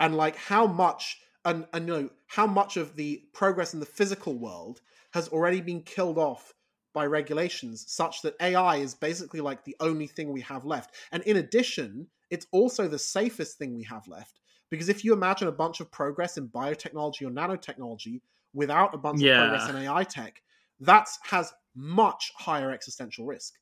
[0.00, 3.86] And like how much and, and you know how much of the progress in the
[3.86, 4.80] physical world
[5.12, 6.54] has already been killed off
[6.94, 10.94] by regulations such that AI is basically like the only thing we have left.
[11.10, 14.40] And in addition, it's also the safest thing we have left.
[14.72, 18.22] Because if you imagine a bunch of progress in biotechnology or nanotechnology
[18.54, 19.32] without a bunch Yeah.
[19.42, 20.42] of progress in AI tech,
[20.80, 23.58] that has much higher existential risk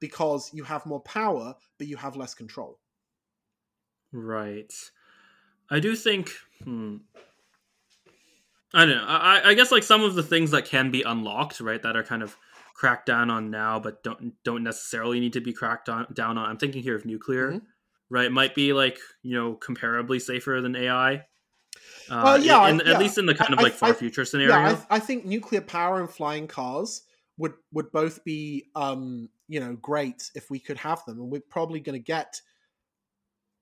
[0.00, 2.80] because you have more power, but you have less control.
[4.10, 4.72] Right.
[5.70, 6.30] I do think.
[6.64, 6.96] Hmm.
[8.74, 9.04] I don't know.
[9.06, 12.02] I, I guess like some of the things that can be unlocked, right, that are
[12.02, 12.36] kind of
[12.74, 16.50] cracked down on now, but don't don't necessarily need to be cracked on, down on.
[16.50, 17.62] I'm thinking here of nuclear, Mhm.
[18.10, 18.30] Right?
[18.30, 21.24] Might be like you know comparably safer than AI.
[22.10, 24.24] Uh, Well, yeah, in, I- at least in the kind of like far I- future
[24.24, 24.54] scenario.
[24.54, 27.02] Yeah, I, I think nuclear power and flying cars
[27.36, 31.40] would would both be um, you know great if we could have them, and we're
[31.40, 32.40] probably going to get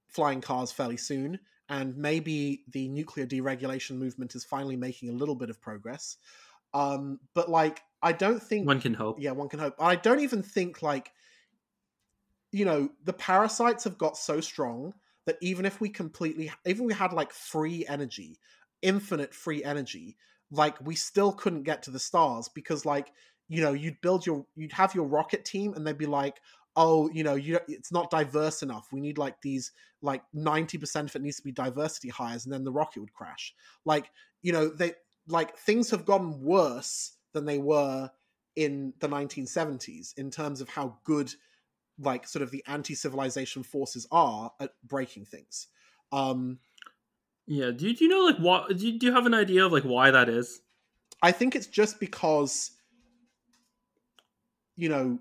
[0.09, 1.39] flying cars fairly soon.
[1.69, 6.17] And maybe the nuclear deregulation movement is finally making a little bit of progress.
[6.73, 9.17] Um, but like, I don't think one can hope.
[9.21, 9.75] Yeah, one can hope.
[9.81, 11.11] I don't even think like
[12.57, 14.95] you know the parasites have got so strong
[15.27, 18.39] that even if we completely, even we had like free energy,
[18.81, 20.17] infinite free energy,
[20.51, 23.13] like we still couldn't get to the stars because like
[23.49, 26.41] you know you'd build your you'd have your rocket team and they'd be like
[26.77, 28.89] oh you know you it's not diverse enough.
[28.91, 32.65] We need like these like 90% of it needs to be diversity hires and then
[32.65, 33.55] the rocket would crash.
[33.85, 34.11] Like
[34.41, 34.95] you know they
[35.29, 38.11] like things have gotten worse than they were
[38.55, 41.35] in the 1970s in terms of how good
[41.99, 45.69] like sort of the anti-civilization forces are at breaking things.
[46.13, 46.59] Um
[47.49, 49.65] yeah do you, do you know like what do you, do you have an idea
[49.65, 50.61] of like why that is?
[51.23, 52.73] I think it's just because
[54.77, 55.19] you know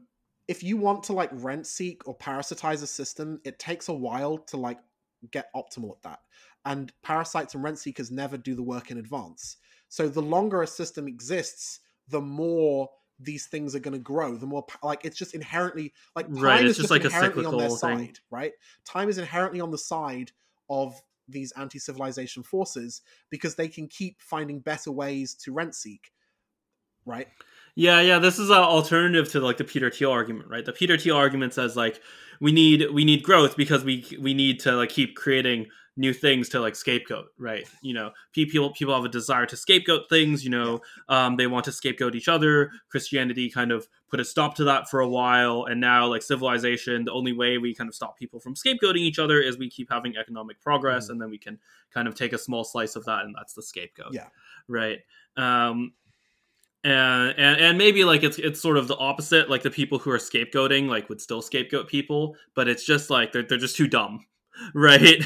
[0.48, 4.38] if you want to like rent seek or parasitize a system it takes a while
[4.38, 4.80] to like
[5.32, 6.20] get optimal at that.
[6.66, 9.58] And parasites and rent seekers never do the work in advance.
[9.90, 11.80] So the longer a system exists
[12.10, 12.90] the more
[13.20, 16.66] these things are going to grow the more like it's just inherently like time right,
[16.66, 17.78] is just, just like a inherently on their thing.
[17.78, 18.52] side right
[18.86, 20.32] time is inherently on the side
[20.70, 20.94] of
[21.28, 26.12] these anti-civilization forces because they can keep finding better ways to rent seek
[27.06, 27.28] right
[27.76, 28.20] Yeah, yeah.
[28.20, 30.66] This is an alternative to like the Peter Thiel argument, right?
[30.66, 32.00] The Peter Thiel argument says like
[32.40, 35.68] we need we need growth because we we need to like keep creating
[35.98, 37.66] new things to like scapegoat, right?
[37.82, 40.44] You know, people people have a desire to scapegoat things.
[40.44, 42.72] You know, um, they want to scapegoat each other.
[42.90, 47.06] Christianity kind of put a stop to that for a while, and now like civilization,
[47.06, 49.90] the only way we kind of stop people from scapegoating each other is we keep
[49.92, 51.10] having economic progress, Mhm.
[51.12, 51.60] and then we can
[51.94, 54.28] kind of take a small slice of that, and that's the scapegoat yeah
[54.68, 55.00] right
[55.38, 55.94] um
[56.84, 60.12] and, and and maybe like it's it's sort of the opposite like the people who
[60.12, 63.88] are scapegoating like would still scapegoat people but it's just like they're, they're just too
[63.88, 64.26] dumb
[64.74, 65.24] right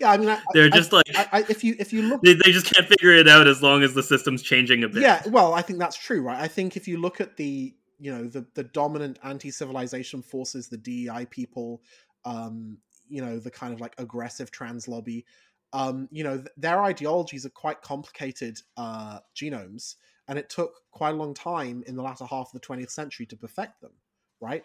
[0.00, 1.04] yeah i mean I, they're I- just like
[1.50, 3.94] if you if you look they, they just can't figure it out as long as
[3.94, 5.02] the system's changing a bit.
[5.02, 6.40] Yeah well i think that's true right?
[6.40, 10.76] I think if you look at the you know the the dominant anti-civilization forces the
[10.76, 11.82] dei people
[12.24, 12.78] um
[13.08, 15.24] you know the kind of like aggressive trans lobby
[15.72, 19.94] um you know th- their ideologies are quite complicated uh genomes
[20.28, 23.26] and it took quite a long time in the latter half of the 20th century
[23.26, 23.92] to perfect them
[24.40, 24.64] right?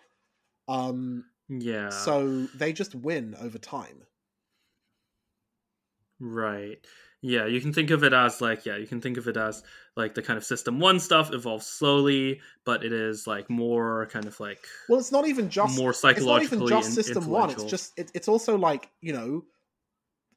[0.67, 1.89] Um yeah.
[1.89, 4.03] so they just win over time
[6.21, 6.77] right.
[7.21, 9.61] Yeah you can think of it as like yeah you can think of it as
[9.95, 14.25] like the kind of system one stuff evolves slowly but it is like more kind
[14.25, 17.51] of like well it's not even just more psychologically it's not even just system one
[17.51, 19.43] it's just it, it's also like you know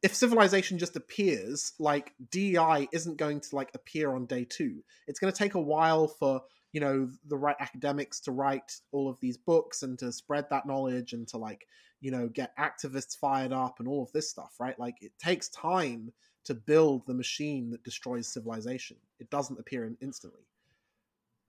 [0.04, 4.84] if civilization just appears like dei isn't going to like appear on day two.
[5.08, 6.42] It's going to take a while for
[6.74, 10.66] you know the right academics to write all of these books and to spread that
[10.66, 11.66] knowledge and to like
[12.00, 15.48] you know get activists fired up and all of this stuff right like it takes
[15.50, 16.12] time
[16.44, 20.42] to build the machine that destroys civilization it doesn't appear in- instantly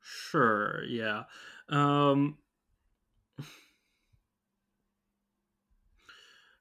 [0.08, 1.24] Sure, yeah.
[1.68, 2.38] Um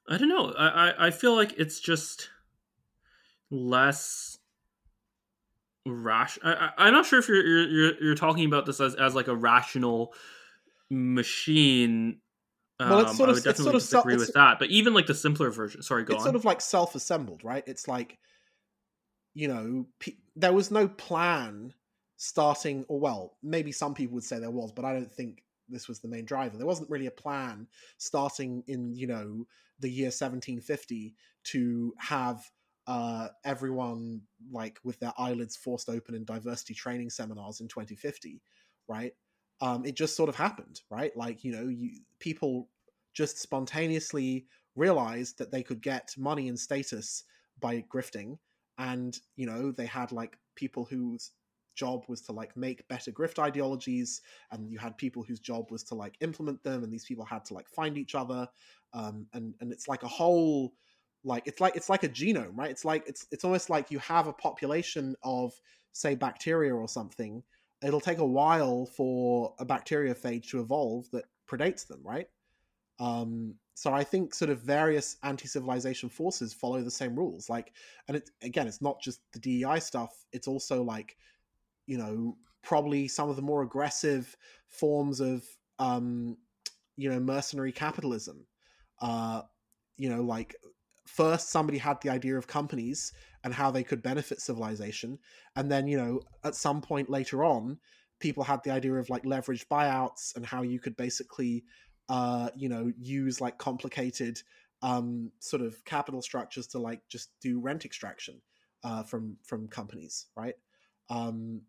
[0.09, 0.53] I don't know.
[0.53, 2.31] I, I, I feel like it's just
[3.51, 4.39] less
[5.87, 6.39] rash.
[6.43, 9.15] I, I, I'm not sure if you're, you're you're you're talking about this as, as
[9.15, 10.15] like a rational
[10.91, 12.21] machine.
[12.81, 14.59] Well, it's Um, sort I of- would it's definitely sort of disagree with that.
[14.59, 15.83] But even like the simpler version.
[15.83, 16.25] Sorry, go it's on.
[16.27, 18.19] sort of like self-assembled right it's like
[19.35, 21.73] you know pe- there was no plan
[22.17, 25.89] starting or well maybe some people would say there was but i don't think this
[25.89, 27.67] was the main driver there wasn't really a plan
[27.99, 29.45] starting in you know
[29.81, 32.49] the year 1750 to have
[32.87, 34.21] uh everyone
[34.53, 38.43] like with their eyelids forced open in diversity training seminars in 2050
[38.89, 39.13] right?
[39.61, 41.17] Um it just sort of happened right?
[41.17, 42.69] Like you know you people
[43.15, 44.47] just spontaneously
[44.77, 47.25] realized that they could get money and status
[47.61, 48.37] by grifting
[48.79, 51.33] and you know they had like people whose
[51.75, 54.21] job was to like make better grift ideologies
[54.53, 57.45] and you had people whose job was to like implement them and these people had
[57.45, 58.47] to like find each other
[58.93, 60.73] um and and it's like a whole
[61.25, 62.71] like it's like it's like a genome right?
[62.71, 65.53] It's like it's it's almost like you have a population of
[65.93, 67.43] say bacteria or something.
[67.83, 72.29] It'll take a while for a bacteriophage to evolve that predates them right?
[72.99, 77.49] Um so i think sort of various anti-civilization forces follow the same rules.
[77.51, 77.73] Like
[78.09, 80.25] and it again it's not just the dei stuff.
[80.33, 81.17] It's also like
[81.87, 84.37] you know probably some of the more aggressive
[84.69, 85.45] forms of
[85.79, 86.37] um
[86.97, 88.47] you know mercenary capitalism.
[89.01, 89.43] Uh
[89.97, 90.55] you know like
[91.07, 95.19] first somebody had the idea of companies and how they could benefit civilization
[95.57, 97.79] and then you know at some point later on
[98.21, 101.65] people had the idea of like leveraged buyouts and how you could basically
[102.09, 104.41] uh you know use like complicated
[104.83, 108.41] um sort of capital structures to like just do rent extraction
[108.83, 110.55] uh from from companies right?
[111.11, 111.63] Um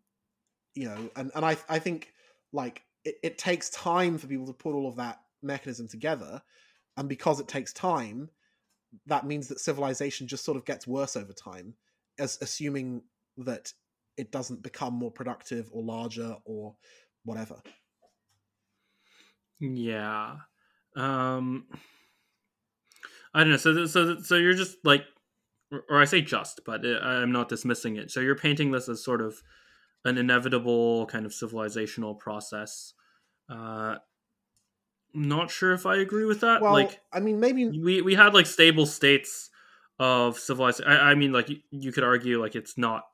[0.76, 2.12] you know, and and I I think
[2.52, 6.42] like it, it takes time for people to put all of that mechanism together,
[6.96, 8.28] and because it takes time,
[9.06, 11.74] that means that civilization just sort of gets worse over time,
[12.18, 13.02] as assuming
[13.38, 13.72] that
[14.16, 16.74] it doesn't become more productive or larger or
[17.24, 17.56] whatever.
[19.60, 20.36] Yeah.
[20.96, 21.66] Um
[23.34, 23.56] I don't know.
[23.56, 25.04] So so so you're just like
[25.70, 28.10] or I say just, but uh, I'm not dismissing it.
[28.10, 29.42] So you're painting this as sort of
[30.04, 32.94] an inevitable kind of civilizational process.
[33.50, 33.96] Uh
[35.16, 36.60] not sure if I agree with that.
[36.60, 39.50] Well, like I mean, maybe we we had like stable states
[39.98, 40.90] of civilization.
[40.90, 43.04] I, I mean, like you, you could argue like it's not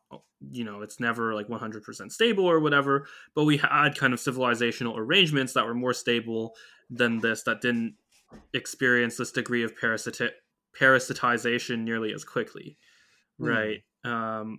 [0.51, 4.99] you know it's never like 100% stable or whatever but we had kind of civilizational
[4.99, 6.57] arrangements that were more stable
[6.91, 7.95] than this that didn't
[8.53, 10.33] experience this degree of parasiti-
[10.77, 12.77] parasitization nearly as quickly
[13.39, 14.59] right um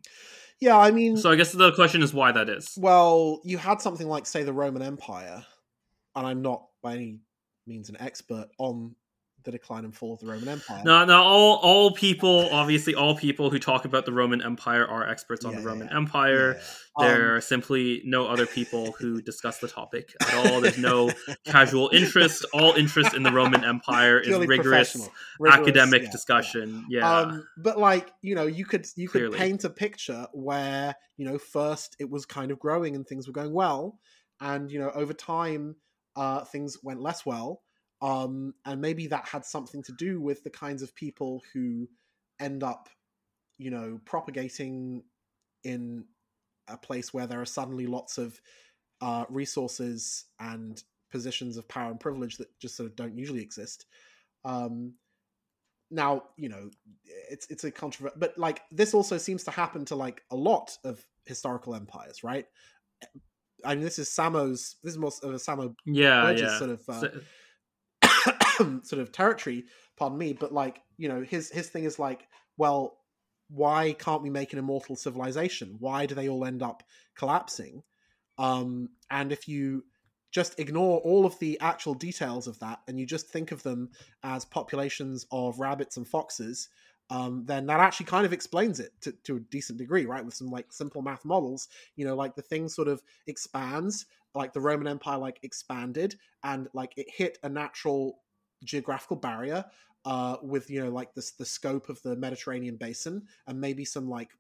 [0.64, 3.82] yeah, I mean, so i guess the question is why that is well, you had
[3.82, 5.46] something like, say, the Roman Empire,
[6.16, 7.20] and I'm not by any
[7.66, 8.96] means an expert on
[9.46, 10.82] the decline and fall of the Roman Empire.
[10.86, 15.06] no no all all people obviously all people who talk about the roman empire are
[15.10, 15.98] experts on Yeah, the roman yeah.
[15.98, 16.56] empire.
[16.56, 16.64] Yeah,
[17.06, 20.62] there Um, are simply no other people who discuss the topic at all.
[20.62, 21.12] There's no
[21.46, 22.46] casual interest.
[22.54, 24.96] All interest in the roman empire is rigorous
[25.40, 26.86] rigorous, academic discussion.
[26.90, 29.32] Yeah, Um, but like you know, you could you Clearly.
[29.32, 33.28] could paint a picture where you know first it was kind of growing and things
[33.28, 34.00] were going well,
[34.40, 35.76] and you know over time
[36.16, 37.62] uh, things went less well,
[38.02, 41.88] um, and maybe that had something to do with the kinds of people who
[42.40, 42.90] end up,
[43.58, 45.04] you know, propagating
[45.64, 46.06] in
[46.68, 48.40] a place where there are suddenly lots of
[49.02, 53.86] uh, resources and positions of power and privilege that just sort of don't usually exist.
[54.46, 54.96] Um,
[55.92, 56.70] now, you know,
[57.06, 60.78] it's it's a controversial, but like this also seems to happen to like a lot
[60.84, 62.48] of historical empires, right?
[63.66, 64.76] I mean, this is Samo's.
[64.84, 69.66] This is more of a Samo yeah yeah sort of uh, So- sort of territory
[69.98, 72.28] pardon me but like you know his his thing is like
[72.58, 72.98] well
[73.50, 76.84] why can't we make an immortal civilization why do they all end up
[77.18, 77.82] collapsing
[78.38, 79.84] um and if you
[80.32, 83.90] just ignore all of the actual details of that and you just think of them
[84.24, 86.70] as populations of rabbits and foxes
[87.14, 90.26] um, then that actually kind of explains it to, to a decent degree right?
[90.26, 94.54] With some like simple math models you know like the thing sort of expands like
[94.54, 98.20] the roman empire like expanded and like it hit a natural
[98.64, 99.64] geographical barrier
[100.06, 104.10] uh, with you know like this the scope of the Mediterranean basin and maybe some
[104.10, 104.32] like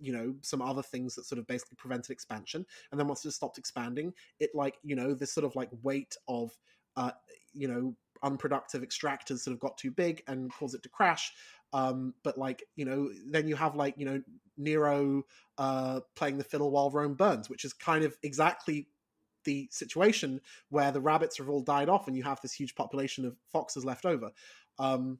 [0.00, 2.66] you know some other things that sort of basically prevented expansion.
[2.90, 6.16] And then once it stopped expanding it like you know this sort of like weight
[6.28, 6.56] of
[6.96, 7.12] uh
[7.52, 11.32] you know unproductive extractors sort of got too big and caused it to crash
[11.72, 14.22] um but like you know then you have like you know
[14.58, 15.22] nero
[15.58, 18.86] uh playing the fiddle while rome burns which is kind of exactly
[19.44, 23.24] the situation where the rabbits have all died off and you have this huge population
[23.24, 24.30] of foxes left over.
[24.78, 25.18] Um,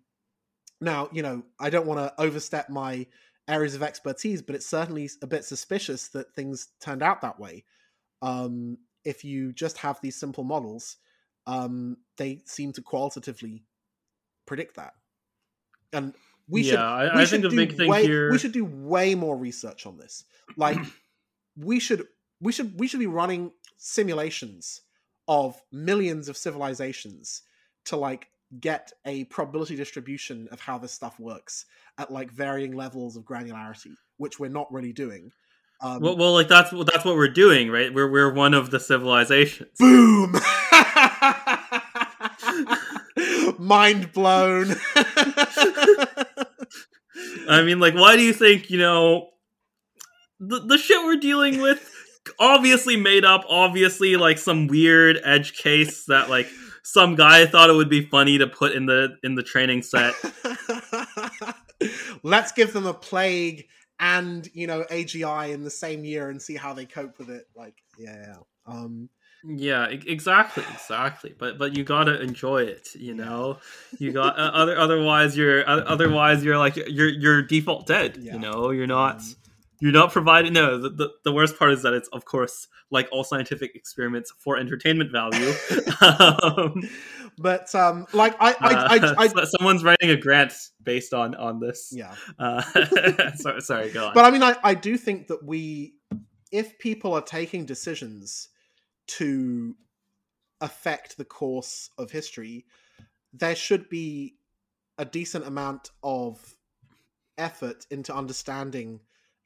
[0.80, 3.06] now, you know, I don't want to overstep my
[3.48, 7.64] areas of expertise, but it's certainly a bit suspicious that things turned out that way.
[8.20, 10.96] Um, if you just have these simple models,
[11.46, 13.64] um, they seem to qualitatively
[14.46, 14.94] predict that.
[15.92, 16.14] And
[16.48, 18.38] we yeah should I, we I should think the do big thing way, here we
[18.38, 20.24] should do way more research on this.
[20.56, 20.78] Like
[21.56, 22.06] we should
[22.40, 24.80] we should we should be running simulations
[25.28, 27.42] of millions of civilizations
[27.86, 28.28] to like
[28.60, 31.64] get a probability distribution of how this stuff works
[31.98, 35.32] at like varying levels of granularity, which we're not really doing.
[35.80, 38.78] Um, well, well like that's that's what we're doing right we're, we're one of the
[38.78, 40.32] civilizations boom!
[43.58, 44.74] Mind blown.
[47.48, 49.30] I mean, like, why do you think you know
[50.40, 51.88] the the shit we're dealing with?
[52.38, 53.44] Obviously made up.
[53.48, 56.48] Obviously, like some weird edge case that like
[56.82, 60.14] some guy thought it would be funny to put in the in the training set.
[62.22, 63.66] Let's give them a plague
[63.98, 67.46] and you know AGI in the same year and see how they cope with it.
[67.56, 68.36] Like, yeah.
[68.66, 69.08] Um,
[69.44, 71.34] Yeah, exactly, exactly.
[71.36, 72.94] But but you gotta enjoy it.
[72.94, 73.58] You know,
[73.98, 78.18] you got uh, other otherwise you're uh, otherwise you're like you're you're default dead.
[78.20, 78.34] Yeah.
[78.34, 79.16] You know, you're not.
[79.16, 79.34] Um,
[79.82, 80.52] You're not providing.
[80.52, 84.32] No, the, the, the worst part is that it's, of course, like all scientific experiments
[84.38, 85.52] for entertainment value.
[86.00, 86.88] um,
[87.36, 90.52] but um, like I, I, I, Uh, I, so- someone's writing a grant
[90.84, 91.92] based on on this.
[91.92, 92.14] yeah.
[92.38, 92.62] Uh,
[93.34, 94.14] sorry, sorry, go on.
[94.14, 95.94] But I mean, I, I do think that we,
[96.52, 98.50] if people are taking decisions
[99.18, 99.76] to
[100.60, 102.64] affect the course of history,
[103.32, 104.36] there should be
[104.98, 106.56] a decent amount of
[107.38, 109.00] effort into understanding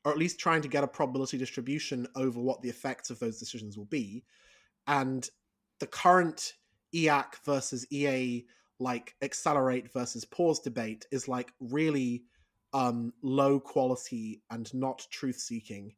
[0.05, 3.41] or at least trying to get a probability distribution over what the effects of those
[3.41, 4.23] decisions will be.
[4.87, 5.29] And
[5.81, 6.53] the current
[6.95, 8.47] EAC versus EA
[8.79, 12.23] like accelerate versus pause debate is like really
[12.73, 15.95] um, low quality and not truth seeking.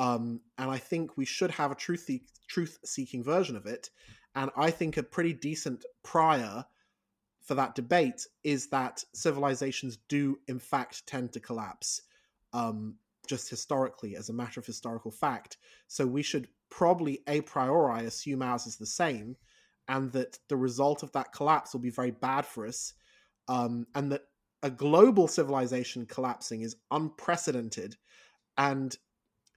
[0.00, 2.08] Um, and I think we should have a truth
[2.48, 3.90] truth seeking version of it.
[4.34, 6.64] And I think a pretty decent prior
[7.42, 12.02] for that debate is that civilizations do in fact tend to collapse,
[12.52, 12.94] um,
[13.28, 15.58] just historically as a matter of historical fact.
[15.86, 19.36] So we should probably a priori assume ours is the same,
[19.86, 22.94] and that the result of that collapse will be very bad for us,
[23.48, 24.22] um, and that
[24.62, 27.96] a global civilization collapsing is unprecedented,
[28.56, 28.96] and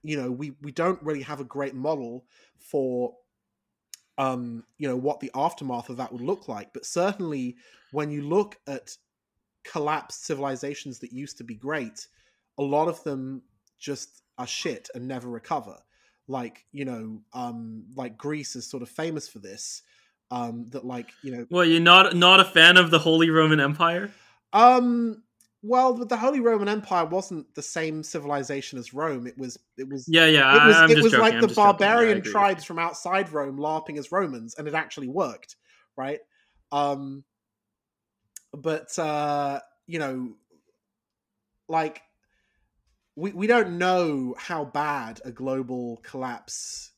[0.04, 2.24] you know we we don't really have a great model
[2.58, 3.14] for
[4.18, 6.72] um you know what the aftermath of that would look like.
[6.72, 7.56] But certainly
[7.90, 8.96] when you look at
[9.64, 12.06] collapsed civilizations that used to be great
[12.58, 13.42] a lot of them
[13.78, 15.76] just are shit and never recover.
[16.28, 19.82] Like you know um like greece is sort of famous for this
[20.30, 23.58] um that like you know well you're not not a fan of the holy roman
[23.58, 24.12] empire?
[24.52, 25.23] Um
[25.66, 29.26] well, the Holy Roman Empire wasn't the same civilization as Rome.
[29.26, 29.58] It was.
[29.78, 30.06] It was.
[30.06, 30.54] Yeah, yeah.
[30.54, 30.76] It was.
[30.76, 31.20] I'm it was joking.
[31.20, 35.08] like I'm the barbarian yeah, tribes from outside Rome larping as Romans, and it actually
[35.08, 35.56] worked,
[35.96, 36.20] right?
[36.70, 37.24] Um,
[38.52, 40.34] but uh, you know,
[41.66, 42.02] like
[43.16, 46.90] we we don't know how bad a global collapse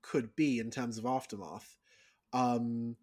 [0.00, 1.76] could be in terms of aftermath.
[2.32, 2.96] Um,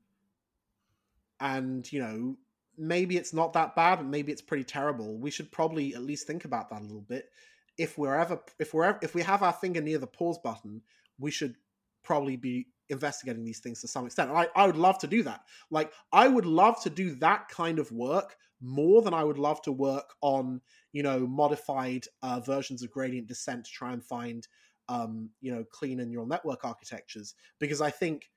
[1.39, 2.37] and you know
[2.81, 5.19] maybe it's not that bad and maybe it's pretty terrible.
[5.19, 7.29] We should probably at least think about that a little bit.
[7.77, 10.81] If we're ever if we're ever, if we have our finger near the pause button
[11.19, 11.55] we should
[12.03, 14.29] probably be investigating these things to some extent.
[14.29, 15.41] And I, I would love to do that.
[15.69, 19.59] Like i would love to do that kind of work more than i would love
[19.63, 20.61] to work on
[20.93, 24.47] you know modified uh, versions of gradient descent to try and find
[24.89, 27.35] um, you know cleaner neural network architectures.
[27.59, 28.29] Because i think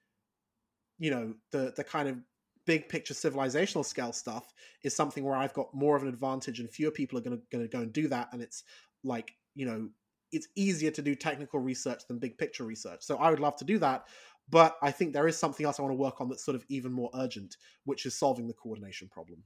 [0.98, 2.18] you know the the kind of
[2.66, 4.52] big picture civilizational scale stuff
[4.82, 7.68] is something where I've got more of an advantage and fewer people are going to
[7.68, 8.28] go and do that.
[8.32, 8.64] And it's
[9.02, 9.88] like you know
[10.32, 13.02] it's easier to do technical research than big picture research.
[13.02, 14.06] So I would love to do that.
[14.50, 16.64] But I think there is something else I want to work on that's sort of
[16.68, 19.44] even more urgent which is solving the coordination problem.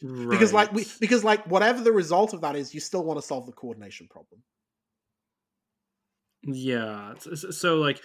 [0.00, 0.30] Right.
[0.30, 3.26] because like we because like whatever the result of that is you still want to
[3.26, 4.42] solve the coordination problem.
[6.44, 7.14] Yeah.
[7.18, 8.00] So like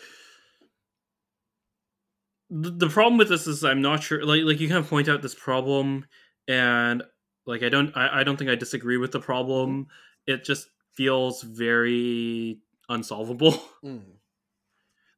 [2.53, 4.23] the problem with this is I'm not sure.
[4.23, 6.05] Like, like you kind of point out this problem,
[6.47, 7.01] and
[7.47, 9.87] like I don't, I, I don't think I disagree with the problem.
[10.27, 12.59] It just feels very
[12.89, 13.61] unsolvable.
[13.83, 14.01] Mm.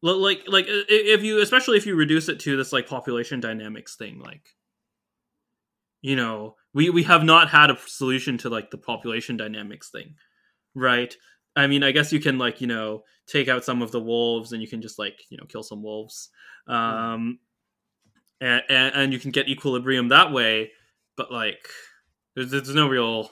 [0.01, 4.19] like, like if you, especially if you reduce it to this like population dynamics thing,
[4.19, 4.55] like
[6.01, 10.15] you know, we we have not had a solution to like the population dynamics thing,
[10.75, 11.15] right?
[11.55, 14.51] I mean, I guess you can like you know take out some of the wolves
[14.51, 16.29] and you can just like you know kill some wolves,
[16.67, 17.39] um,
[18.41, 20.71] and, and, and you can get equilibrium that way.
[21.15, 21.67] But like,
[22.35, 23.31] there's there's no real.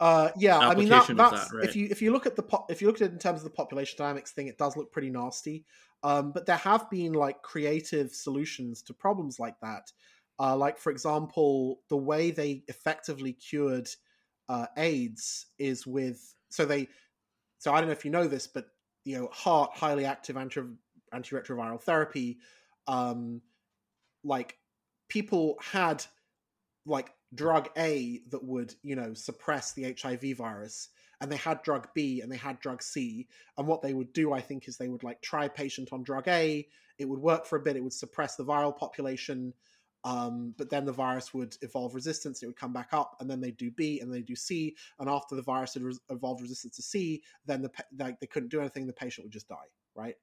[0.00, 1.68] Uh, yeah, I mean that, that's that, right?
[1.68, 3.40] if you if you look at the po- if you look at it in terms
[3.40, 5.64] of the population dynamics thing, it does look pretty nasty.
[6.02, 9.92] Um, but there have been like creative solutions to problems like that.
[10.40, 13.88] Uh, like for example, the way they effectively cured
[14.48, 16.88] uh, AIDS is with so they
[17.62, 18.66] so I don't know if you know this, but
[19.04, 20.62] you know, HAART highly active anti
[21.14, 22.38] antiretroviral therapy,
[22.88, 23.40] um,
[24.24, 24.56] like
[25.08, 26.04] people had
[26.86, 30.88] like drug A that would you know suppress the HIV virus,
[31.20, 34.32] and they had drug B and they had drug C, and what they would do,
[34.32, 36.66] I think, is they would like try patient on drug A,
[36.98, 39.54] it would work for a bit, it would suppress the viral population,
[40.04, 43.40] um, but then the virus would evolve resistance, it would come back up, and then
[43.40, 46.82] they do B, and they do C, and after the virus had evolved resistance to
[46.82, 49.56] C, then the like they couldn't do anything, the patient would just die,
[49.94, 50.16] right?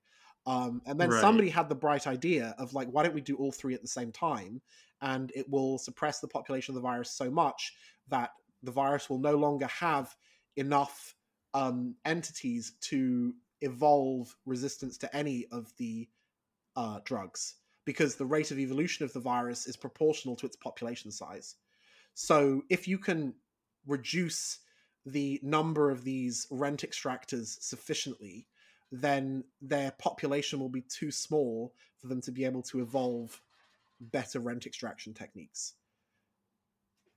[0.46, 1.22] Um, and then right.
[1.22, 3.88] somebody had the bright idea of like, why don't we do all three at the
[3.88, 4.62] same time?
[5.02, 7.74] And it will suppress the population of the virus so much
[8.08, 8.32] that
[8.64, 10.16] the virus will no longer have
[10.56, 11.16] enough
[11.54, 16.08] um, entities to evolve resistance to any of the
[16.76, 21.12] uh, drugs because the rate of evolution of the virus is proportional to its population
[21.12, 21.56] size.
[22.14, 23.34] So if you can
[23.88, 24.60] reduce
[25.06, 28.48] the number of these rent extractors sufficiently,
[28.92, 33.42] then their population will be too small for them to be able to evolve
[34.00, 35.74] better rent extraction techniques.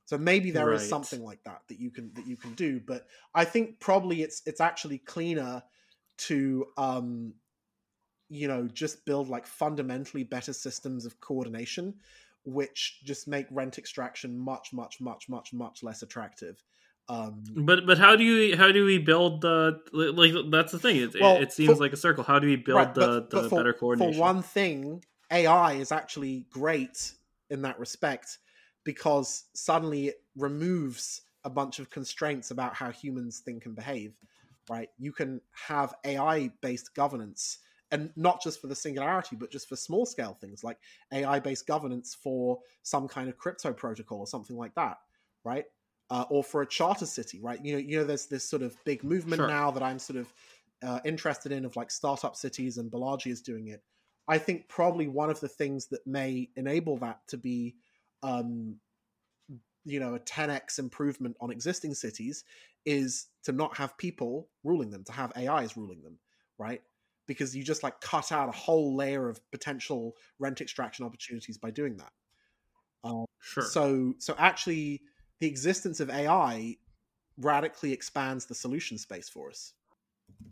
[0.05, 0.77] So maybe there right.
[0.77, 4.23] is something like that that you can that you can do, but I think probably
[4.23, 5.63] it's it's actually cleaner
[6.19, 7.35] to um,
[8.33, 11.95] you know just build like fundamentally better systems of coordination
[12.45, 16.63] which just make rent extraction much much much much much less attractive
[17.09, 20.97] Um, but but how do you how do we build the like that's the thing
[20.97, 23.31] it, Well, it, seems for- like a circle how do we build right, the, but-
[23.31, 27.13] the but for, better coordination For one thing, AI is actually great
[27.51, 28.39] in that respect
[28.85, 34.15] because suddenly it removes a bunch of constraints about how humans think and behave.
[34.71, 34.91] Right?
[34.99, 37.59] You can have AI-based governance,
[37.93, 40.79] and not just for the singularity, but just for small-scale things like
[41.13, 44.99] AI-based governance for some kind of crypto protocol or something like that.
[45.45, 45.67] Right?
[46.11, 47.65] Uh, or for a charter city, right?
[47.65, 49.49] You know, you know, there's this sort of big movement Sure.
[49.49, 50.33] now that I'm sort of
[50.83, 53.83] uh, interested in of like startup cities and Balaji is doing it.
[54.29, 57.77] I think probably one of the things that may enable that to be,
[58.23, 58.77] um,
[59.85, 62.45] you know, a 10x improvement on existing cities
[62.85, 66.19] is to not have people ruling them, to have AIs ruling them,
[66.59, 66.83] right?
[67.27, 71.71] Because you just like cut out a whole layer of potential rent extraction opportunities by
[71.71, 72.13] doing that.
[73.05, 75.03] Um, sure so, so actually,
[75.41, 76.77] the existence of AI
[77.39, 79.73] radically expands the solution space for us.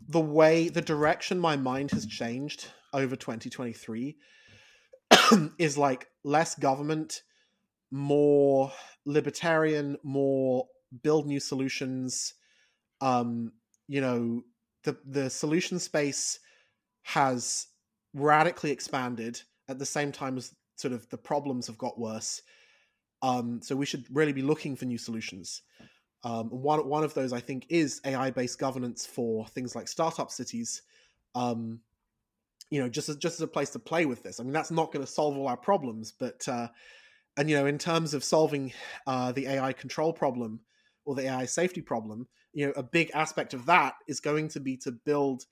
[0.09, 4.17] The way, the direction my mind has changed over 2023
[5.57, 7.23] is like less government,
[7.89, 8.71] more
[9.05, 10.67] libertarian, more
[11.03, 12.33] build new solutions.
[12.99, 13.53] Um,
[13.87, 14.43] you know,
[14.83, 16.39] the the solution space
[17.03, 17.67] has
[18.13, 22.41] radically expanded at the same time as sort of the problems have got worse.
[23.21, 25.61] Um, so we should really be looking for new solutions.
[26.23, 30.31] Um, one one of those I think is AI based governance for things like startup
[30.31, 30.83] cities.
[31.33, 31.79] Um,
[32.69, 34.39] you know, just as just as a place to play with this.
[34.39, 36.67] I mean, that's not going to solve all our problems, but uh,
[37.37, 38.73] and you know, in terms of solving
[39.07, 40.59] uh, the AI control problem
[41.05, 44.59] or the AI safety problem, you know, a big aspect of that is going to
[44.59, 45.45] be to build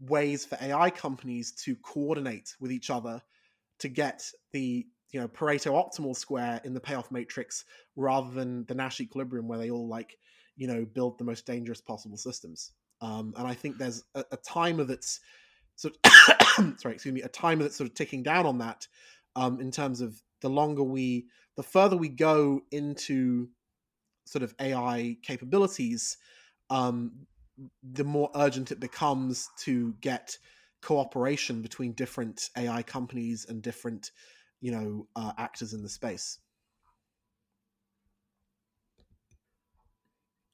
[0.00, 3.22] ways for AI companies to coordinate with each other
[3.78, 7.64] to get the you know Pareto optimal square in the payoff matrix
[7.96, 10.16] rather than the Nash equilibrium where they all like
[10.56, 12.72] you know build the most dangerous possible systems.
[13.00, 15.20] Um, and I think there's a, a timer that's
[15.76, 16.12] sort of,
[16.80, 18.86] sorry, excuse me, a timer that's sort of ticking down on that
[19.36, 23.48] um, in terms of the longer we, the further we go into
[24.26, 26.16] sort of AI capabilities,
[26.70, 27.26] um,
[27.82, 30.36] the more urgent it becomes to get
[30.82, 34.10] cooperation between different AI companies and different,
[34.60, 36.38] you know, uh, actors in the space.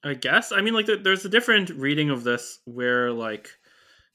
[0.02, 0.50] I guess.
[0.52, 3.50] I mean, like, there's a different reading of this where, like,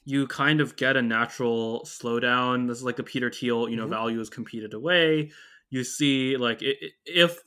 [0.05, 2.67] you kind of get a natural slowdown.
[2.67, 3.89] This is like the Peter Thiel, you know, Mhm.
[3.89, 5.31] value is competed away.
[5.69, 7.39] You see, like, if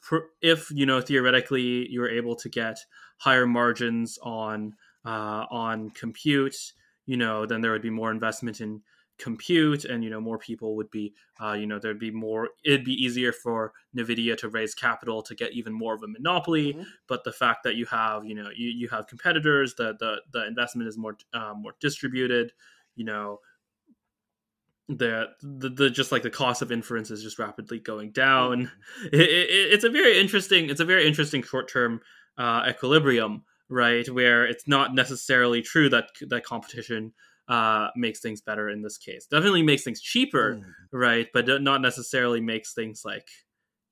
[0.42, 2.78] if you know theoretically you were able to get
[3.18, 4.74] higher margins on
[5.10, 6.58] uh, on compute,
[7.06, 8.82] you know, then there would be more investment in
[9.18, 11.12] compute, and you know, more people would be,
[11.42, 12.50] uh, you know, there'd be more.
[12.64, 16.74] It'd be easier for Nvidia to raise capital to get even more of a monopoly
[16.74, 16.86] Mhm.
[17.08, 20.46] but the fact that you have you know you, you have competitors the the the
[20.46, 22.52] investment is more uh, more distributed
[22.96, 23.40] you know
[24.88, 28.70] the, the the just like the cost of inference is just rapidly going down
[29.12, 32.00] it, it, it's a very interesting it's a very interesting short term
[32.38, 37.12] uh, equilibrium right where it's not necessarily true that that competition
[37.48, 40.64] uh, makes things better in this case definitely makes things cheaper Mm.
[40.92, 43.26] right but not necessarily makes things like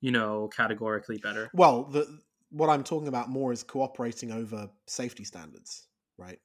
[0.01, 5.25] you know categorically better Well, the what I'm talking about more is cooperating over safety
[5.25, 6.39] standards, right?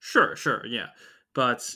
[0.00, 0.86] Sure, sure, yeah.
[1.34, 1.68] But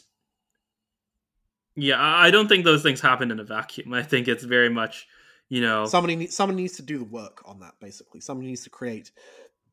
[1.77, 3.93] yeah, I don't think those things happen in a vacuum.
[3.95, 5.07] I think it's very much,
[5.49, 7.75] you know, Somebody someone needs to do the work on that.
[7.81, 9.11] Basically, somebody needs to create,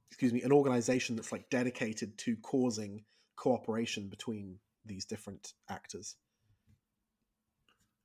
[0.09, 3.03] excuse me, an organization that's like dedicated to causing
[3.35, 6.15] cooperation between these different actors.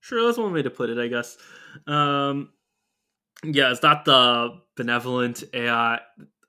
[0.00, 1.36] sure that's one way to put it, I guess.
[1.86, 2.50] Um
[3.44, 5.96] yeah, is that the benevolent AI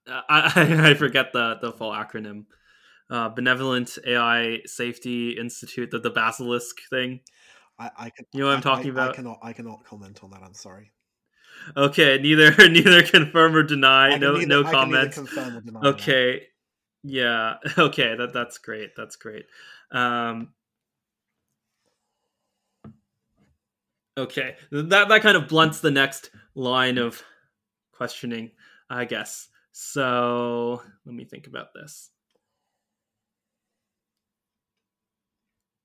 [0.08, 0.52] I, I,
[0.92, 2.46] I forget the the full acronym.
[3.08, 7.20] Uh, benevolent AI Safety Institute, the, the basilisk thing.
[7.78, 9.12] I, I can, You know what I'm talking I- about?
[9.12, 10.42] I cannot, I cannot comment on that.
[10.42, 10.92] I'm sorry.
[11.78, 14.18] Okay, neither neither confirm or deny.
[14.18, 15.34] No neither- no I can neither comments.
[15.34, 15.88] deny that.
[15.96, 16.44] okay
[17.08, 19.46] yeah okay that that's great that's great
[19.92, 20.50] um
[24.18, 27.22] okay that that kind of blunts the next line of
[27.92, 28.50] questioning
[28.90, 32.10] i guess so let me think about this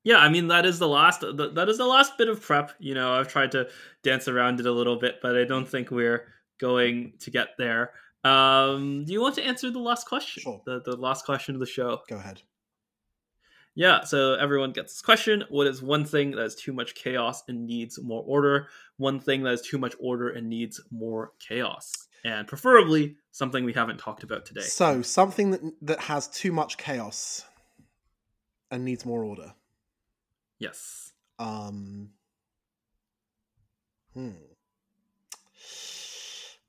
[0.04, 2.72] yeah i mean that is the last th- that is the last bit of prep
[2.78, 3.68] you know i've tried to
[4.02, 6.26] dance around it a little bit but i don't think we're
[6.58, 7.90] going to get there
[8.24, 10.60] um do you want to answer the last question Sure.
[10.66, 12.42] the, the last question of the show Go ahead.
[13.74, 15.44] yeah, so everyone gets this question.
[15.48, 18.68] What is one thing that is too much chaos and needs more order?
[18.98, 22.08] One thing that is too much order and needs more chaos.
[22.24, 24.60] and preferably something we haven't talked about today.
[24.62, 27.44] So something that that has too much chaos
[28.70, 29.54] and needs more order.
[30.60, 31.12] Yes.
[31.38, 32.10] Um.
[34.14, 34.30] Hmm.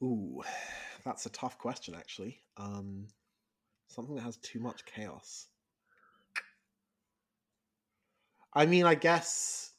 [0.01, 0.41] Ooh,
[1.03, 2.41] that's a tough question, actually.
[2.57, 3.07] Um,
[3.89, 5.47] something that has too much chaos.
[8.53, 9.73] I mean, I guess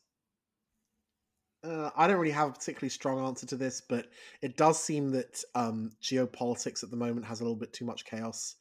[1.64, 4.08] uh, I don't really have a particularly strong answer to this, but
[4.42, 8.04] it does seem that um, geopolitics at the moment has a little bit too much
[8.04, 8.56] chaos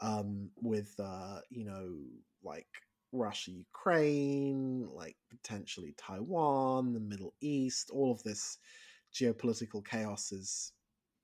[0.00, 1.96] um, with, uh, you know,
[2.42, 2.68] like
[3.12, 8.58] Russia, Ukraine, like potentially Taiwan, the Middle East, all of this
[9.14, 10.72] geopolitical chaos is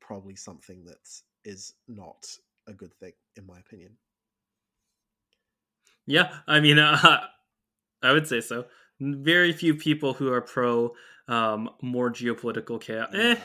[0.00, 0.98] probably something that
[1.44, 2.26] is not
[2.66, 3.96] a good thing, in my opinion.
[6.06, 7.20] Yeah, I mean, uh,
[8.02, 8.66] I would say so.
[9.00, 10.94] Very few people who are pro
[11.28, 13.10] um, more geopolitical chaos.
[13.12, 13.36] Eh.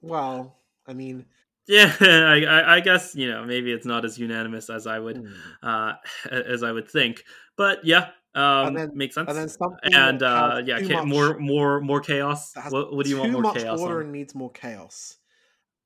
[0.00, 1.24] Well, I mean,
[1.66, 5.32] Yeah, I, I, guess you know maybe it's not as unanimous as I would hmm.
[5.62, 5.94] uh,
[6.30, 7.24] as I would think,
[7.56, 9.30] but yeah, um, then- makes sense.
[9.30, 12.52] and And uh, yeah, much- more more more chaos.
[12.68, 14.02] What, what do you want more much chaos order on?
[14.02, 15.16] and needs more chaos.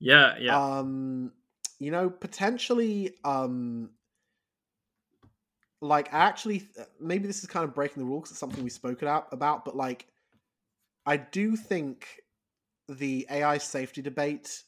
[0.01, 0.79] Yeah, yeah.
[0.79, 1.33] um
[1.79, 3.91] you know potentially um
[5.81, 6.69] like I actually
[7.01, 9.65] maybe this is kind of breaking the rule because it's something we spoke about about
[9.65, 10.07] but like
[11.07, 12.07] i do think
[12.89, 14.63] the ai safety debate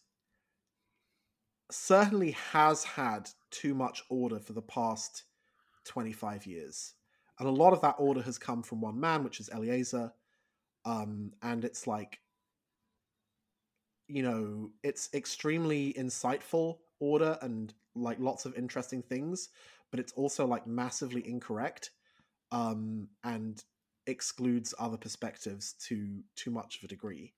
[1.73, 5.25] certainly has had too much order for the past
[5.85, 6.95] 25 years.
[7.39, 10.13] And a lot of that order has come from one man which is eliezer.
[10.85, 12.21] Um and it's like
[14.09, 19.51] you know it's extremely insightful order and like lots of interesting things
[19.91, 21.91] but it's also like massively incorrect
[22.51, 23.63] um and
[24.07, 27.35] excludes other perspectives to too much of a degree.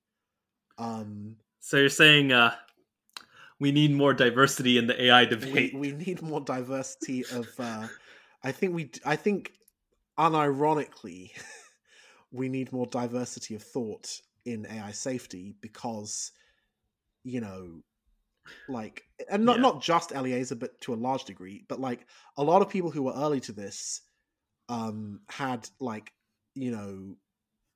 [0.78, 2.54] Um so you're saying uh,
[3.62, 5.74] we need more diversity in the AI we, debate?
[5.74, 7.86] we need more diversity of uh
[8.42, 9.52] i think we i think
[10.18, 11.30] unironically
[12.32, 16.32] we need more diversity of thought in ai safety because
[17.22, 17.80] you know
[18.68, 19.62] like and not Yeah.
[19.62, 23.04] not just eliezer but to a large degree but like a lot of people who
[23.04, 24.02] were early to this
[24.68, 26.12] um had like
[26.54, 27.14] you know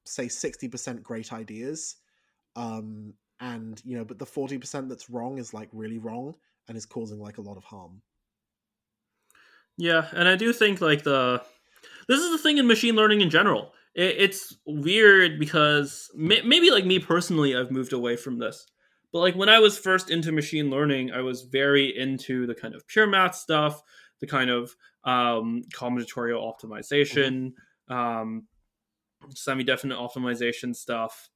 [0.05, 1.97] say 60% great ideas
[2.55, 6.35] um and you know but the 40% that's wrong is like really wrong
[6.69, 8.01] and is causing like a lot of harm
[9.77, 11.43] Yeah, and I do think like the
[12.09, 13.73] this is the thing in machine learning in general.
[13.95, 18.67] It, it's weird because may, maybe like me personally, I've moved away from this.
[19.13, 22.75] But like when I was first into machine learning, I was very into the kind
[22.75, 23.83] of pure math stuff,
[24.21, 24.75] the kind of
[25.05, 27.53] um, combinatorial optimization,
[27.89, 28.47] um,
[29.35, 31.31] semi-definite optimization stuff.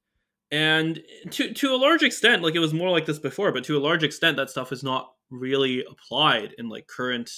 [0.51, 3.77] And to to a large extent, like it was more like this before, but to
[3.77, 7.31] a large extent, that stuff is not really applied in like current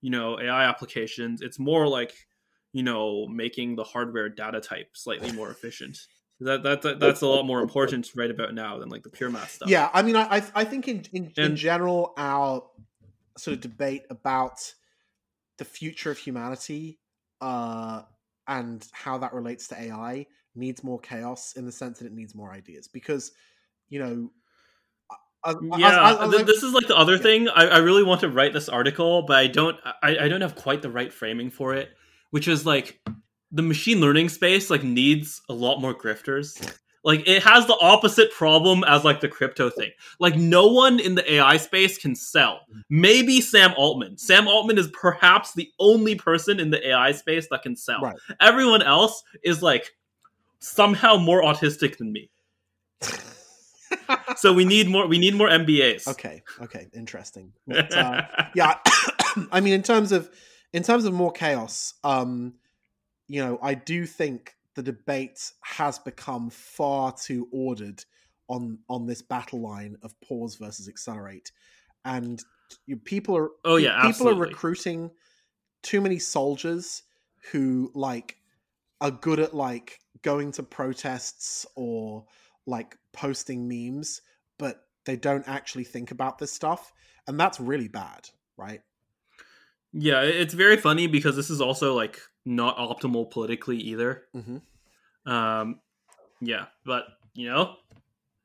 [0.00, 1.42] you know AI applications.
[1.42, 2.14] It's more like
[2.72, 5.98] you know making the hardware data type slightly more efficient.
[6.38, 9.30] That, that, that that's a lot more important right about now than like the pure
[9.30, 9.68] math stuff.
[9.68, 12.64] Yeah, I mean, I I, think in, in in general, our
[13.36, 14.74] sort of debate about
[15.58, 16.98] the future of humanity
[17.40, 18.02] uh,
[18.48, 22.34] and how that relates to AI needs more chaos in the sense that it needs
[22.34, 23.32] more ideas because
[23.88, 24.30] you know.
[25.44, 26.16] as- yeah.
[26.30, 27.22] th- I- this is like the other Yeah.
[27.22, 27.48] thing.
[27.48, 29.76] I, I really want to write this article, but I don't.
[30.02, 31.90] I, I don't have quite the right framing for it,
[32.30, 33.00] which is like
[33.50, 36.56] the machine learning space like needs a lot more grifters.
[37.04, 39.90] Like it has the opposite problem as like the crypto thing.
[40.20, 42.60] Like no one in the AI space can sell.
[42.88, 44.16] Maybe Sam Altman.
[44.16, 48.00] Sam Altman is perhaps the only person in the AI space that can sell.
[48.02, 48.16] Right.
[48.40, 49.90] Everyone else is like
[50.62, 52.30] somehow more autistic than me.
[54.36, 56.08] So we need more we need more MBAs.
[56.08, 57.52] okay, okay, interesting.
[57.66, 58.22] But, uh,
[58.54, 58.78] yeah
[59.52, 60.30] i mean in terms of
[60.72, 62.54] in terms of more chaos um
[63.28, 68.04] you know i do think the debate has become far too ordered
[68.48, 71.52] on on this battle line of pause versus accelerate
[72.04, 72.42] and
[72.86, 75.10] you, people are Oh, yeah, people are recruiting
[75.82, 77.02] too many soldiers
[77.50, 78.36] who like
[79.00, 82.24] are good at like going to protests or
[82.66, 84.22] like posting memes
[84.58, 86.92] but they don't actually think about this stuff
[87.26, 88.80] and that's really bad right
[89.92, 94.22] Yeah, it's very funny because this is also like not optimal politically either.
[94.32, 94.58] hmm
[95.30, 95.80] Um,
[96.40, 97.76] yeah, but you know,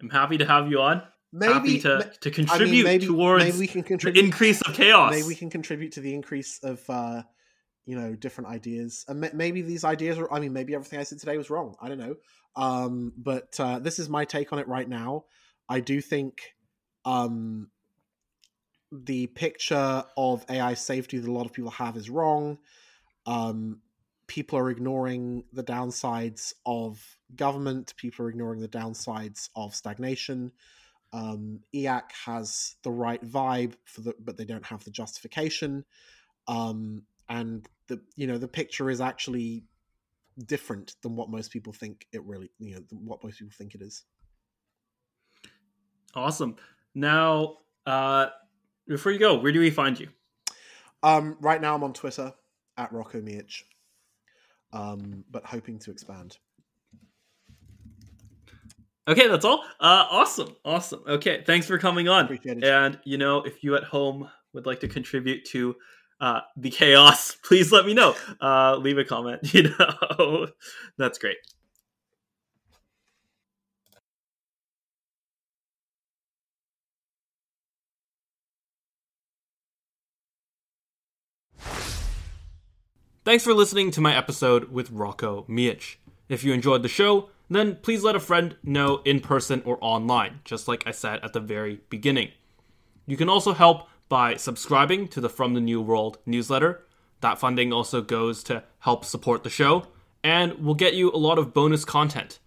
[0.02, 1.02] I'm happy to have you on.
[1.32, 4.24] maybe happy to ma- to I contribute mean, maybe, towards maybe we can the contribute
[4.26, 5.12] increase of chaos.
[5.12, 7.24] maybe we can contribute to the increase of uh
[7.88, 11.18] you know different ideas and maybe these ideas are i mean maybe everything i said
[11.18, 12.16] today was wrong i don't know
[12.56, 15.24] um but uh this is my take on it right now
[15.68, 16.54] i do think
[17.06, 17.70] um
[18.92, 22.58] the picture of AI safety that a lot of people have is wrong.
[23.26, 23.82] Um,
[24.28, 27.04] people are ignoring the downsides of
[27.36, 27.94] government.
[27.98, 30.52] People are ignoring the downsides of stagnation.
[31.14, 35.86] Um, EAC has the right vibe for the, but they don't have the justification.
[36.48, 39.64] Um, and the you know the picture is actually
[40.46, 43.82] different than what most people think it really you know what most people think it
[43.82, 44.04] is.
[46.16, 46.56] Awesome.
[46.96, 48.28] Now, uh,
[48.88, 50.08] before you go, where do we find you?
[51.04, 52.34] Um, right now, I'm on Twitter
[52.76, 53.64] at Roko Mijic,
[54.74, 56.38] um, but hoping to expand.
[59.08, 59.64] Okay, that's all.
[59.80, 61.02] Uh, awesome, awesome.
[61.08, 62.26] Okay, thanks for coming on.
[62.26, 62.64] Appreciate it.
[62.64, 65.76] And you know, if you at home would like to contribute to
[66.20, 68.16] uh, the chaos, please let me know.
[68.42, 69.42] Uh, leave a comment.
[69.54, 70.48] You know,
[70.98, 71.38] that's great.
[83.28, 85.98] Thanks for listening to my episode with Roko Mijic.
[86.30, 90.40] If you enjoyed the show, then please let a friend know in person or online,
[90.46, 92.32] just like I said at the very beginning.
[93.06, 96.84] You can also help by subscribing to the From the New World newsletter.
[97.22, 99.88] That funding also goes to help support the show,
[100.24, 102.40] and will get you a lot of bonus content,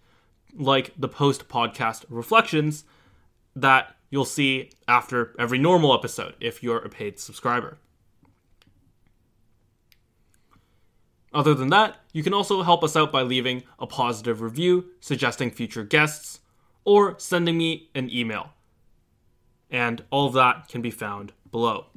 [0.53, 2.83] like the post podcast reflections
[3.55, 7.77] that you'll see after every normal episode if you're a paid subscriber.
[11.33, 15.49] Other than that, you can also help us out by leaving a positive review, suggesting
[15.49, 16.41] future guests,
[16.83, 18.51] or sending me an email.
[19.69, 21.87] And all of that can be found below.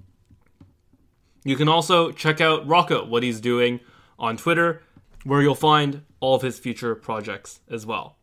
[1.44, 3.81] You can also check out Roko, what he's doing
[4.18, 4.83] on Twitter,
[5.24, 8.16] where you'll find all of his future projects as well.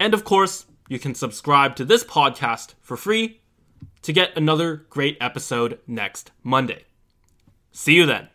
[0.00, 3.40] And of course, you can subscribe to this podcast for free
[4.02, 6.84] to get another great episode next Monday.
[7.70, 8.26] See you then.